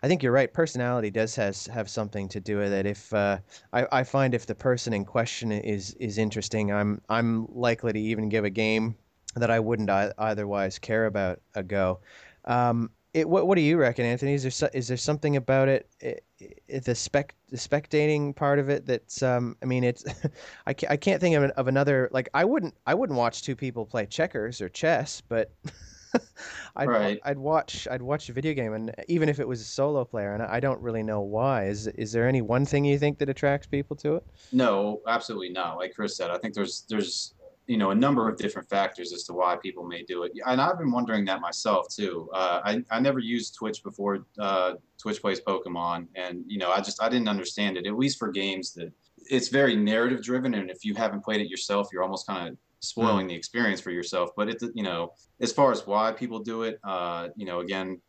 I 0.02 0.08
think 0.08 0.24
you're 0.24 0.32
right. 0.32 0.52
Personality 0.52 1.12
does 1.12 1.36
has 1.36 1.68
have 1.68 1.90
something 1.90 2.28
to 2.30 2.40
do 2.40 2.58
with 2.58 2.74
it. 2.74 2.86
If 2.86 3.14
uh, 3.14 3.40
I, 3.74 3.88
I 3.92 4.04
find 4.04 4.34
if 4.34 4.46
the 4.46 4.56
person 4.56 4.94
in 4.94 5.06
question 5.06 5.52
is 5.52 5.94
is 5.96 6.18
interesting, 6.18 6.72
I'm 6.72 7.02
I'm 7.10 7.48
likely 7.54 7.94
to 7.94 8.00
even 8.00 8.30
give 8.30 8.46
a 8.46 8.50
game 8.50 8.96
that 9.36 9.52
I 9.52 9.60
wouldn't 9.60 9.90
I- 9.90 10.14
otherwise 10.18 10.80
care 10.80 11.06
about 11.06 11.40
a 11.56 11.64
go. 11.64 12.00
Um, 12.46 12.92
it, 13.14 13.28
what, 13.28 13.46
what 13.46 13.56
do 13.56 13.62
you 13.62 13.78
reckon, 13.78 14.06
Anthony? 14.06 14.34
Is 14.34 14.44
there 14.44 14.52
so, 14.52 14.70
is 14.74 14.88
there 14.88 14.96
something 14.98 15.36
about 15.36 15.68
it, 15.68 15.90
it, 16.00 16.24
it, 16.40 16.86
the 16.86 16.96
spec 16.96 17.36
the 17.50 17.58
spectating 17.58 18.34
part 18.34 18.58
of 18.58 18.70
it 18.70 18.86
that's 18.86 19.22
um, 19.22 19.58
I 19.62 19.66
mean 19.66 19.84
it's 19.84 20.06
I 20.66 20.74
can't, 20.74 20.92
I 20.92 20.96
can't 20.96 21.20
think 21.20 21.36
of, 21.36 21.44
an, 21.44 21.52
of 21.52 21.68
another 21.68 22.10
like 22.14 22.30
I 22.34 22.46
wouldn't 22.46 22.74
I 22.88 22.94
wouldn't 22.94 23.20
watch 23.20 23.44
two 23.44 23.56
people 23.56 23.86
play 23.86 24.06
checkers 24.06 24.62
or 24.62 24.70
chess, 24.70 25.22
but 25.28 25.52
I'd 26.78 26.88
Right. 26.88 27.20
I'd 27.26 27.38
watch 27.38 27.86
I'd 27.92 28.02
watch 28.02 28.30
a 28.30 28.34
video 28.34 28.54
game 28.54 28.74
and 28.74 28.94
even 29.10 29.28
if 29.28 29.42
it 29.42 29.48
was 29.48 29.60
a 29.60 29.66
solo 29.66 30.06
player 30.06 30.34
and 30.34 30.42
I 30.44 30.62
don't 30.62 30.82
really 30.82 31.04
know 31.04 31.22
why. 31.22 31.66
Is 31.66 31.88
is 31.88 32.14
there 32.14 32.28
any 32.30 32.42
one 32.42 32.66
thing 32.66 32.86
you 32.86 32.98
think 32.98 33.20
that 33.20 33.28
attracts 33.30 33.68
people 33.68 33.98
to 33.98 34.16
it? 34.16 34.26
No, 34.54 35.02
absolutely 35.06 35.50
not. 35.50 35.78
Like 35.78 35.94
Chris 35.94 36.16
said, 36.16 36.32
I 36.32 36.38
think 36.38 36.54
there's 36.54 36.86
there's 36.88 37.34
you 37.72 37.78
know 37.78 37.92
a 37.92 37.96
number 37.96 38.28
of 38.28 38.36
different 38.36 38.68
factors 38.68 39.14
as 39.14 39.24
to 39.24 39.32
why 39.32 39.56
people 39.56 39.86
may 39.86 40.04
do 40.04 40.24
it, 40.24 40.34
and 40.46 40.60
I've 40.60 40.78
been 40.78 40.92
wondering 40.92 41.24
that 41.26 41.40
myself 41.40 41.88
too. 41.90 42.30
Uh, 42.34 42.60
I 42.66 42.84
I 42.92 43.00
never 43.00 43.20
used 43.20 43.56
Twitch 43.56 43.82
before. 43.82 44.26
Uh, 44.38 44.74
Twitch 45.02 45.22
plays 45.22 45.40
Pokemon, 45.40 46.08
and 46.16 46.44
you 46.48 46.58
know 46.58 46.70
I 46.70 46.82
just 46.82 47.02
I 47.02 47.08
didn't 47.08 47.30
understand 47.30 47.78
it. 47.78 47.88
At 47.88 47.98
least 47.98 48.20
for 48.20 48.30
games 48.30 48.74
that 48.74 48.92
it's 49.30 49.48
very 49.48 49.78
narrative 49.78 50.22
driven, 50.22 50.54
and 50.56 50.70
if 50.70 50.84
you 50.84 50.96
haven't 50.96 51.24
played 51.24 51.40
it 51.40 51.48
yourself, 51.48 51.88
you're 51.94 52.04
almost 52.04 52.28
kind 52.28 52.50
of 52.50 52.58
spoiling 52.82 53.28
the 53.28 53.36
experience 53.36 53.80
for 53.80 53.92
yourself. 53.92 54.32
But 54.36 54.50
it 54.50 54.62
you 54.74 54.84
know 54.84 55.14
as 55.40 55.54
far 55.54 55.72
as 55.72 55.88
why 55.88 56.12
people 56.12 56.40
do 56.40 56.64
it, 56.64 56.78
uh, 56.84 57.30
you 57.38 57.46
know 57.46 57.62
again, 57.62 58.02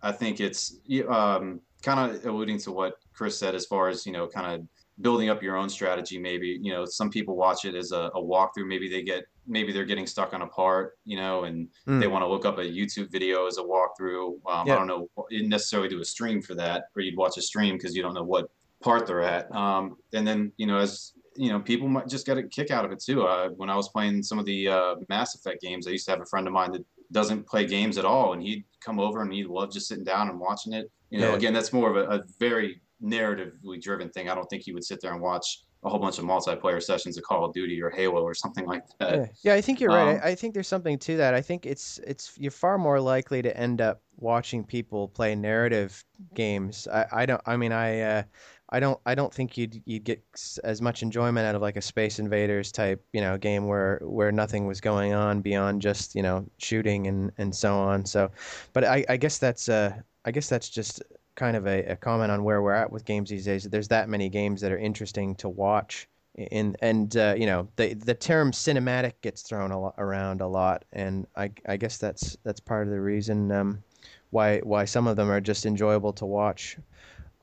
I 0.00 0.12
think 0.12 0.40
it's 0.40 0.76
um, 1.08 1.60
kind 1.82 1.98
of 2.08 2.24
alluding 2.24 2.58
to 2.60 2.70
what 2.70 2.94
Chris 3.14 3.36
said 3.36 3.56
as 3.56 3.66
far 3.66 3.88
as 3.88 4.06
you 4.06 4.12
know 4.12 4.28
kind 4.28 4.46
of 4.54 4.68
building 5.00 5.28
up 5.28 5.42
your 5.42 5.56
own 5.56 5.68
strategy 5.68 6.18
maybe 6.18 6.58
you 6.60 6.72
know 6.72 6.84
some 6.84 7.08
people 7.10 7.36
watch 7.36 7.64
it 7.64 7.74
as 7.74 7.92
a, 7.92 8.10
a 8.14 8.20
walkthrough 8.20 8.66
maybe 8.66 8.88
they 8.88 9.02
get 9.02 9.24
maybe 9.46 9.72
they're 9.72 9.84
getting 9.84 10.06
stuck 10.06 10.34
on 10.34 10.42
a 10.42 10.46
part 10.46 10.98
you 11.04 11.16
know 11.16 11.44
and 11.44 11.68
Mm. 11.86 12.00
they 12.00 12.06
want 12.08 12.22
to 12.22 12.26
look 12.28 12.44
up 12.44 12.58
a 12.58 12.62
youtube 12.62 13.10
video 13.10 13.46
as 13.46 13.58
a 13.58 13.62
walkthrough 13.62 14.34
um, 14.46 14.66
Yeah. 14.66 14.74
i 14.74 14.76
don't 14.76 14.86
know 14.88 15.08
necessarily 15.30 15.88
do 15.88 16.00
a 16.00 16.04
stream 16.04 16.42
for 16.42 16.54
that 16.56 16.84
or 16.96 17.02
you'd 17.02 17.16
watch 17.16 17.36
a 17.38 17.42
stream 17.42 17.76
because 17.76 17.94
you 17.96 18.02
don't 18.02 18.14
know 18.14 18.24
what 18.24 18.50
part 18.82 19.06
they're 19.06 19.22
at 19.22 19.50
um, 19.54 19.96
and 20.12 20.26
then 20.26 20.52
you 20.56 20.66
know 20.66 20.78
as 20.78 21.12
you 21.36 21.50
know 21.50 21.60
people 21.60 21.86
might 21.88 22.08
just 22.08 22.26
get 22.26 22.36
a 22.38 22.42
kick 22.42 22.70
out 22.70 22.84
of 22.84 22.90
it 22.92 23.00
too 23.00 23.22
uh, 23.22 23.48
when 23.50 23.70
i 23.70 23.76
was 23.76 23.88
playing 23.90 24.22
some 24.22 24.38
of 24.38 24.44
the 24.46 24.66
uh, 24.68 24.94
mass 25.08 25.34
effect 25.36 25.60
games 25.62 25.86
i 25.86 25.90
used 25.90 26.04
to 26.06 26.10
have 26.10 26.20
a 26.20 26.26
friend 26.26 26.46
of 26.46 26.52
mine 26.52 26.72
that 26.72 26.84
doesn't 27.12 27.46
play 27.46 27.64
games 27.64 27.96
at 27.98 28.04
all 28.04 28.32
and 28.34 28.42
he'd 28.42 28.64
come 28.84 28.98
over 29.00 29.22
and 29.22 29.32
he 29.32 29.44
loved 29.44 29.72
just 29.72 29.86
sitting 29.88 30.04
down 30.04 30.28
and 30.28 30.38
watching 30.40 30.72
it 30.72 30.90
you 31.10 31.18
know 31.20 31.30
Yeah. 31.30 31.36
again 31.36 31.54
that's 31.54 31.72
more 31.72 31.88
of 31.90 31.96
a, 31.96 32.16
a 32.16 32.22
very 32.38 32.80
narratively 33.02 33.80
driven 33.80 34.08
thing 34.10 34.28
i 34.28 34.34
don't 34.34 34.46
think 34.46 34.62
he 34.62 34.72
would 34.72 34.84
sit 34.84 35.00
there 35.00 35.12
and 35.12 35.20
watch 35.20 35.64
a 35.84 35.88
whole 35.88 36.00
bunch 36.00 36.18
of 36.18 36.24
multiplayer 36.24 36.82
sessions 36.82 37.16
of 37.16 37.22
call 37.22 37.44
of 37.44 37.52
duty 37.52 37.80
or 37.80 37.90
halo 37.90 38.22
or 38.22 38.34
something 38.34 38.66
like 38.66 38.82
that 38.98 39.14
Yeah, 39.14 39.26
yeah, 39.44 39.54
I 39.54 39.60
think 39.60 39.80
you're 39.80 39.92
right. 39.92 40.16
um, 40.16 40.20
I, 40.22 40.30
I 40.30 40.34
think 40.34 40.54
there's 40.54 40.66
something 40.66 40.98
to 40.98 41.16
that. 41.18 41.34
I 41.34 41.40
think 41.40 41.66
it's 41.66 41.98
it's 42.06 42.32
you're 42.36 42.50
far 42.50 42.78
more 42.78 43.00
likely 43.00 43.42
to 43.42 43.56
end 43.56 43.80
up 43.80 44.02
watching 44.16 44.64
people 44.64 45.06
play 45.08 45.34
narrative 45.36 46.04
games. 46.34 46.88
I, 46.88 47.06
I 47.12 47.26
don't. 47.26 47.40
I 47.46 47.56
mean, 47.56 47.70
I 47.70 48.00
uh, 48.00 48.22
I 48.70 48.80
don't. 48.80 48.98
I 49.06 49.14
don't 49.14 49.32
think 49.32 49.56
you'd 49.56 49.80
you'd 49.86 50.04
get 50.04 50.22
as 50.64 50.82
much 50.82 51.02
enjoyment 51.02 51.46
out 51.46 51.54
of 51.54 51.62
like 51.62 51.76
a 51.76 51.80
Space 51.80 52.18
Invaders 52.18 52.72
type 52.72 53.02
you 53.12 53.20
know 53.20 53.38
game 53.38 53.66
where 53.66 54.00
where 54.02 54.32
nothing 54.32 54.66
was 54.66 54.80
going 54.80 55.14
on 55.14 55.40
beyond 55.42 55.80
just 55.80 56.14
you 56.14 56.22
know 56.22 56.44
shooting 56.58 57.06
and 57.06 57.30
and 57.38 57.54
so 57.54 57.74
on. 57.78 58.04
So, 58.04 58.30
but 58.72 58.84
I 58.84 59.04
I 59.08 59.16
guess 59.16 59.38
that's 59.38 59.68
uh 59.68 59.94
I 60.24 60.32
guess 60.32 60.48
that's 60.48 60.68
just 60.68 61.02
kind 61.38 61.56
of 61.56 61.66
a, 61.66 61.84
a 61.84 61.96
comment 61.96 62.32
on 62.32 62.42
where 62.42 62.60
we're 62.60 62.74
at 62.74 62.90
with 62.90 63.04
games 63.04 63.30
these 63.30 63.44
days. 63.44 63.62
There's 63.62 63.88
that 63.88 64.08
many 64.08 64.28
games 64.28 64.60
that 64.60 64.72
are 64.72 64.78
interesting 64.78 65.36
to 65.36 65.48
watch 65.48 66.08
in 66.34 66.76
and 66.82 67.16
uh, 67.16 67.34
you 67.36 67.46
know 67.46 67.68
the 67.76 67.94
the 67.94 68.14
term 68.14 68.52
cinematic 68.52 69.12
gets 69.22 69.42
thrown 69.42 69.70
a 69.70 69.80
lot, 69.80 69.94
around 69.98 70.40
a 70.40 70.46
lot, 70.46 70.84
and 70.92 71.26
I 71.36 71.50
I 71.66 71.76
guess 71.76 71.96
that's 71.96 72.36
that's 72.44 72.60
part 72.60 72.86
of 72.86 72.92
the 72.92 73.00
reason 73.00 73.50
um, 73.52 73.82
why 74.30 74.58
why 74.58 74.84
some 74.84 75.06
of 75.06 75.16
them 75.16 75.30
are 75.30 75.40
just 75.40 75.64
enjoyable 75.64 76.12
to 76.14 76.26
watch 76.26 76.76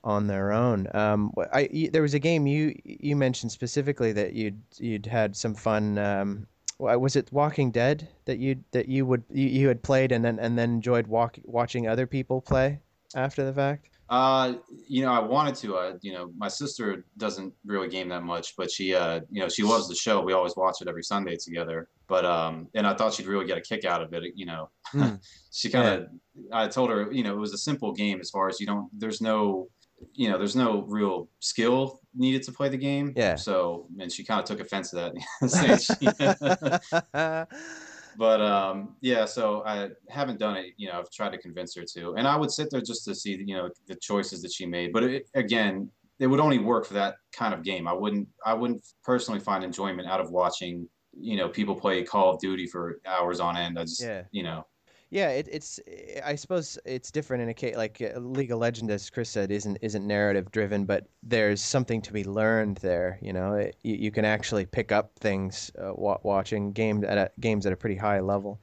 on 0.04 0.28
their 0.28 0.52
own. 0.52 0.88
Um, 0.94 1.34
I 1.54 1.90
there 1.92 2.02
was 2.02 2.14
a 2.14 2.20
game 2.20 2.48
you 2.48 2.78
you 2.84 3.16
mentioned 3.16 3.52
specifically 3.52 4.12
that 4.14 4.34
you'd 4.34 4.62
you'd 4.78 5.06
had 5.06 5.36
some 5.36 5.56
fun. 5.56 5.98
Um, 5.98 6.48
was 6.78 7.16
it 7.16 7.32
Walking 7.32 7.72
Dead 7.72 8.08
that 8.26 8.38
you 8.40 8.58
that 8.72 8.90
you 8.90 9.06
would 9.06 9.24
you, 9.30 9.48
you 9.48 9.68
had 9.70 9.82
played 9.82 10.12
and 10.12 10.24
then 10.24 10.40
and 10.40 10.58
then 10.58 10.72
enjoyed 10.72 11.08
walk, 11.08 11.38
watching 11.46 11.88
other 11.88 12.06
people 12.06 12.42
play 12.42 12.80
after 13.16 13.46
the 13.46 13.54
fact? 13.54 13.90
Uh, 14.08 14.54
you 14.88 15.04
know, 15.04 15.12
I 15.12 15.20
wanted 15.20 15.56
to. 15.56 15.78
Uh, 15.78 15.94
you 16.02 16.14
know, 16.14 16.32
my 16.38 16.48
sister 16.48 17.06
doesn't 17.18 17.54
really 17.66 17.88
game 17.88 18.10
that 18.10 18.24
much, 18.24 18.56
but 18.56 18.70
she, 18.70 18.94
uh, 18.94 19.22
you 19.32 19.42
know, 19.42 19.50
she 19.50 19.64
loves 19.64 19.88
the 19.88 19.96
show. 19.96 20.22
We 20.22 20.34
always 20.34 20.56
watch 20.56 20.82
it 20.82 20.88
every 20.88 21.04
Sunday 21.04 21.38
together. 21.38 21.90
But 22.08 22.24
um, 22.24 22.68
and 22.76 22.86
I 22.86 22.94
thought 22.94 23.14
she'd 23.14 23.26
really 23.26 23.48
get 23.48 23.58
a 23.58 23.62
kick 23.62 23.84
out 23.84 24.04
of 24.04 24.14
it. 24.14 24.24
You 24.36 24.46
know, 24.46 24.70
Mm. 24.94 25.20
she 25.52 25.70
kind 25.70 25.88
of. 25.88 26.08
I 26.52 26.68
told 26.68 26.92
her, 26.92 27.12
you 27.12 27.24
know, 27.24 27.34
it 27.34 27.40
was 27.40 27.54
a 27.54 27.58
simple 27.58 27.94
game 27.94 28.20
as 28.20 28.30
far 28.30 28.48
as 28.48 28.60
you 28.60 28.68
don't. 28.68 28.90
There's 28.94 29.22
no, 29.22 29.70
you 30.14 30.30
know, 30.30 30.38
there's 30.38 30.56
no 30.56 30.84
real 30.88 31.28
skill 31.40 32.00
needed 32.14 32.44
to 32.44 32.52
play 32.52 32.70
the 32.70 32.78
game. 32.78 33.12
Yeah. 33.16 33.36
So, 33.36 33.88
and 34.00 34.12
she 34.12 34.24
kind 34.24 34.40
of 34.40 34.46
took 34.46 34.60
offense 34.60 34.92
to 34.92 35.14
that, 35.42 35.42
but 38.18 38.42
um, 38.42 38.96
yeah, 39.02 39.26
so 39.26 39.64
I 39.66 39.90
haven't 40.10 40.40
done 40.40 40.56
it. 40.58 40.74
You 40.78 40.88
know, 40.90 41.00
I've 41.00 41.10
tried 41.12 41.32
to 41.32 41.38
convince 41.38 41.76
her 41.76 41.84
to, 41.96 42.16
and 42.16 42.28
I 42.28 42.36
would 42.36 42.52
sit 42.52 42.70
there 42.70 42.82
just 42.82 43.06
to 43.06 43.16
see, 43.16 43.42
you 43.46 43.56
know, 43.56 43.70
the 43.88 43.96
choices 43.96 44.42
that 44.42 44.52
she 44.52 44.66
made. 44.66 44.94
But 44.94 45.04
it, 45.04 45.30
again, 45.34 45.90
it 46.20 46.28
would 46.28 46.40
only 46.40 46.60
work 46.60 46.86
for 46.86 46.94
that 46.96 47.16
kind 47.34 47.54
of 47.54 47.64
game. 47.64 47.88
I 47.88 47.94
wouldn't, 47.94 48.28
I 48.46 48.54
wouldn't 48.54 48.86
personally 49.04 49.40
find 49.40 49.64
enjoyment 49.64 50.08
out 50.08 50.20
of 50.22 50.32
watching, 50.32 50.88
you 51.18 51.36
know, 51.38 51.50
people 51.50 51.76
play 51.76 52.04
Call 52.04 52.34
of 52.34 52.40
Duty 52.40 52.68
for 52.68 53.00
hours 53.06 53.40
on 53.40 53.58
end. 53.58 53.78
I 53.78 53.84
just, 53.84 54.02
Yeah. 54.02 54.24
you 54.32 54.44
know, 54.44 54.66
Yeah, 55.12 55.30
it, 55.30 55.48
it's. 55.52 55.80
I 56.26 56.36
suppose 56.36 56.80
it's 56.84 57.12
different 57.12 57.44
in 57.44 57.50
a 57.50 57.54
case 57.54 57.76
like 57.76 58.02
League 58.18 58.52
of 58.52 58.60
Legends, 58.60 58.92
as 58.92 59.10
Chris 59.10 59.30
said, 59.30 59.52
isn't 59.52 59.78
isn't 59.82 60.06
narrative 60.06 60.52
driven, 60.52 60.86
but 60.86 61.08
there's 61.22 61.62
something 61.62 62.02
to 62.02 62.14
be 62.14 62.24
learned 62.24 62.78
there. 62.78 63.20
You 63.22 63.32
know, 63.34 63.54
it, 63.54 63.78
you, 63.84 63.96
you 63.96 64.12
can 64.12 64.26
actually 64.26 64.66
pick 64.66 64.92
up 64.92 65.12
things 65.20 65.72
uh, 65.80 65.94
wa- 65.94 66.18
watching 66.24 66.72
games 66.72 67.06
at 67.06 67.18
a, 67.18 67.32
games 67.40 67.66
at 67.66 67.74
a 67.74 67.78
pretty 67.78 67.96
high 67.96 68.20
level. 68.20 68.62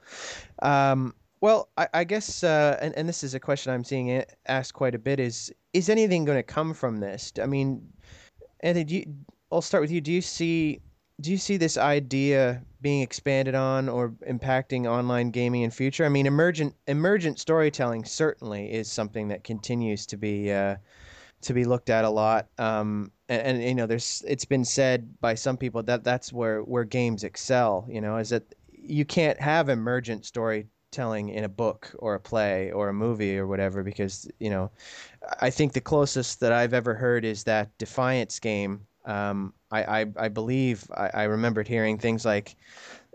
Um, 0.61 1.15
well, 1.39 1.69
I, 1.77 1.87
I 1.93 2.03
guess, 2.03 2.43
uh, 2.43 2.77
and 2.81 2.93
and 2.97 3.07
this 3.07 3.23
is 3.23 3.33
a 3.33 3.39
question 3.39 3.73
I'm 3.73 3.83
seeing 3.83 4.11
a- 4.11 4.25
asked 4.45 4.73
quite 4.73 4.95
a 4.95 4.99
bit: 4.99 5.19
is 5.19 5.53
is 5.71 5.89
anything 5.89 6.25
going 6.25 6.37
to 6.37 6.43
come 6.43 6.73
from 6.73 6.99
this? 6.99 7.31
I 7.41 7.45
mean, 7.45 7.87
Anthony, 8.59 8.93
you, 8.93 9.15
I'll 9.51 9.61
start 9.61 9.81
with 9.81 9.91
you. 9.91 10.01
Do 10.01 10.11
you 10.11 10.21
see 10.21 10.81
do 11.21 11.31
you 11.31 11.37
see 11.37 11.57
this 11.57 11.77
idea 11.77 12.61
being 12.81 13.01
expanded 13.01 13.55
on 13.55 13.87
or 13.87 14.09
impacting 14.27 14.85
online 14.89 15.31
gaming 15.31 15.61
in 15.61 15.71
future? 15.71 16.05
I 16.05 16.09
mean, 16.09 16.25
emergent 16.25 16.75
emergent 16.87 17.39
storytelling 17.39 18.05
certainly 18.05 18.71
is 18.71 18.91
something 18.91 19.27
that 19.29 19.43
continues 19.43 20.05
to 20.07 20.17
be 20.17 20.51
uh, 20.51 20.77
to 21.41 21.53
be 21.53 21.65
looked 21.65 21.89
at 21.89 22.05
a 22.05 22.09
lot. 22.09 22.47
Um, 22.57 23.11
and, 23.29 23.57
and 23.57 23.63
you 23.63 23.75
know, 23.75 23.85
there's 23.85 24.23
it's 24.27 24.45
been 24.45 24.65
said 24.65 25.19
by 25.21 25.35
some 25.35 25.57
people 25.57 25.83
that 25.83 26.03
that's 26.03 26.33
where 26.33 26.61
where 26.61 26.83
games 26.83 27.23
excel. 27.23 27.85
You 27.89 28.01
know, 28.01 28.17
is 28.17 28.29
that 28.29 28.43
you 28.71 29.05
can't 29.05 29.39
have 29.39 29.69
emergent 29.69 30.25
storytelling 30.25 31.29
in 31.29 31.43
a 31.43 31.49
book 31.49 31.95
or 31.99 32.15
a 32.15 32.19
play 32.19 32.71
or 32.71 32.89
a 32.89 32.93
movie 32.93 33.37
or 33.37 33.47
whatever 33.47 33.83
because 33.83 34.29
you 34.39 34.49
know 34.49 34.71
I 35.41 35.49
think 35.49 35.73
the 35.73 35.81
closest 35.81 36.39
that 36.39 36.51
I've 36.51 36.73
ever 36.73 36.95
heard 36.95 37.23
is 37.23 37.43
that 37.43 37.77
Defiance 37.77 38.39
game. 38.39 38.87
Um, 39.05 39.53
I, 39.71 40.01
I, 40.01 40.05
I 40.17 40.27
believe 40.29 40.85
I, 40.95 41.09
I 41.13 41.23
remembered 41.23 41.67
hearing 41.67 41.97
things 41.97 42.25
like, 42.25 42.55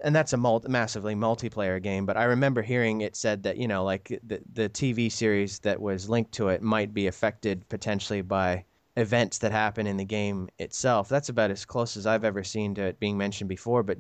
and 0.03 0.15
that's 0.15 0.33
a 0.33 0.37
multi, 0.37 0.69
massively 0.69 1.15
multiplayer 1.15 1.83
game, 1.83 2.07
but 2.07 2.17
I 2.17 2.25
remember 2.25 2.63
hearing 2.63 3.01
it 3.01 3.17
said 3.17 3.43
that, 3.45 3.57
you 3.57 3.69
know, 3.69 3.85
like 3.85 4.19
the, 4.27 4.41
the 4.53 4.69
TV 4.69 5.11
series 5.11 5.59
that 5.61 5.81
was 5.81 6.09
linked 6.09 6.33
to 6.33 6.49
it 6.49 6.63
might 6.63 6.95
be 6.95 7.07
affected 7.07 7.69
potentially 7.69 8.21
by 8.23 8.65
events 8.97 9.39
that 9.39 9.53
happen 9.53 9.87
in 9.87 9.97
the 9.97 10.05
game 10.05 10.49
itself. 10.59 11.09
That's 11.09 11.29
about 11.29 11.51
as 11.51 11.65
close 11.65 11.97
as 11.97 12.07
I've 12.07 12.25
ever 12.25 12.43
seen 12.43 12.75
to 12.75 12.83
it 12.83 13.01
being 13.01 13.17
mentioned 13.17 13.49
before. 13.49 13.83
But 13.83 13.99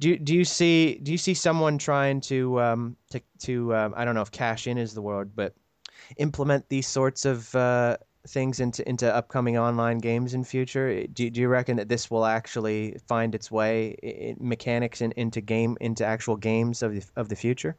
do, 0.00 0.16
do 0.18 0.34
you 0.34 0.44
see 0.44 0.98
do 1.02 1.10
you 1.10 1.18
see 1.18 1.34
someone 1.34 1.78
trying 1.78 2.20
to 2.22 2.60
um, 2.60 2.96
to 3.10 3.20
to 3.40 3.74
um, 3.74 3.94
I 3.96 4.04
don't 4.04 4.14
know 4.14 4.22
if 4.22 4.30
cash 4.30 4.66
in 4.66 4.78
is 4.78 4.94
the 4.94 5.02
word, 5.02 5.32
but 5.34 5.54
implement 6.18 6.68
these 6.68 6.86
sorts 6.86 7.24
of 7.24 7.54
uh, 7.54 7.96
things 8.28 8.60
into 8.60 8.88
into 8.88 9.12
upcoming 9.14 9.58
online 9.58 9.98
games 9.98 10.34
in 10.34 10.44
future? 10.44 11.06
Do, 11.06 11.30
do 11.30 11.40
you 11.40 11.48
reckon 11.48 11.76
that 11.76 11.88
this 11.88 12.10
will 12.10 12.24
actually 12.24 12.96
find 13.06 13.34
its 13.34 13.50
way 13.50 13.90
in 14.02 14.36
mechanics 14.40 15.00
in, 15.00 15.12
into 15.12 15.40
game 15.40 15.76
into 15.80 16.04
actual 16.04 16.36
games 16.36 16.82
of 16.82 16.94
the 16.94 17.04
of 17.16 17.28
the 17.28 17.36
future? 17.36 17.76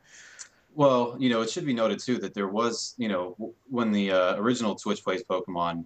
Well, 0.76 1.18
you 1.20 1.30
know, 1.30 1.42
it 1.42 1.50
should 1.50 1.66
be 1.66 1.74
noted 1.74 2.00
too 2.00 2.20
that 2.20 2.34
there 2.34 2.48
was, 2.48 2.94
you 2.98 3.10
know, 3.10 3.36
when 3.70 3.92
the 3.92 4.12
uh, 4.12 4.36
original 4.36 4.76
Twitch 4.76 5.04
plays 5.04 5.24
Pokemon 5.24 5.84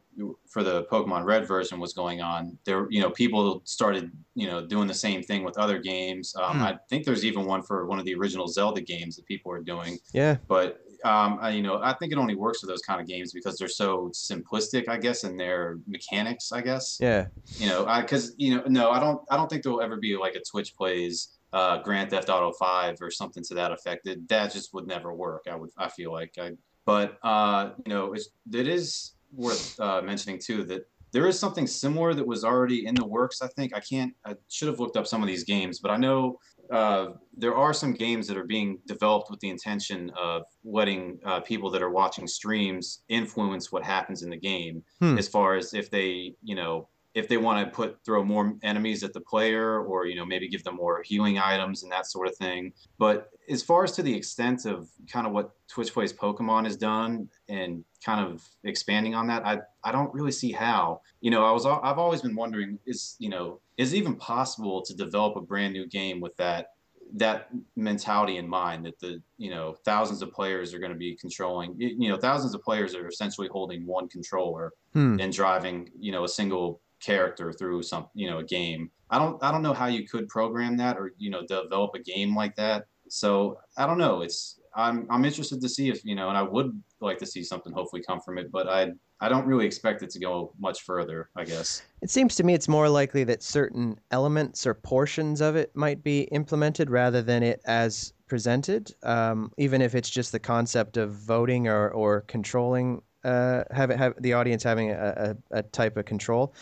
for 0.47 0.61
the 0.61 0.83
Pokemon 0.83 1.23
Red 1.25 1.47
version 1.47 1.79
was 1.79 1.93
going 1.93 2.21
on, 2.21 2.57
there, 2.65 2.85
you 2.91 3.01
know, 3.01 3.09
people 3.09 3.61
started, 3.63 4.11
you 4.35 4.45
know, 4.45 4.63
doing 4.67 4.87
the 4.87 4.93
same 4.93 5.23
thing 5.23 5.43
with 5.43 5.57
other 5.57 5.79
games. 5.79 6.35
Um, 6.35 6.57
Hmm. 6.57 6.63
I 6.63 6.79
think 6.89 7.05
there's 7.05 7.25
even 7.25 7.45
one 7.45 7.63
for 7.63 7.87
one 7.87 7.97
of 7.97 8.05
the 8.05 8.13
original 8.13 8.47
Zelda 8.47 8.81
games 8.81 9.15
that 9.15 9.25
people 9.25 9.51
are 9.51 9.61
doing. 9.61 9.97
Yeah, 10.11 10.37
But 10.47 10.81
um, 11.05 11.37
I, 11.41 11.49
you 11.51 11.61
know, 11.61 11.79
I 11.81 11.93
think 11.93 12.11
it 12.11 12.17
only 12.17 12.35
works 12.35 12.61
for 12.61 12.67
those 12.67 12.81
kind 12.81 13.01
of 13.01 13.07
games 13.07 13.33
because 13.33 13.57
they're 13.57 13.67
so 13.67 14.09
simplistic, 14.13 14.87
I 14.87 14.97
guess, 14.97 15.23
in 15.23 15.37
their 15.37 15.79
mechanics. 15.87 16.51
I 16.51 16.61
guess 16.61 16.97
yeah, 17.01 17.27
you 17.57 17.67
know, 17.67 17.85
because 18.01 18.33
you 18.37 18.55
know, 18.55 18.63
no, 18.67 18.91
I 18.91 18.99
don't, 18.99 19.21
I 19.29 19.37
don't 19.37 19.49
think 19.49 19.63
there 19.63 19.71
will 19.71 19.81
ever 19.81 19.97
be 19.97 20.15
like 20.17 20.35
a 20.35 20.41
Twitch 20.41 20.75
plays 20.75 21.39
uh, 21.53 21.77
Grand 21.77 22.09
Theft 22.09 22.29
Auto 22.29 22.51
Five 22.51 22.97
or 23.01 23.11
something 23.11 23.43
to 23.43 23.53
that 23.53 23.71
effect. 23.71 24.05
That 24.05 24.27
that 24.27 24.51
just 24.51 24.73
would 24.73 24.87
never 24.87 25.13
work. 25.13 25.45
I 25.49 25.55
would 25.55 25.69
I 25.77 25.87
feel 25.87 26.11
like 26.11 26.33
I, 26.39 26.51
but 26.85 27.17
uh, 27.23 27.71
you 27.85 27.93
know 27.93 28.13
it's, 28.13 28.29
it 28.51 28.67
is 28.67 29.13
worth 29.31 29.79
uh, 29.79 30.01
mentioning 30.01 30.39
too 30.39 30.63
that 30.65 30.87
there 31.11 31.27
is 31.27 31.39
something 31.39 31.67
similar 31.67 32.13
that 32.15 32.25
was 32.25 32.43
already 32.43 32.87
in 32.87 32.95
the 32.95 33.05
works. 33.05 33.41
I 33.41 33.47
think 33.47 33.75
I 33.75 33.79
can't. 33.79 34.13
I 34.25 34.35
should 34.49 34.67
have 34.67 34.79
looked 34.79 34.97
up 34.97 35.05
some 35.05 35.21
of 35.21 35.27
these 35.27 35.43
games, 35.43 35.79
but 35.79 35.91
I 35.91 35.97
know 35.97 36.39
uh, 36.73 37.13
there 37.37 37.55
are 37.55 37.71
some 37.71 37.93
games 37.93 38.27
that 38.27 38.35
are 38.35 38.45
being 38.45 38.79
developed 38.87 39.29
with 39.29 39.39
the 39.39 39.49
intention 39.49 40.11
of 40.19 40.41
letting 40.65 41.19
uh, 41.23 41.39
people 41.41 41.69
that 41.69 41.83
are 41.83 41.91
watching 41.91 42.27
streams 42.27 43.03
influence 43.09 43.71
what 43.71 43.83
happens 43.83 44.23
in 44.23 44.31
the 44.31 44.37
game, 44.37 44.81
hmm. 44.99 45.17
as 45.17 45.27
far 45.27 45.55
as 45.55 45.75
if 45.75 45.91
they, 45.91 46.33
you 46.41 46.55
know, 46.55 46.89
if 47.13 47.27
they 47.27 47.37
want 47.37 47.65
to 47.65 47.75
put 47.75 47.99
throw 48.03 48.23
more 48.23 48.55
enemies 48.63 49.03
at 49.03 49.13
the 49.13 49.21
player 49.21 49.83
or 49.83 50.05
you 50.05 50.15
know 50.15 50.25
maybe 50.25 50.47
give 50.47 50.63
them 50.63 50.75
more 50.75 51.03
healing 51.03 51.37
items 51.37 51.83
and 51.83 51.91
that 51.91 52.07
sort 52.07 52.27
of 52.27 52.35
thing. 52.35 52.73
But 52.97 53.29
as 53.49 53.61
far 53.61 53.83
as 53.83 53.91
to 53.93 54.03
the 54.03 54.13
extent 54.13 54.65
of 54.65 54.89
kind 55.11 55.27
of 55.27 55.33
what 55.33 55.51
twitch 55.67 55.93
plays 55.93 56.13
pokemon 56.13 56.65
has 56.65 56.77
done 56.77 57.29
and 57.49 57.83
kind 58.03 58.25
of 58.25 58.43
expanding 58.63 59.15
on 59.15 59.27
that 59.27 59.45
i 59.45 59.59
i 59.83 59.91
don't 59.91 60.13
really 60.13 60.31
see 60.31 60.51
how. 60.51 61.01
You 61.21 61.31
know 61.31 61.45
i 61.45 61.51
was 61.51 61.65
i've 61.65 61.99
always 61.99 62.21
been 62.21 62.35
wondering 62.35 62.79
is 62.85 63.15
you 63.19 63.29
know 63.29 63.59
is 63.77 63.93
it 63.93 63.97
even 63.97 64.15
possible 64.15 64.81
to 64.81 64.93
develop 64.93 65.35
a 65.35 65.41
brand 65.41 65.73
new 65.73 65.87
game 65.87 66.19
with 66.19 66.35
that 66.37 66.71
that 67.15 67.49
mentality 67.75 68.37
in 68.37 68.47
mind 68.47 68.85
that 68.85 68.99
the 68.99 69.21
you 69.37 69.49
know 69.49 69.75
thousands 69.85 70.21
of 70.21 70.31
players 70.31 70.73
are 70.73 70.79
going 70.79 70.91
to 70.91 70.97
be 70.97 71.15
controlling? 71.15 71.75
You 71.77 72.09
know 72.09 72.17
thousands 72.17 72.53
of 72.55 72.63
players 72.63 72.95
are 72.95 73.07
essentially 73.07 73.47
holding 73.47 73.85
one 73.85 74.07
controller 74.09 74.73
hmm. 74.93 75.17
and 75.19 75.31
driving 75.31 75.89
you 75.97 76.11
know 76.11 76.23
a 76.23 76.29
single 76.29 76.81
character 77.03 77.51
through 77.51 77.83
some 77.83 78.07
you 78.13 78.29
know 78.29 78.39
a 78.39 78.43
game. 78.43 78.89
I 79.09 79.19
don't 79.19 79.41
i 79.43 79.51
don't 79.51 79.61
know 79.61 79.73
how 79.73 79.87
you 79.87 80.07
could 80.07 80.27
program 80.27 80.77
that 80.77 80.97
or 80.97 81.13
you 81.17 81.29
know 81.29 81.41
develop 81.45 81.91
a 81.95 81.99
game 81.99 82.35
like 82.35 82.55
that. 82.55 82.85
So 83.09 83.57
i 83.77 83.85
don't 83.85 83.97
know. 83.97 84.21
It's 84.21 84.59
i'm 84.75 85.07
i'm 85.09 85.25
interested 85.25 85.61
to 85.61 85.69
see 85.69 85.89
if 85.89 86.03
you 86.03 86.15
know 86.15 86.29
and 86.29 86.37
i 86.37 86.41
would 86.41 86.81
like 86.99 87.17
to 87.19 87.25
see 87.25 87.43
something 87.43 87.73
hopefully 87.73 88.01
come 88.05 88.19
from 88.19 88.37
it 88.37 88.51
but 88.51 88.67
i 88.67 88.91
i 89.19 89.29
don't 89.29 89.45
really 89.45 89.65
expect 89.65 90.01
it 90.01 90.09
to 90.09 90.19
go 90.19 90.53
much 90.59 90.81
further 90.83 91.29
i 91.35 91.43
guess. 91.43 91.81
It 92.01 92.09
seems 92.09 92.35
to 92.35 92.43
me 92.43 92.53
it's 92.53 92.67
more 92.67 92.89
likely 92.89 93.23
that 93.25 93.43
certain 93.43 93.99
elements 94.11 94.67
or 94.67 94.73
portions 94.73 95.41
of 95.41 95.55
it 95.55 95.75
might 95.75 96.03
be 96.03 96.21
implemented 96.23 96.89
rather 96.89 97.21
than 97.21 97.43
it 97.43 97.61
as 97.65 98.13
presented 98.27 98.93
um, 99.03 99.51
even 99.57 99.81
if 99.81 99.95
it's 99.95 100.09
just 100.09 100.31
the 100.31 100.39
concept 100.39 100.97
of 100.97 101.11
voting 101.11 101.67
or, 101.67 101.89
or 101.89 102.21
controlling 102.21 103.01
uh, 103.23 103.63
have, 103.71 103.89
have 103.89 104.13
the 104.21 104.33
audience 104.33 104.63
having 104.63 104.91
a, 104.91 105.35
a, 105.51 105.59
a 105.59 105.63
type 105.63 105.95
of 105.97 106.05
control 106.05 106.53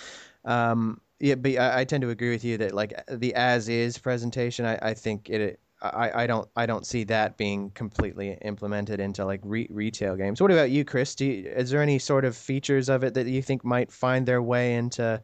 um, 0.46 1.02
yeah, 1.20 1.36
but 1.36 1.56
I, 1.58 1.82
I, 1.82 1.84
tend 1.86 2.02
to 2.02 2.10
agree 2.10 2.32
with 2.32 2.44
you 2.44 2.58
that 2.58 2.74
like 2.74 2.94
the 3.08 3.34
as 3.36 3.70
is 3.70 3.98
presentation, 3.98 4.66
I, 4.66 4.80
I 4.82 4.94
think 4.94 5.30
it. 5.30 5.60
I, 5.84 6.24
I 6.24 6.28
don't 6.28 6.48
I 6.56 6.68
don't 6.68 6.86
see 6.86 7.06
that 7.06 7.38
being 7.38 7.72
completely 7.72 8.38
implemented 8.44 9.00
into 9.00 9.26
like 9.26 9.42
re- 9.44 9.68
retail 9.72 10.16
games. 10.16 10.39
What 10.39 10.52
about 10.52 10.70
you, 10.70 10.86
Chris? 10.86 11.20
You, 11.20 11.52
is 11.56 11.72
there 11.72 11.82
any 11.82 11.98
sort 11.98 12.24
of 12.24 12.38
features 12.38 12.88
of 12.88 13.04
it 13.04 13.16
that 13.16 13.26
you 13.26 13.42
think 13.42 13.66
might 13.66 13.92
find 13.92 14.28
their 14.28 14.44
way 14.44 14.76
into 14.76 15.22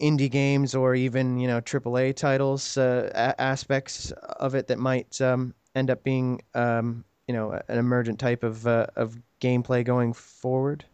indie 0.00 0.30
games 0.30 0.74
or 0.74 0.94
even 0.94 1.38
you 1.38 1.46
know 1.46 1.60
AAA 1.60 2.16
titles 2.16 2.76
uh, 2.76 3.10
a- 3.14 3.40
aspects 3.40 4.10
of 4.12 4.54
it 4.54 4.66
that 4.68 4.78
might 4.78 5.20
um, 5.20 5.54
end 5.74 5.90
up 5.90 6.02
being 6.02 6.40
um, 6.54 7.04
you 7.28 7.34
know 7.34 7.60
an 7.68 7.78
emergent 7.78 8.18
type 8.18 8.42
of 8.42 8.66
uh, 8.66 8.86
of 8.96 9.16
gameplay 9.40 9.84
going 9.84 10.12
forward? 10.12 10.84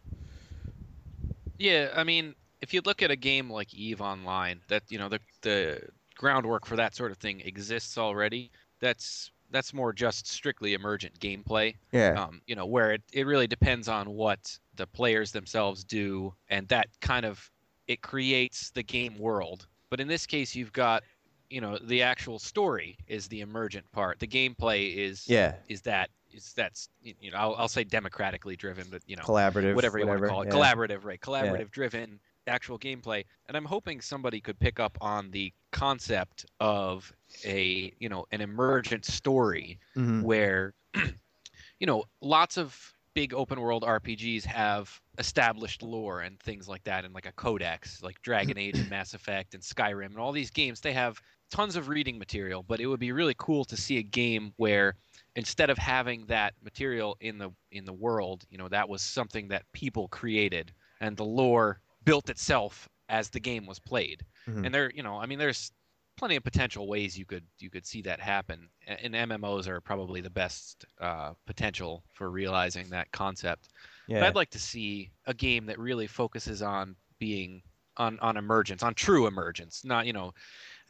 Yeah, 1.57 1.89
I 1.95 2.03
mean, 2.03 2.35
if 2.61 2.73
you 2.73 2.81
look 2.85 3.01
at 3.01 3.11
a 3.11 3.15
game 3.15 3.49
like 3.49 3.73
Eve 3.73 4.01
Online, 4.01 4.61
that 4.67 4.83
you 4.89 4.97
know 4.97 5.09
the 5.09 5.19
the 5.41 5.81
groundwork 6.15 6.65
for 6.65 6.75
that 6.75 6.95
sort 6.95 7.11
of 7.11 7.17
thing 7.17 7.41
exists 7.41 7.97
already. 7.97 8.51
That's 8.79 9.31
that's 9.51 9.73
more 9.73 9.93
just 9.93 10.27
strictly 10.27 10.73
emergent 10.73 11.19
gameplay. 11.19 11.75
Yeah. 11.91 12.21
Um, 12.21 12.41
you 12.47 12.55
know, 12.55 12.65
where 12.65 12.93
it, 12.93 13.01
it 13.13 13.25
really 13.25 13.47
depends 13.47 13.87
on 13.87 14.09
what 14.09 14.57
the 14.75 14.87
players 14.87 15.31
themselves 15.31 15.83
do, 15.83 16.33
and 16.49 16.67
that 16.67 16.87
kind 17.01 17.25
of 17.25 17.49
it 17.87 18.01
creates 18.01 18.71
the 18.71 18.83
game 18.83 19.17
world. 19.17 19.67
But 19.89 19.99
in 19.99 20.07
this 20.07 20.25
case, 20.25 20.55
you've 20.55 20.73
got 20.73 21.03
you 21.49 21.61
know 21.61 21.77
the 21.77 22.01
actual 22.01 22.39
story 22.39 22.97
is 23.07 23.27
the 23.27 23.41
emergent 23.41 23.89
part. 23.91 24.19
The 24.19 24.27
gameplay 24.27 24.95
is 24.95 25.27
yeah 25.27 25.55
is 25.69 25.81
that 25.83 26.09
is 26.33 26.53
that's 26.53 26.89
you 27.01 27.31
know 27.31 27.37
I'll, 27.37 27.55
I'll 27.55 27.67
say 27.67 27.83
democratically 27.83 28.55
driven, 28.55 28.87
but 28.91 29.01
you 29.07 29.15
know 29.15 29.23
collaborative, 29.23 29.75
whatever 29.75 29.99
you 29.99 30.05
whatever, 30.05 30.27
want 30.27 30.27
to 30.27 30.27
call 30.27 30.41
it, 30.41 30.47
yeah. 30.47 30.73
collaborative, 30.73 31.05
right? 31.05 31.19
Collaborative 31.21 31.59
yeah. 31.59 31.65
driven 31.71 32.19
actual 32.47 32.79
gameplay. 32.79 33.23
And 33.47 33.57
I'm 33.57 33.65
hoping 33.65 34.01
somebody 34.01 34.41
could 34.41 34.59
pick 34.59 34.79
up 34.79 34.97
on 35.01 35.31
the 35.31 35.53
concept 35.71 36.45
of 36.59 37.11
a, 37.45 37.93
you 37.99 38.09
know, 38.09 38.25
an 38.31 38.41
emergent 38.41 39.05
story 39.05 39.79
mm-hmm. 39.95 40.21
where, 40.21 40.73
you 41.79 41.87
know, 41.87 42.03
lots 42.21 42.57
of 42.57 42.93
big 43.13 43.33
open 43.33 43.59
world 43.59 43.83
RPGs 43.83 44.45
have 44.45 45.01
established 45.17 45.81
lore 45.81 46.21
and 46.21 46.39
things 46.39 46.67
like 46.67 46.83
that, 46.83 47.03
and 47.03 47.15
like 47.15 47.25
a 47.25 47.31
codex, 47.31 48.03
like 48.03 48.21
Dragon 48.21 48.57
Age 48.59 48.77
and 48.77 48.89
Mass 48.89 49.13
Effect 49.13 49.55
and 49.55 49.63
Skyrim 49.63 50.07
and 50.07 50.19
all 50.19 50.31
these 50.31 50.51
games. 50.51 50.81
They 50.81 50.93
have 50.93 51.19
tons 51.49 51.75
of 51.75 51.87
reading 51.87 52.19
material, 52.19 52.63
but 52.63 52.79
it 52.79 52.85
would 52.85 52.99
be 52.99 53.11
really 53.11 53.35
cool 53.37 53.65
to 53.65 53.77
see 53.77 53.97
a 53.97 54.03
game 54.03 54.53
where 54.57 54.95
instead 55.35 55.69
of 55.69 55.77
having 55.77 56.25
that 56.27 56.53
material 56.63 57.17
in 57.19 57.37
the 57.37 57.49
in 57.71 57.85
the 57.85 57.93
world, 57.93 58.45
you 58.49 58.57
know, 58.57 58.67
that 58.69 58.87
was 58.87 59.01
something 59.01 59.47
that 59.47 59.63
people 59.71 60.07
created 60.09 60.71
and 61.01 61.17
the 61.17 61.25
lore 61.25 61.79
built 62.07 62.29
itself 62.29 62.87
as 63.09 63.29
the 63.29 63.39
game 63.39 63.65
was 63.65 63.79
played. 63.79 64.25
Mm-hmm. 64.47 64.65
And 64.65 64.73
there, 64.73 64.89
you 64.95 65.03
know, 65.03 65.17
I 65.17 65.25
mean, 65.25 65.37
there's 65.37 65.73
plenty 66.17 66.37
of 66.37 66.43
potential 66.43 66.87
ways 66.87 67.17
you 67.17 67.25
could 67.25 67.43
you 67.59 67.69
could 67.69 67.85
see 67.85 68.01
that 68.03 68.19
happen. 68.21 68.69
And 68.87 69.13
MMOs 69.13 69.67
are 69.67 69.81
probably 69.81 70.21
the 70.21 70.29
best 70.29 70.85
uh, 71.01 71.33
potential 71.45 72.03
for 72.13 72.31
realizing 72.31 72.89
that 72.89 73.11
concept. 73.11 73.67
Yeah. 74.07 74.21
But 74.21 74.27
I'd 74.27 74.35
like 74.35 74.49
to 74.51 74.59
see 74.59 75.11
a 75.25 75.33
game 75.33 75.65
that 75.65 75.77
really 75.77 76.07
focuses 76.07 76.61
on 76.61 76.95
being 77.19 77.61
on 77.97 78.17
on 78.21 78.37
emergence, 78.37 78.83
on 78.83 78.93
true 78.93 79.27
emergence. 79.27 79.83
Not 79.83 80.05
you 80.05 80.13
know, 80.13 80.33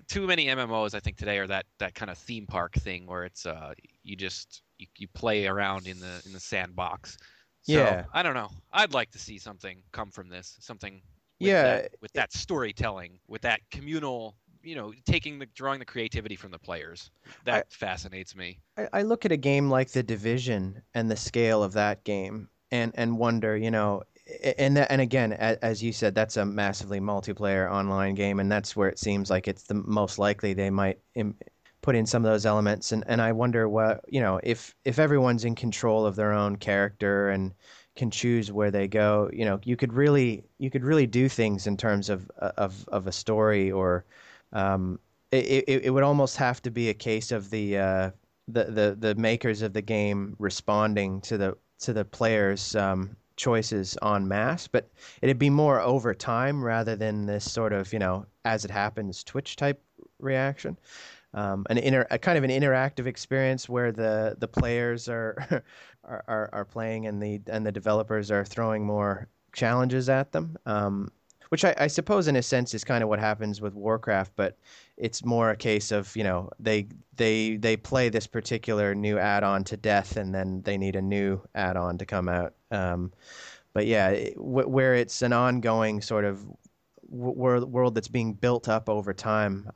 too 0.08 0.28
many 0.28 0.46
MMOs 0.46 0.94
I 0.94 1.00
think 1.00 1.18
today 1.18 1.40
are 1.40 1.48
that 1.48 1.66
that 1.80 1.96
kind 1.96 2.12
of 2.12 2.18
theme 2.20 2.46
park 2.46 2.76
thing 2.76 3.08
where 3.08 3.26
it's 3.26 3.48
uh 3.48 3.74
you 4.04 4.16
just 4.16 4.62
you, 4.78 4.86
you 4.98 5.08
play 5.08 5.48
around 5.48 5.88
in 5.88 6.00
the 6.00 6.22
in 6.28 6.32
the 6.32 6.40
sandbox. 6.40 7.18
So, 7.68 7.74
yeah. 7.74 8.06
I 8.14 8.24
don't 8.24 8.34
know. 8.34 8.50
I'd 8.72 8.94
like 8.94 9.12
to 9.12 9.20
see 9.20 9.38
something 9.38 9.84
come 9.92 10.10
from 10.10 10.30
this. 10.30 10.58
Something. 10.62 11.02
With 11.40 11.50
yeah. 11.50 11.64
That, 11.64 11.92
with 12.02 12.14
that 12.14 12.34
storytelling, 12.34 13.20
with 13.28 13.42
that 13.42 13.60
communal, 13.70 14.36
you 14.64 14.76
know, 14.76 14.94
taking 15.06 15.38
the 15.38 15.46
drawing 15.48 15.80
the 15.80 15.86
creativity 15.86 16.36
from 16.36 16.52
the 16.52 16.60
players. 16.60 17.12
That 17.46 17.68
I, 17.70 17.76
fascinates 17.76 18.36
me. 18.36 18.60
I, 18.78 18.88
I 18.94 19.02
look 19.04 19.26
at 19.26 19.32
a 19.32 19.38
game 19.38 19.70
like 19.70 19.92
The 19.92 20.02
Division 20.02 20.82
and 20.94 21.12
the 21.12 21.18
scale 21.18 21.62
of 21.62 21.74
that 21.74 22.04
game, 22.06 22.50
and 22.72 22.92
and 22.96 23.20
wonder, 23.20 23.56
you 23.56 23.70
know, 23.70 24.04
and 24.58 24.78
that, 24.78 24.92
and 24.92 25.00
again, 25.02 25.34
as 25.34 25.84
you 25.84 25.94
said, 25.94 26.16
that's 26.16 26.38
a 26.38 26.46
massively 26.46 27.00
multiplayer 27.00 27.72
online 27.72 28.16
game, 28.16 28.40
and 28.40 28.52
that's 28.52 28.76
where 28.76 28.90
it 28.90 29.00
seems 29.00 29.30
like 29.30 29.48
it's 29.48 29.64
the 29.64 29.76
most 29.76 30.20
likely 30.20 30.54
they 30.54 30.70
might 30.70 31.00
Im- 31.16 31.36
put 31.82 31.96
in 31.96 32.06
some 32.06 32.26
of 32.26 32.32
those 32.32 32.46
elements 32.46 32.92
and 32.92 33.04
and 33.08 33.22
I 33.22 33.32
wonder 33.32 33.70
what 33.70 34.04
you 34.08 34.20
know 34.20 34.40
if 34.44 34.76
if 34.86 35.00
everyone's 35.00 35.46
in 35.46 35.56
control 35.56 36.06
of 36.06 36.16
their 36.16 36.34
own 36.34 36.58
character 36.58 37.30
and 37.30 37.54
can 37.96 38.12
choose 38.12 38.52
where 38.52 38.72
they 38.72 38.88
go 38.88 39.30
you 39.34 39.46
know 39.46 39.60
you 39.64 39.76
could 39.76 39.94
really 39.94 40.44
you 40.60 40.70
could 40.70 40.84
really 40.84 41.08
do 41.08 41.30
things 41.30 41.68
in 41.68 41.78
terms 41.78 42.10
of 42.10 42.30
of 42.40 42.88
of 42.90 43.08
a 43.08 43.12
story 43.12 43.72
or 43.72 44.06
um, 44.54 45.00
it, 45.32 45.66
it, 45.68 45.86
it 45.86 45.90
would 45.90 46.04
almost 46.04 46.38
have 46.38 46.62
to 46.62 46.72
be 46.72 46.90
a 46.90 46.94
case 46.94 47.32
of 47.32 47.50
the 47.50 47.78
uh, 47.78 48.12
the, 48.48 48.66
the 48.66 48.98
the 49.00 49.16
makers 49.16 49.62
of 49.62 49.74
the 49.74 49.82
game 49.82 50.36
responding 50.40 51.22
to 51.22 51.38
the 51.38 51.58
to 51.80 51.94
the 51.94 52.06
players 52.06 52.76
um, 52.76 53.16
choices 53.36 53.98
en 54.02 54.28
masse, 54.28 54.68
but 54.68 54.90
it'd 55.22 55.40
be 55.40 55.50
more 55.50 55.80
over 55.80 56.14
time 56.14 56.64
rather 56.64 56.96
than 56.96 57.26
this 57.26 57.50
sort 57.50 57.72
of, 57.72 57.94
you 57.94 58.00
know, 58.00 58.26
as 58.46 58.66
it 58.66 58.72
happens 58.72 59.24
Twitch 59.24 59.56
type 59.56 59.82
reaction 60.20 60.78
um, 61.34 61.66
an 61.70 61.78
inter, 61.78 62.08
a 62.10 62.18
kind 62.18 62.38
of 62.38 62.44
an 62.44 62.50
interactive 62.50 63.06
experience 63.06 63.68
where 63.68 63.92
the 63.92 64.36
the 64.40 64.48
players 64.48 65.10
are, 65.10 65.36
are, 66.04 66.24
are 66.28 66.50
are 66.54 66.66
playing 66.66 67.08
and 67.08 67.22
the 67.22 67.42
and 67.48 67.66
the 67.66 67.72
developers 67.72 68.32
are 68.32 68.46
throwing 68.46 68.86
more 68.86 69.28
challenges 69.54 70.10
at 70.10 70.32
them. 70.32 70.58
Um, 70.66 71.12
which 71.50 71.64
I, 71.64 71.74
I, 71.78 71.88
suppose 71.88 72.28
in 72.28 72.36
a 72.36 72.42
sense 72.42 72.74
is 72.74 72.84
kind 72.84 73.02
of 73.02 73.10
what 73.10 73.20
happens 73.20 73.62
with 73.62 73.74
Warcraft, 73.74 74.34
but 74.36 74.58
it's 74.98 75.24
more 75.24 75.52
a 75.52 75.56
case 75.56 75.92
of 75.92 76.16
you 76.16 76.24
know 76.24 76.50
they 76.60 76.88
they 77.16 77.56
they 77.58 77.78
play 77.78 78.10
this 78.10 78.28
particular 78.28 78.94
new 78.94 79.18
add-on 79.18 79.64
to 79.66 79.78
death, 79.78 80.18
and 80.18 80.34
then 80.34 80.62
they 80.64 80.78
need 80.78 80.96
a 80.96 81.02
new 81.02 81.42
add-on 81.56 81.98
to 82.00 82.06
come 82.06 82.28
out. 82.28 82.54
Um, 82.72 83.14
but 83.74 83.86
yeah, 83.86 84.30
where 84.38 84.96
it's 84.96 85.22
an 85.22 85.34
ongoing 85.34 86.02
sort 86.02 86.26
of 86.26 86.44
world 87.10 87.72
world 87.72 87.96
that's 87.96 88.08
being 88.08 88.34
built 88.34 88.68
up 88.68 88.90
over 88.90 89.14
time 89.14 89.70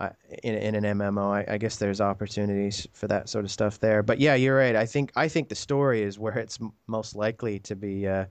in 0.44 0.56
in 0.56 0.76
an 0.76 0.98
MMO. 0.98 1.32
I, 1.32 1.54
I, 1.54 1.58
guess 1.58 1.78
there's 1.78 2.02
opportunities 2.02 2.88
for 2.94 3.08
that 3.08 3.30
sort 3.30 3.46
of 3.46 3.52
stuff 3.52 3.80
there. 3.80 4.04
But 4.04 4.20
yeah, 4.20 4.36
you're 4.36 4.58
right. 4.58 4.76
I 4.76 4.86
think 4.86 5.12
I 5.16 5.28
think 5.28 5.50
the 5.50 5.56
story 5.56 6.02
is 6.02 6.20
where 6.20 6.38
it's 6.38 6.60
most 6.88 7.16
likely 7.16 7.60
to 7.60 7.76
be. 7.76 8.08
Uh, 8.08 8.26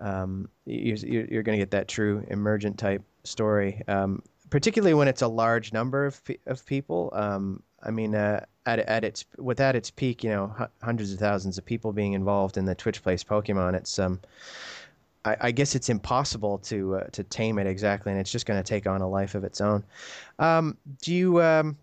um, 0.00 0.48
you, 0.66 0.96
you're 1.30 1.42
going 1.42 1.58
to 1.58 1.62
get 1.62 1.72
that 1.72 1.88
true 1.88 2.24
emergent 2.28 2.78
type 2.78 3.02
story, 3.24 3.82
um, 3.88 4.22
particularly 4.48 4.94
when 4.94 5.08
it's 5.08 5.22
a 5.22 5.28
large 5.28 5.72
number 5.72 6.06
of 6.06 6.20
of 6.46 6.64
people. 6.64 7.10
Um, 7.12 7.62
I 7.82 7.90
mean, 7.90 8.14
uh, 8.14 8.44
at 8.66 8.78
at 8.80 9.04
its 9.04 9.24
with 9.38 9.60
at 9.60 9.74
its 9.74 9.90
peak, 9.90 10.22
you 10.22 10.30
know, 10.30 10.68
hundreds 10.82 11.12
of 11.12 11.18
thousands 11.18 11.58
of 11.58 11.64
people 11.64 11.92
being 11.92 12.12
involved 12.12 12.56
in 12.56 12.64
the 12.64 12.74
Twitch 12.74 13.02
plays 13.02 13.24
Pokemon. 13.24 13.74
It's 13.74 13.98
um, 13.98 14.20
I, 15.24 15.36
I 15.40 15.50
guess 15.50 15.74
it's 15.74 15.88
impossible 15.88 16.58
to 16.58 16.96
uh, 16.96 17.04
to 17.12 17.24
tame 17.24 17.58
it 17.58 17.66
exactly, 17.66 18.12
and 18.12 18.20
it's 18.20 18.32
just 18.32 18.46
going 18.46 18.62
to 18.62 18.66
take 18.66 18.86
on 18.86 19.00
a 19.00 19.08
life 19.08 19.34
of 19.34 19.44
its 19.44 19.60
own. 19.60 19.84
Um, 20.38 20.76
do 21.02 21.14
you 21.14 21.42
um, 21.42 21.76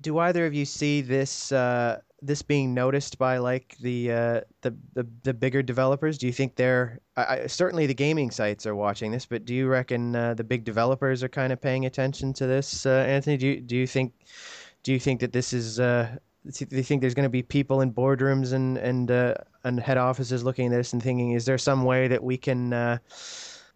do 0.00 0.18
either 0.18 0.46
of 0.46 0.54
you 0.54 0.64
see 0.64 1.00
this 1.00 1.52
uh, 1.52 2.00
this 2.20 2.42
being 2.42 2.74
noticed 2.74 3.18
by 3.18 3.38
like 3.38 3.76
the, 3.80 4.12
uh, 4.12 4.40
the 4.62 4.74
the 4.94 5.06
the 5.22 5.34
bigger 5.34 5.62
developers? 5.62 6.18
Do 6.18 6.26
you 6.26 6.32
think 6.32 6.56
they're 6.56 7.00
I, 7.16 7.24
I, 7.24 7.46
certainly 7.46 7.86
the 7.86 7.94
gaming 7.94 8.30
sites 8.30 8.66
are 8.66 8.74
watching 8.74 9.12
this, 9.12 9.26
but 9.26 9.44
do 9.44 9.54
you 9.54 9.66
reckon 9.66 10.14
uh, 10.16 10.34
the 10.34 10.44
big 10.44 10.64
developers 10.64 11.22
are 11.22 11.28
kind 11.28 11.52
of 11.52 11.60
paying 11.60 11.86
attention 11.86 12.32
to 12.34 12.46
this, 12.46 12.86
uh, 12.86 13.04
Anthony? 13.08 13.36
Do 13.36 13.46
you, 13.46 13.60
do 13.60 13.76
you 13.76 13.86
think 13.86 14.12
do 14.82 14.92
you 14.92 15.00
think 15.00 15.20
that 15.20 15.32
this 15.32 15.52
is 15.52 15.80
you 16.44 16.82
think 16.82 17.00
there's 17.00 17.14
going 17.14 17.24
to 17.24 17.30
be 17.30 17.42
people 17.42 17.80
in 17.80 17.92
boardrooms 17.92 18.52
and 18.52 18.76
and 18.78 19.10
uh, 19.10 19.34
and 19.64 19.80
head 19.80 19.96
offices 19.96 20.44
looking 20.44 20.66
at 20.66 20.76
this 20.76 20.92
and 20.92 21.02
thinking, 21.02 21.32
is 21.32 21.44
there 21.44 21.58
some 21.58 21.84
way 21.84 22.08
that 22.08 22.22
we 22.22 22.36
can 22.36 22.72
uh, 22.72 22.98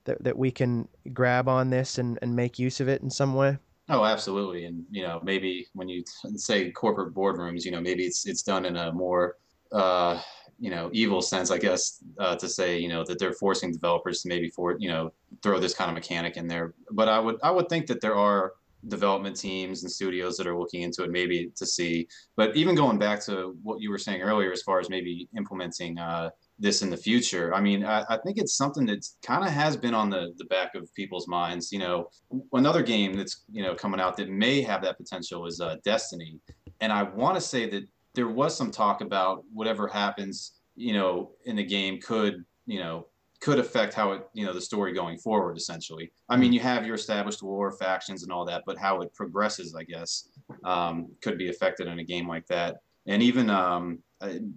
that 0.04 0.22
that 0.22 0.36
we 0.36 0.50
can 0.50 0.88
grab 1.12 1.48
on 1.48 1.70
this 1.70 1.98
and, 1.98 2.18
and 2.20 2.34
make 2.34 2.58
use 2.58 2.80
of 2.80 2.88
it 2.88 3.02
in 3.02 3.10
some 3.10 3.34
way? 3.34 3.56
Oh, 3.88 4.04
absolutely. 4.04 4.66
And 4.66 4.84
you 4.90 5.02
know, 5.02 5.20
maybe 5.22 5.66
when 5.72 5.88
you 5.88 6.04
say 6.36 6.70
corporate 6.70 7.14
boardrooms, 7.14 7.64
you 7.64 7.70
know, 7.70 7.80
maybe 7.80 8.04
it's 8.04 8.26
it's 8.26 8.42
done 8.42 8.66
in 8.66 8.76
a 8.76 8.92
more 8.92 9.36
uh, 9.72 10.20
you 10.58 10.70
know 10.70 10.90
evil 10.92 11.22
sense, 11.22 11.50
I 11.50 11.58
guess, 11.58 12.02
uh, 12.18 12.36
to 12.36 12.48
say 12.48 12.78
you 12.78 12.88
know 12.88 13.02
that 13.04 13.18
they're 13.18 13.32
forcing 13.32 13.72
developers 13.72 14.22
to 14.22 14.28
maybe 14.28 14.50
for 14.50 14.76
you 14.78 14.88
know 14.88 15.12
throw 15.42 15.58
this 15.58 15.74
kind 15.74 15.90
of 15.90 15.94
mechanic 15.94 16.36
in 16.36 16.46
there. 16.48 16.74
But 16.90 17.08
I 17.08 17.18
would 17.18 17.36
I 17.42 17.50
would 17.50 17.68
think 17.68 17.86
that 17.86 18.02
there 18.02 18.16
are 18.16 18.52
development 18.88 19.36
teams 19.36 19.82
and 19.82 19.92
studios 19.92 20.36
that 20.36 20.46
are 20.46 20.58
looking 20.58 20.82
into 20.82 21.02
it 21.02 21.10
maybe 21.10 21.50
to 21.56 21.66
see 21.66 22.06
but 22.36 22.56
even 22.56 22.74
going 22.74 22.98
back 22.98 23.22
to 23.24 23.56
what 23.62 23.80
you 23.80 23.90
were 23.90 23.98
saying 23.98 24.22
earlier 24.22 24.52
as 24.52 24.62
far 24.62 24.80
as 24.80 24.88
maybe 24.88 25.28
implementing 25.36 25.98
uh, 25.98 26.30
this 26.58 26.82
in 26.82 26.90
the 26.90 26.96
future. 26.96 27.54
I 27.54 27.60
mean, 27.60 27.84
I, 27.84 28.04
I 28.08 28.18
think 28.18 28.38
it's 28.38 28.54
something 28.54 28.84
that 28.86 29.06
kind 29.22 29.44
of 29.44 29.50
has 29.50 29.76
been 29.76 29.94
on 29.94 30.10
the, 30.10 30.34
the 30.38 30.44
back 30.46 30.74
of 30.74 30.92
people's 30.94 31.28
minds. 31.28 31.70
You 31.70 31.78
know, 31.78 32.08
another 32.52 32.82
game 32.82 33.16
that's, 33.16 33.44
you 33.50 33.62
know, 33.62 33.74
coming 33.74 34.00
out 34.00 34.16
that 34.16 34.28
may 34.28 34.60
have 34.62 34.82
that 34.82 34.96
potential 34.96 35.46
is 35.46 35.60
uh, 35.60 35.76
Destiny. 35.84 36.40
And 36.80 36.92
I 36.92 37.04
want 37.04 37.36
to 37.36 37.40
say 37.40 37.68
that 37.70 37.84
there 38.14 38.28
was 38.28 38.56
some 38.56 38.70
talk 38.70 39.00
about 39.00 39.44
whatever 39.52 39.86
happens, 39.86 40.52
you 40.74 40.92
know, 40.92 41.30
in 41.44 41.56
the 41.56 41.64
game 41.64 42.00
could, 42.00 42.44
you 42.66 42.80
know, 42.80 43.06
could 43.40 43.58
affect 43.58 43.94
how 43.94 44.12
it, 44.12 44.26
you 44.32 44.44
know, 44.44 44.52
the 44.52 44.60
story 44.60 44.92
going 44.92 45.18
forward, 45.18 45.56
essentially. 45.56 46.10
I 46.28 46.36
mean, 46.36 46.52
you 46.52 46.60
have 46.60 46.84
your 46.84 46.96
established 46.96 47.42
war 47.42 47.70
factions 47.70 48.22
and 48.22 48.32
all 48.32 48.44
that, 48.46 48.64
but 48.66 48.78
how 48.78 49.00
it 49.00 49.14
progresses, 49.14 49.74
I 49.74 49.84
guess, 49.84 50.28
um, 50.64 51.08
could 51.22 51.38
be 51.38 51.48
affected 51.48 51.86
in 51.86 51.98
a 51.98 52.04
game 52.04 52.28
like 52.28 52.46
that. 52.48 52.78
And 53.06 53.22
even, 53.22 53.48
um, 53.48 54.00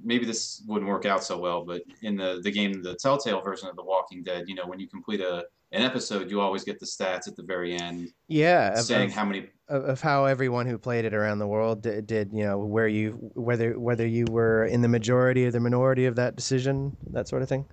maybe 0.03 0.25
this 0.25 0.63
wouldn't 0.67 0.89
work 0.89 1.05
out 1.05 1.23
so 1.23 1.37
well, 1.37 1.63
but 1.63 1.83
in 2.01 2.17
the 2.17 2.41
the 2.43 2.51
game, 2.51 2.81
the 2.81 2.95
Telltale 2.95 3.41
version 3.41 3.69
of 3.69 3.75
The 3.75 3.83
Walking 3.83 4.23
Dead, 4.23 4.45
you 4.47 4.55
know, 4.55 4.65
when 4.65 4.79
you 4.79 4.87
complete 4.87 5.21
a 5.21 5.45
an 5.73 5.83
episode, 5.83 6.29
you 6.29 6.41
always 6.41 6.63
get 6.63 6.79
the 6.79 6.85
stats 6.85 7.27
at 7.27 7.35
the 7.35 7.43
very 7.43 7.77
end. 7.77 8.09
Yeah, 8.27 8.75
saying 8.75 9.09
of, 9.09 9.15
how 9.15 9.25
many 9.25 9.47
of, 9.69 9.85
of, 9.85 10.01
how 10.01 10.25
everyone 10.25 10.65
who 10.65 10.77
played 10.77 11.05
it 11.05 11.13
around 11.13 11.39
the 11.39 11.47
world 11.47 11.81
did, 11.81 12.07
did, 12.07 12.31
you 12.33 12.43
know, 12.43 12.57
where 12.57 12.87
you 12.87 13.11
whether 13.35 13.79
whether 13.79 14.05
you 14.05 14.25
were 14.29 14.65
in 14.65 14.81
the 14.81 14.89
majority 14.89 15.45
or 15.45 15.51
the 15.51 15.59
minority 15.59 16.05
of 16.05 16.15
that 16.17 16.35
decision, 16.35 16.95
that 17.11 17.27
sort 17.27 17.41
of 17.41 17.47
thing. 17.47 17.65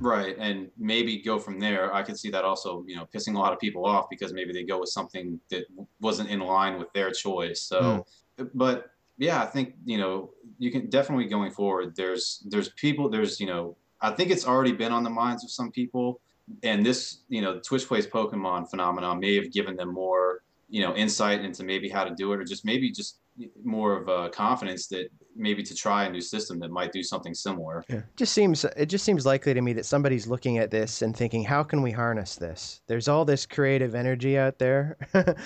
Right, 0.00 0.34
and 0.38 0.70
maybe 0.78 1.20
go 1.20 1.38
from 1.38 1.60
there. 1.60 1.94
I 1.94 2.02
could 2.02 2.18
see 2.18 2.30
that 2.30 2.44
also, 2.44 2.84
you 2.86 2.96
know, 2.96 3.06
pissing 3.14 3.34
a 3.34 3.38
lot 3.38 3.52
of 3.52 3.60
people 3.60 3.84
off 3.84 4.08
because 4.08 4.32
maybe 4.32 4.52
they 4.52 4.64
go 4.64 4.80
with 4.80 4.88
something 4.88 5.38
that 5.50 5.64
wasn't 6.00 6.30
in 6.30 6.40
line 6.40 6.78
with 6.78 6.90
their 6.94 7.10
choice. 7.10 7.60
So, 7.60 8.06
mm. 8.38 8.50
but 8.54 8.90
yeah, 9.18 9.42
I 9.42 9.46
think 9.46 9.74
you 9.84 9.98
know 9.98 10.30
you 10.58 10.72
can 10.72 10.88
definitely 10.88 11.26
going 11.26 11.50
forward. 11.50 11.94
There's 11.96 12.42
there's 12.46 12.70
people. 12.70 13.10
There's 13.10 13.38
you 13.40 13.46
know 13.46 13.76
I 14.00 14.10
think 14.10 14.30
it's 14.30 14.46
already 14.46 14.72
been 14.72 14.90
on 14.90 15.04
the 15.04 15.10
minds 15.10 15.44
of 15.44 15.50
some 15.50 15.70
people, 15.70 16.20
and 16.62 16.84
this 16.84 17.22
you 17.28 17.42
know 17.42 17.60
Twitch 17.60 17.86
plays 17.86 18.06
Pokemon 18.06 18.70
phenomenon 18.70 19.20
may 19.20 19.34
have 19.36 19.52
given 19.52 19.76
them 19.76 19.92
more 19.92 20.42
you 20.68 20.82
know 20.82 20.94
insight 20.96 21.44
into 21.44 21.64
maybe 21.64 21.88
how 21.88 22.04
to 22.04 22.14
do 22.14 22.32
it, 22.32 22.40
or 22.40 22.44
just 22.44 22.64
maybe 22.64 22.90
just 22.90 23.18
more 23.64 23.96
of 23.96 24.08
a 24.08 24.28
confidence 24.30 24.86
that 24.88 25.08
maybe 25.34 25.62
to 25.62 25.74
try 25.74 26.04
a 26.04 26.10
new 26.10 26.20
system 26.20 26.58
that 26.60 26.70
might 26.70 26.92
do 26.92 27.02
something 27.02 27.34
similar. 27.34 27.84
Yeah. 27.88 28.02
Just 28.16 28.32
seems 28.32 28.64
it 28.64 28.86
just 28.86 29.04
seems 29.04 29.24
likely 29.24 29.54
to 29.54 29.62
me 29.62 29.72
that 29.74 29.86
somebody's 29.86 30.26
looking 30.26 30.58
at 30.58 30.70
this 30.70 31.02
and 31.02 31.16
thinking, 31.16 31.42
how 31.42 31.62
can 31.62 31.82
we 31.82 31.90
harness 31.90 32.36
this? 32.36 32.82
There's 32.86 33.08
all 33.08 33.24
this 33.24 33.46
creative 33.46 33.94
energy 33.94 34.38
out 34.38 34.58
there. 34.58 34.98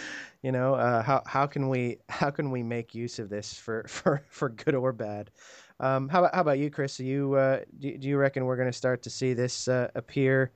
you 0.42 0.52
know, 0.52 0.74
uh, 0.74 1.02
how 1.02 1.22
how 1.26 1.46
can 1.46 1.68
we 1.68 1.98
how 2.08 2.30
can 2.30 2.50
we 2.50 2.62
make 2.62 2.94
use 2.94 3.18
of 3.18 3.28
this 3.28 3.54
for 3.54 3.84
for 3.88 4.22
for 4.28 4.48
good 4.48 4.74
or 4.74 4.92
bad? 4.92 5.30
Um, 5.78 6.08
how 6.08 6.20
about 6.20 6.34
how 6.34 6.40
about 6.40 6.58
you, 6.58 6.70
Chris? 6.70 6.98
Are 7.00 7.04
you 7.04 7.34
uh, 7.34 7.60
do, 7.78 7.96
do 7.98 8.08
you 8.08 8.16
reckon 8.16 8.46
we're 8.46 8.56
going 8.56 8.70
to 8.70 8.76
start 8.76 9.02
to 9.02 9.10
see 9.10 9.34
this 9.34 9.68
uh, 9.68 9.88
appear 9.94 10.52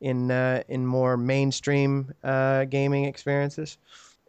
in 0.00 0.30
uh, 0.30 0.62
in 0.68 0.86
more 0.86 1.16
mainstream 1.16 2.12
uh, 2.24 2.64
gaming 2.64 3.04
experiences 3.04 3.78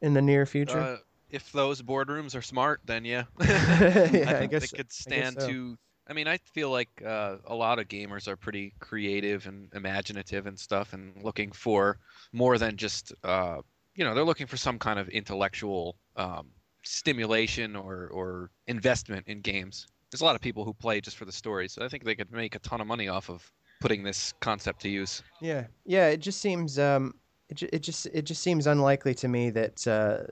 in 0.01 0.13
the 0.13 0.21
near 0.21 0.45
future? 0.45 0.79
Uh, 0.79 0.97
if 1.29 1.51
those 1.51 1.81
boardrooms 1.81 2.35
are 2.35 2.41
smart, 2.41 2.81
then 2.85 3.05
yeah, 3.05 3.23
yeah 3.39 4.25
I, 4.27 4.39
I 4.41 4.45
guess 4.47 4.71
they 4.71 4.77
could 4.77 4.91
stand 4.91 5.39
so. 5.39 5.47
to. 5.47 5.77
I 6.07 6.13
mean, 6.13 6.27
I 6.27 6.37
feel 6.37 6.69
like 6.69 6.89
uh, 7.05 7.37
a 7.45 7.55
lot 7.55 7.79
of 7.79 7.87
gamers 7.87 8.27
are 8.27 8.35
pretty 8.35 8.73
creative 8.79 9.47
and 9.47 9.69
imaginative 9.73 10.45
and 10.45 10.59
stuff, 10.59 10.93
and 10.93 11.13
looking 11.23 11.51
for 11.51 11.99
more 12.33 12.57
than 12.57 12.75
just, 12.75 13.13
uh, 13.23 13.57
you 13.95 14.03
know, 14.03 14.13
they're 14.13 14.25
looking 14.25 14.47
for 14.47 14.57
some 14.57 14.77
kind 14.77 14.99
of 14.99 15.07
intellectual 15.09 15.95
um, 16.17 16.47
stimulation 16.83 17.75
or 17.75 18.07
or 18.07 18.49
investment 18.67 19.27
in 19.27 19.41
games. 19.41 19.87
There's 20.11 20.21
a 20.21 20.25
lot 20.25 20.35
of 20.35 20.41
people 20.41 20.65
who 20.65 20.73
play 20.73 20.99
just 20.99 21.15
for 21.15 21.23
the 21.23 21.31
story, 21.31 21.69
so 21.69 21.85
I 21.85 21.87
think 21.87 22.03
they 22.03 22.15
could 22.15 22.31
make 22.31 22.55
a 22.55 22.59
ton 22.59 22.81
of 22.81 22.87
money 22.87 23.07
off 23.07 23.29
of 23.29 23.49
putting 23.81 24.03
this 24.03 24.33
concept 24.39 24.81
to 24.83 24.89
use. 24.89 25.21
Yeah, 25.41 25.65
yeah. 25.85 26.07
It 26.07 26.21
just 26.21 26.39
seems 26.39 26.79
um, 26.79 27.15
it, 27.49 27.63
it 27.63 27.79
just 27.79 28.05
it 28.13 28.21
just 28.21 28.41
seems 28.41 28.67
unlikely 28.67 29.13
to 29.15 29.27
me 29.27 29.49
that 29.49 29.85
uh, 29.85 30.23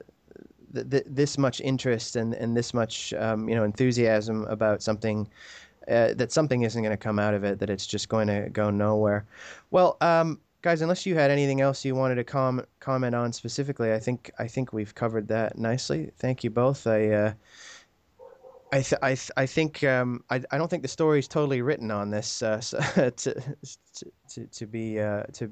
th- 0.73 0.89
th- 0.89 1.03
this 1.05 1.37
much 1.37 1.59
interest 1.61 2.15
and, 2.15 2.33
and 2.33 2.55
this 2.55 2.73
much 2.73 3.13
um, 3.15 3.49
you 3.49 3.55
know 3.55 3.63
enthusiasm 3.63 4.45
about 4.45 4.81
something 4.81 5.27
uh, 5.87 6.13
that 6.13 6.31
something 6.31 6.61
isn't 6.61 6.81
going 6.81 6.95
to 6.95 6.97
come 6.97 7.19
out 7.19 7.33
of 7.33 7.43
it 7.43 7.59
that 7.59 7.69
it's 7.69 7.87
just 7.87 8.09
going 8.09 8.27
to 8.27 8.49
go 8.51 8.69
nowhere 8.69 9.25
well 9.71 9.97
um, 10.01 10.39
guys 10.61 10.81
unless 10.81 11.05
you 11.05 11.15
had 11.15 11.31
anything 11.31 11.61
else 11.61 11.83
you 11.83 11.95
wanted 11.95 12.15
to 12.15 12.23
com- 12.23 12.65
comment 12.79 13.15
on 13.15 13.33
specifically 13.33 13.93
i 13.93 13.99
think 13.99 14.31
i 14.39 14.47
think 14.47 14.71
we've 14.71 14.93
covered 14.93 15.27
that 15.27 15.57
nicely 15.57 16.11
thank 16.17 16.43
you 16.43 16.49
both 16.49 16.85
i 16.85 17.09
uh, 17.09 17.33
I, 18.72 18.82
th- 18.82 18.99
I, 19.01 19.09
th- 19.09 19.32
I 19.36 19.45
think 19.45 19.84
um, 19.84 20.24
I, 20.30 20.41
I 20.51 20.57
don't 20.57 20.70
think 20.70 20.84
the 20.84 20.89
story 20.89 21.20
is 21.20 21.28
totally 21.28 21.61
written 21.61 21.89
on 21.91 22.09
this 22.09 22.43
uh, 22.43 22.57
to, 22.61 23.11
to, 23.11 23.43
to, 24.30 24.45
to 24.45 24.65
be 24.67 24.99
uh, 24.99 25.24
to 25.34 25.51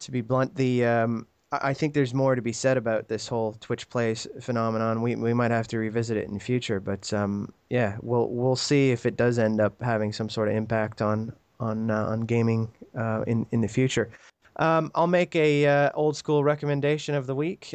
to 0.00 0.10
be 0.10 0.20
blunt 0.20 0.54
the 0.54 0.84
um, 0.84 1.26
I 1.62 1.74
think 1.74 1.94
there's 1.94 2.14
more 2.14 2.34
to 2.34 2.42
be 2.42 2.52
said 2.52 2.76
about 2.76 3.08
this 3.08 3.28
whole 3.28 3.56
Twitch 3.60 3.88
plays 3.88 4.26
phenomenon. 4.40 5.02
We 5.02 5.16
we 5.16 5.34
might 5.34 5.50
have 5.50 5.68
to 5.68 5.78
revisit 5.78 6.16
it 6.16 6.28
in 6.28 6.38
future, 6.38 6.80
but 6.80 7.12
um, 7.12 7.52
yeah, 7.70 7.96
we'll 8.02 8.28
we'll 8.28 8.56
see 8.56 8.90
if 8.90 9.06
it 9.06 9.16
does 9.16 9.38
end 9.38 9.60
up 9.60 9.80
having 9.82 10.12
some 10.12 10.28
sort 10.28 10.48
of 10.48 10.54
impact 10.54 11.02
on 11.02 11.32
on 11.60 11.90
uh, 11.90 12.06
on 12.06 12.22
gaming 12.22 12.70
uh, 12.96 13.22
in 13.26 13.46
in 13.52 13.60
the 13.60 13.68
future. 13.68 14.10
Um, 14.56 14.90
I'll 14.94 15.08
make 15.08 15.34
a 15.36 15.66
uh, 15.66 15.90
old 15.94 16.16
school 16.16 16.44
recommendation 16.44 17.14
of 17.14 17.26
the 17.26 17.34
week. 17.34 17.74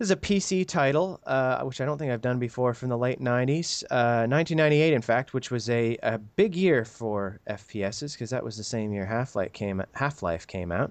This 0.00 0.06
is 0.06 0.12
a 0.12 0.16
PC 0.16 0.66
title, 0.66 1.20
uh, 1.26 1.60
which 1.60 1.78
I 1.82 1.84
don't 1.84 1.98
think 1.98 2.10
I've 2.10 2.22
done 2.22 2.38
before 2.38 2.72
from 2.72 2.88
the 2.88 2.96
late 2.96 3.20
90s. 3.20 3.82
1998, 3.90 4.92
uh, 4.92 4.96
in 4.96 5.02
fact, 5.02 5.34
which 5.34 5.50
was 5.50 5.68
a, 5.68 5.98
a 6.02 6.16
big 6.16 6.56
year 6.56 6.86
for 6.86 7.38
FPSs 7.46 8.12
because 8.14 8.30
that 8.30 8.42
was 8.42 8.56
the 8.56 8.64
same 8.64 8.94
year 8.94 9.04
Half 9.04 9.36
Life 9.36 9.52
came 9.52 9.82
Half 9.92 10.22
Life 10.22 10.46
came 10.46 10.72
out. 10.72 10.90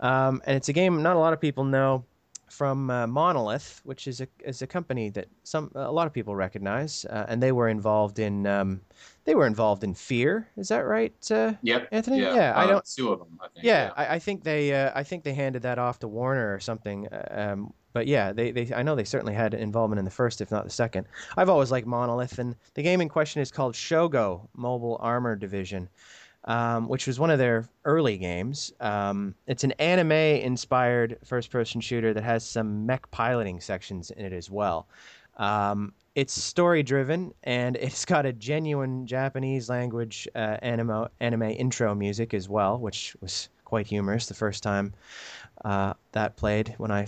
Um, 0.00 0.40
and 0.46 0.56
it's 0.56 0.70
a 0.70 0.72
game 0.72 1.02
not 1.02 1.16
a 1.16 1.18
lot 1.18 1.34
of 1.34 1.40
people 1.42 1.64
know 1.64 2.06
from 2.48 2.88
uh, 2.88 3.06
Monolith, 3.06 3.82
which 3.84 4.06
is 4.06 4.22
a 4.22 4.28
is 4.42 4.62
a 4.62 4.66
company 4.66 5.10
that 5.10 5.26
some 5.42 5.70
a 5.74 5.92
lot 5.92 6.06
of 6.06 6.14
people 6.14 6.34
recognize, 6.34 7.04
uh, 7.10 7.26
and 7.28 7.42
they 7.42 7.52
were 7.52 7.68
involved 7.68 8.18
in 8.18 8.46
um, 8.46 8.80
they 9.26 9.34
were 9.34 9.46
involved 9.46 9.84
in 9.84 9.94
Fear. 9.94 10.48
Is 10.56 10.68
that 10.68 10.86
right? 10.86 11.14
Uh, 11.30 11.52
yep. 11.62 11.88
Anthony. 11.92 12.20
Yeah. 12.20 12.34
yeah 12.34 12.52
I 12.56 12.64
uh, 12.64 12.66
don't. 12.68 12.84
Two 12.84 13.12
of 13.12 13.18
them. 13.18 13.38
I 13.40 13.48
think. 13.48 13.64
Yeah, 13.64 13.86
yeah. 13.86 13.92
I, 13.96 14.14
I, 14.14 14.18
think 14.18 14.44
they 14.44 14.72
uh, 14.72 14.92
I 14.94 15.02
think 15.02 15.24
they 15.24 15.34
handed 15.34 15.62
that 15.62 15.78
off 15.78 15.98
to 16.00 16.08
Warner 16.08 16.54
or 16.54 16.60
something. 16.60 17.08
Uh, 17.08 17.52
um, 17.52 17.72
but 17.92 18.06
yeah, 18.06 18.32
they, 18.32 18.50
they 18.50 18.72
I 18.74 18.82
know 18.82 18.94
they 18.94 19.04
certainly 19.04 19.34
had 19.34 19.52
involvement 19.52 19.98
in 19.98 20.04
the 20.04 20.10
first, 20.10 20.40
if 20.40 20.50
not 20.50 20.64
the 20.64 20.70
second. 20.70 21.06
I've 21.36 21.48
always 21.48 21.70
liked 21.70 21.86
Monolith, 21.86 22.38
and 22.38 22.56
the 22.74 22.82
game 22.82 23.00
in 23.00 23.08
question 23.08 23.42
is 23.42 23.50
called 23.50 23.74
Shogo 23.74 24.48
Mobile 24.54 24.96
Armor 25.00 25.36
Division 25.36 25.88
um, 26.46 26.88
which 26.88 27.06
was 27.06 27.18
one 27.18 27.30
of 27.30 27.38
their 27.38 27.68
early 27.84 28.16
games. 28.18 28.72
Um, 28.80 29.34
it's 29.46 29.64
an 29.64 29.72
anime 29.72 30.12
inspired 30.12 31.18
first 31.24 31.50
person 31.50 31.80
shooter 31.80 32.14
that 32.14 32.22
has 32.22 32.44
some 32.44 32.86
mech 32.86 33.10
piloting 33.10 33.60
sections 33.60 34.10
in 34.10 34.24
it 34.24 34.32
as 34.32 34.50
well. 34.50 34.86
Um, 35.36 35.92
it's 36.16 36.32
story 36.32 36.82
driven 36.82 37.32
and 37.44 37.76
it's 37.80 38.04
got 38.04 38.26
a 38.26 38.32
genuine 38.32 39.06
Japanese 39.06 39.68
language 39.68 40.26
uh, 40.34 40.56
anime, 40.62 41.06
anime 41.20 41.42
intro 41.42 41.94
music 41.94 42.34
as 42.34 42.48
well, 42.48 42.78
which 42.78 43.14
was 43.20 43.48
quite 43.64 43.86
humorous 43.86 44.26
the 44.26 44.34
first 44.34 44.62
time 44.62 44.92
uh, 45.64 45.92
that 46.12 46.36
played 46.36 46.74
when 46.78 46.90
I 46.90 47.06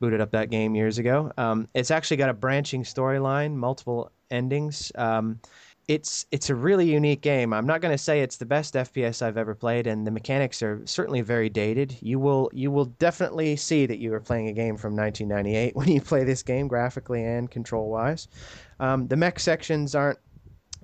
booted 0.00 0.20
up 0.20 0.30
that 0.32 0.50
game 0.50 0.74
years 0.74 0.98
ago. 0.98 1.32
Um, 1.36 1.68
it's 1.74 1.90
actually 1.90 2.16
got 2.16 2.30
a 2.30 2.34
branching 2.34 2.82
storyline, 2.82 3.54
multiple 3.54 4.10
endings. 4.30 4.90
Um, 4.94 5.40
it's 5.88 6.26
it's 6.32 6.50
a 6.50 6.54
really 6.54 6.90
unique 6.90 7.20
game. 7.20 7.52
I'm 7.52 7.66
not 7.66 7.80
going 7.80 7.94
to 7.94 7.98
say 7.98 8.20
it's 8.20 8.38
the 8.38 8.46
best 8.46 8.74
FPS 8.74 9.22
I've 9.22 9.36
ever 9.36 9.54
played, 9.54 9.86
and 9.86 10.04
the 10.06 10.10
mechanics 10.10 10.60
are 10.62 10.84
certainly 10.84 11.20
very 11.20 11.48
dated. 11.48 11.96
You 12.00 12.18
will 12.18 12.50
you 12.52 12.72
will 12.72 12.86
definitely 12.86 13.54
see 13.56 13.86
that 13.86 13.98
you 13.98 14.12
are 14.12 14.20
playing 14.20 14.48
a 14.48 14.52
game 14.52 14.76
from 14.76 14.96
1998 14.96 15.76
when 15.76 15.88
you 15.88 16.00
play 16.00 16.24
this 16.24 16.42
game, 16.42 16.66
graphically 16.66 17.24
and 17.24 17.50
control 17.50 17.88
wise. 17.88 18.26
Um, 18.80 19.06
the 19.06 19.16
mech 19.16 19.38
sections 19.38 19.94
aren't 19.94 20.18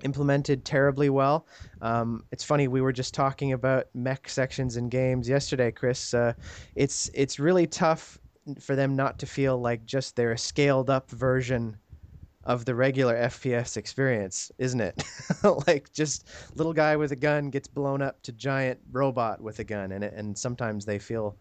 implemented 0.03 0.63
terribly 0.63 1.09
well. 1.09 1.47
Um, 1.81 2.23
it's 2.31 2.43
funny 2.43 2.69
we 2.69 2.81
were 2.81 2.93
just 2.93 3.13
talking 3.13 3.51
about 3.51 3.87
mech 3.93 4.29
sections 4.29 4.77
in 4.77 4.87
games 4.87 5.27
yesterday, 5.27 5.71
Chris. 5.71 6.13
Uh, 6.13 6.33
it's 6.75 7.09
it's 7.13 7.39
really 7.39 7.67
tough 7.67 8.19
for 8.59 8.75
them 8.75 8.95
not 8.95 9.19
to 9.19 9.25
feel 9.25 9.57
like 9.57 9.85
just 9.85 10.15
they're 10.15 10.31
a 10.31 10.37
scaled 10.37 10.89
up 10.89 11.09
version 11.11 11.77
of 12.45 12.65
the 12.65 12.75
regular 12.75 13.15
FPS 13.15 13.77
experience, 13.77 14.51
isn't 14.57 14.81
it? 14.81 15.03
like 15.67 15.91
just 15.93 16.27
little 16.55 16.73
guy 16.73 16.95
with 16.95 17.11
a 17.11 17.15
gun 17.15 17.49
gets 17.49 17.67
blown 17.67 18.01
up 18.01 18.21
to 18.23 18.31
giant 18.31 18.79
robot 18.91 19.41
with 19.41 19.59
a 19.59 19.63
gun, 19.63 19.91
and 19.91 20.03
and 20.03 20.37
sometimes 20.37 20.85
they 20.85 20.99
feel 20.99 21.37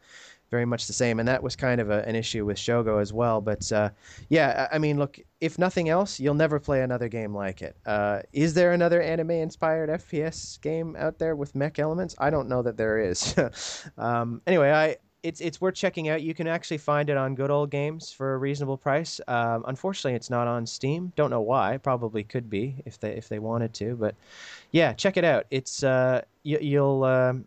very 0.52 0.66
much 0.66 0.86
the 0.86 0.92
same. 0.92 1.18
And 1.18 1.26
that 1.26 1.42
was 1.42 1.56
kind 1.56 1.80
of 1.80 1.90
a, 1.90 2.06
an 2.06 2.14
issue 2.14 2.44
with 2.44 2.58
Shogo 2.58 3.00
as 3.00 3.12
well. 3.12 3.40
But 3.40 3.72
uh, 3.72 3.90
yeah, 4.28 4.68
I 4.70 4.78
mean, 4.78 4.98
look, 4.98 5.18
if 5.40 5.58
nothing 5.58 5.88
else, 5.88 6.20
you'll 6.20 6.34
never 6.34 6.60
play 6.60 6.82
another 6.82 7.08
game 7.08 7.34
like 7.34 7.62
it. 7.62 7.74
Uh, 7.86 8.20
is 8.32 8.54
there 8.54 8.72
another 8.72 9.00
anime-inspired 9.00 9.88
FPS 9.88 10.60
game 10.60 10.94
out 10.96 11.18
there 11.18 11.34
with 11.34 11.54
mech 11.56 11.78
elements? 11.78 12.14
I 12.18 12.28
don't 12.30 12.48
know 12.48 12.62
that 12.62 12.76
there 12.76 12.98
is. 12.98 13.34
um, 13.98 14.42
anyway, 14.46 14.70
I 14.70 14.98
it's 15.22 15.40
it's 15.40 15.60
worth 15.60 15.74
checking 15.74 16.08
out. 16.08 16.22
You 16.22 16.34
can 16.34 16.46
actually 16.46 16.78
find 16.78 17.08
it 17.08 17.16
on 17.16 17.34
Good 17.34 17.50
Old 17.50 17.70
Games 17.70 18.10
for 18.12 18.34
a 18.34 18.38
reasonable 18.38 18.76
price. 18.76 19.20
Um, 19.28 19.64
unfortunately, 19.66 20.14
it's 20.16 20.30
not 20.30 20.48
on 20.48 20.66
Steam. 20.66 21.12
Don't 21.16 21.30
know 21.30 21.40
why. 21.40 21.78
Probably 21.78 22.24
could 22.24 22.50
be 22.50 22.82
if 22.84 22.98
they 22.98 23.12
if 23.12 23.28
they 23.28 23.38
wanted 23.38 23.72
to. 23.74 23.94
But 23.94 24.14
yeah, 24.72 24.92
check 24.92 25.16
it 25.16 25.24
out. 25.24 25.46
It's 25.50 25.82
uh, 25.82 26.22
you, 26.42 26.80
will 26.80 27.04
um, 27.04 27.44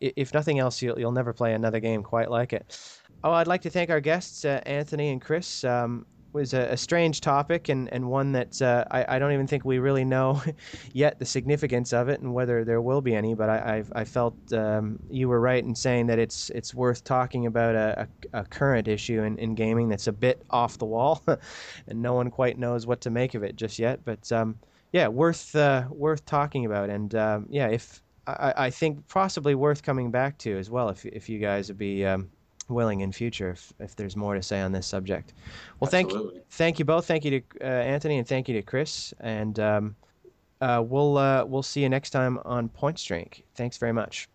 if 0.00 0.34
nothing 0.34 0.58
else, 0.58 0.82
you'll 0.82 0.98
you'll 0.98 1.12
never 1.12 1.32
play 1.32 1.54
another 1.54 1.80
game 1.80 2.02
quite 2.02 2.30
like 2.30 2.52
it. 2.52 2.78
Oh, 3.22 3.32
I'd 3.32 3.46
like 3.46 3.62
to 3.62 3.70
thank 3.70 3.88
our 3.88 4.00
guests, 4.00 4.44
uh, 4.44 4.60
Anthony 4.66 5.10
and 5.10 5.20
Chris. 5.20 5.64
Um, 5.64 6.04
was 6.34 6.52
a, 6.52 6.72
a, 6.72 6.76
strange 6.76 7.20
topic 7.20 7.68
and, 7.68 7.90
and 7.92 8.10
one 8.10 8.32
that 8.32 8.60
uh, 8.60 8.84
I, 8.90 9.16
I 9.16 9.18
don't 9.18 9.32
even 9.32 9.46
think 9.46 9.64
we 9.64 9.78
really 9.78 10.04
know 10.04 10.42
yet 10.92 11.18
the 11.18 11.24
significance 11.24 11.92
of 11.92 12.08
it 12.08 12.20
and 12.20 12.34
whether 12.34 12.64
there 12.64 12.82
will 12.82 13.00
be 13.00 13.14
any. 13.14 13.34
But 13.34 13.48
I, 13.48 13.76
I've, 13.76 13.92
I 13.94 14.04
felt 14.04 14.36
um, 14.52 14.98
you 15.08 15.28
were 15.28 15.40
right 15.40 15.62
in 15.62 15.74
saying 15.74 16.08
that 16.08 16.18
it's 16.18 16.50
it's 16.50 16.74
worth 16.74 17.04
talking 17.04 17.46
about 17.46 17.76
a, 17.76 18.08
a, 18.32 18.40
a 18.40 18.44
current 18.44 18.88
issue 18.88 19.22
in, 19.22 19.38
in 19.38 19.54
gaming 19.54 19.88
that's 19.88 20.08
a 20.08 20.12
bit 20.12 20.42
off 20.50 20.76
the 20.76 20.86
wall, 20.86 21.22
and 21.86 22.02
no 22.02 22.14
one 22.14 22.30
quite 22.30 22.58
knows 22.58 22.86
what 22.86 23.00
to 23.02 23.10
make 23.10 23.34
of 23.34 23.44
it 23.44 23.56
just 23.56 23.78
yet. 23.78 24.04
But 24.04 24.30
um, 24.32 24.58
yeah, 24.92 25.08
worth 25.08 25.54
uh, 25.54 25.84
worth 25.88 26.26
talking 26.26 26.66
about. 26.66 26.90
And 26.90 27.14
um, 27.14 27.46
yeah, 27.48 27.68
if 27.68 28.02
I, 28.26 28.54
I 28.56 28.70
think 28.70 29.06
possibly 29.08 29.54
worth 29.54 29.82
coming 29.82 30.10
back 30.10 30.38
to 30.38 30.58
as 30.58 30.70
well 30.70 30.88
if 30.88 31.04
if 31.04 31.28
you 31.28 31.38
guys 31.38 31.68
would 31.68 31.78
be 31.78 32.04
um, 32.04 32.30
willing 32.68 33.00
in 33.00 33.12
future 33.12 33.50
if, 33.50 33.72
if 33.78 33.96
there's 33.96 34.16
more 34.16 34.34
to 34.34 34.42
say 34.42 34.60
on 34.60 34.72
this 34.72 34.86
subject. 34.86 35.32
Well, 35.80 35.88
Absolutely. 35.92 36.34
thank 36.34 36.50
thank 36.50 36.78
you 36.78 36.84
both. 36.84 37.06
Thank 37.06 37.24
you 37.24 37.40
to 37.40 37.42
uh, 37.60 37.64
Anthony 37.64 38.18
and 38.18 38.26
thank 38.26 38.48
you 38.48 38.54
to 38.54 38.62
Chris. 38.62 39.14
And 39.20 39.58
um, 39.60 39.96
uh, 40.60 40.82
we'll 40.84 41.18
uh, 41.18 41.44
we'll 41.44 41.62
see 41.62 41.82
you 41.82 41.88
next 41.88 42.10
time 42.10 42.38
on 42.44 42.68
Point 42.68 43.02
Drink. 43.04 43.44
Thanks 43.54 43.76
very 43.78 43.92
much. 43.92 44.28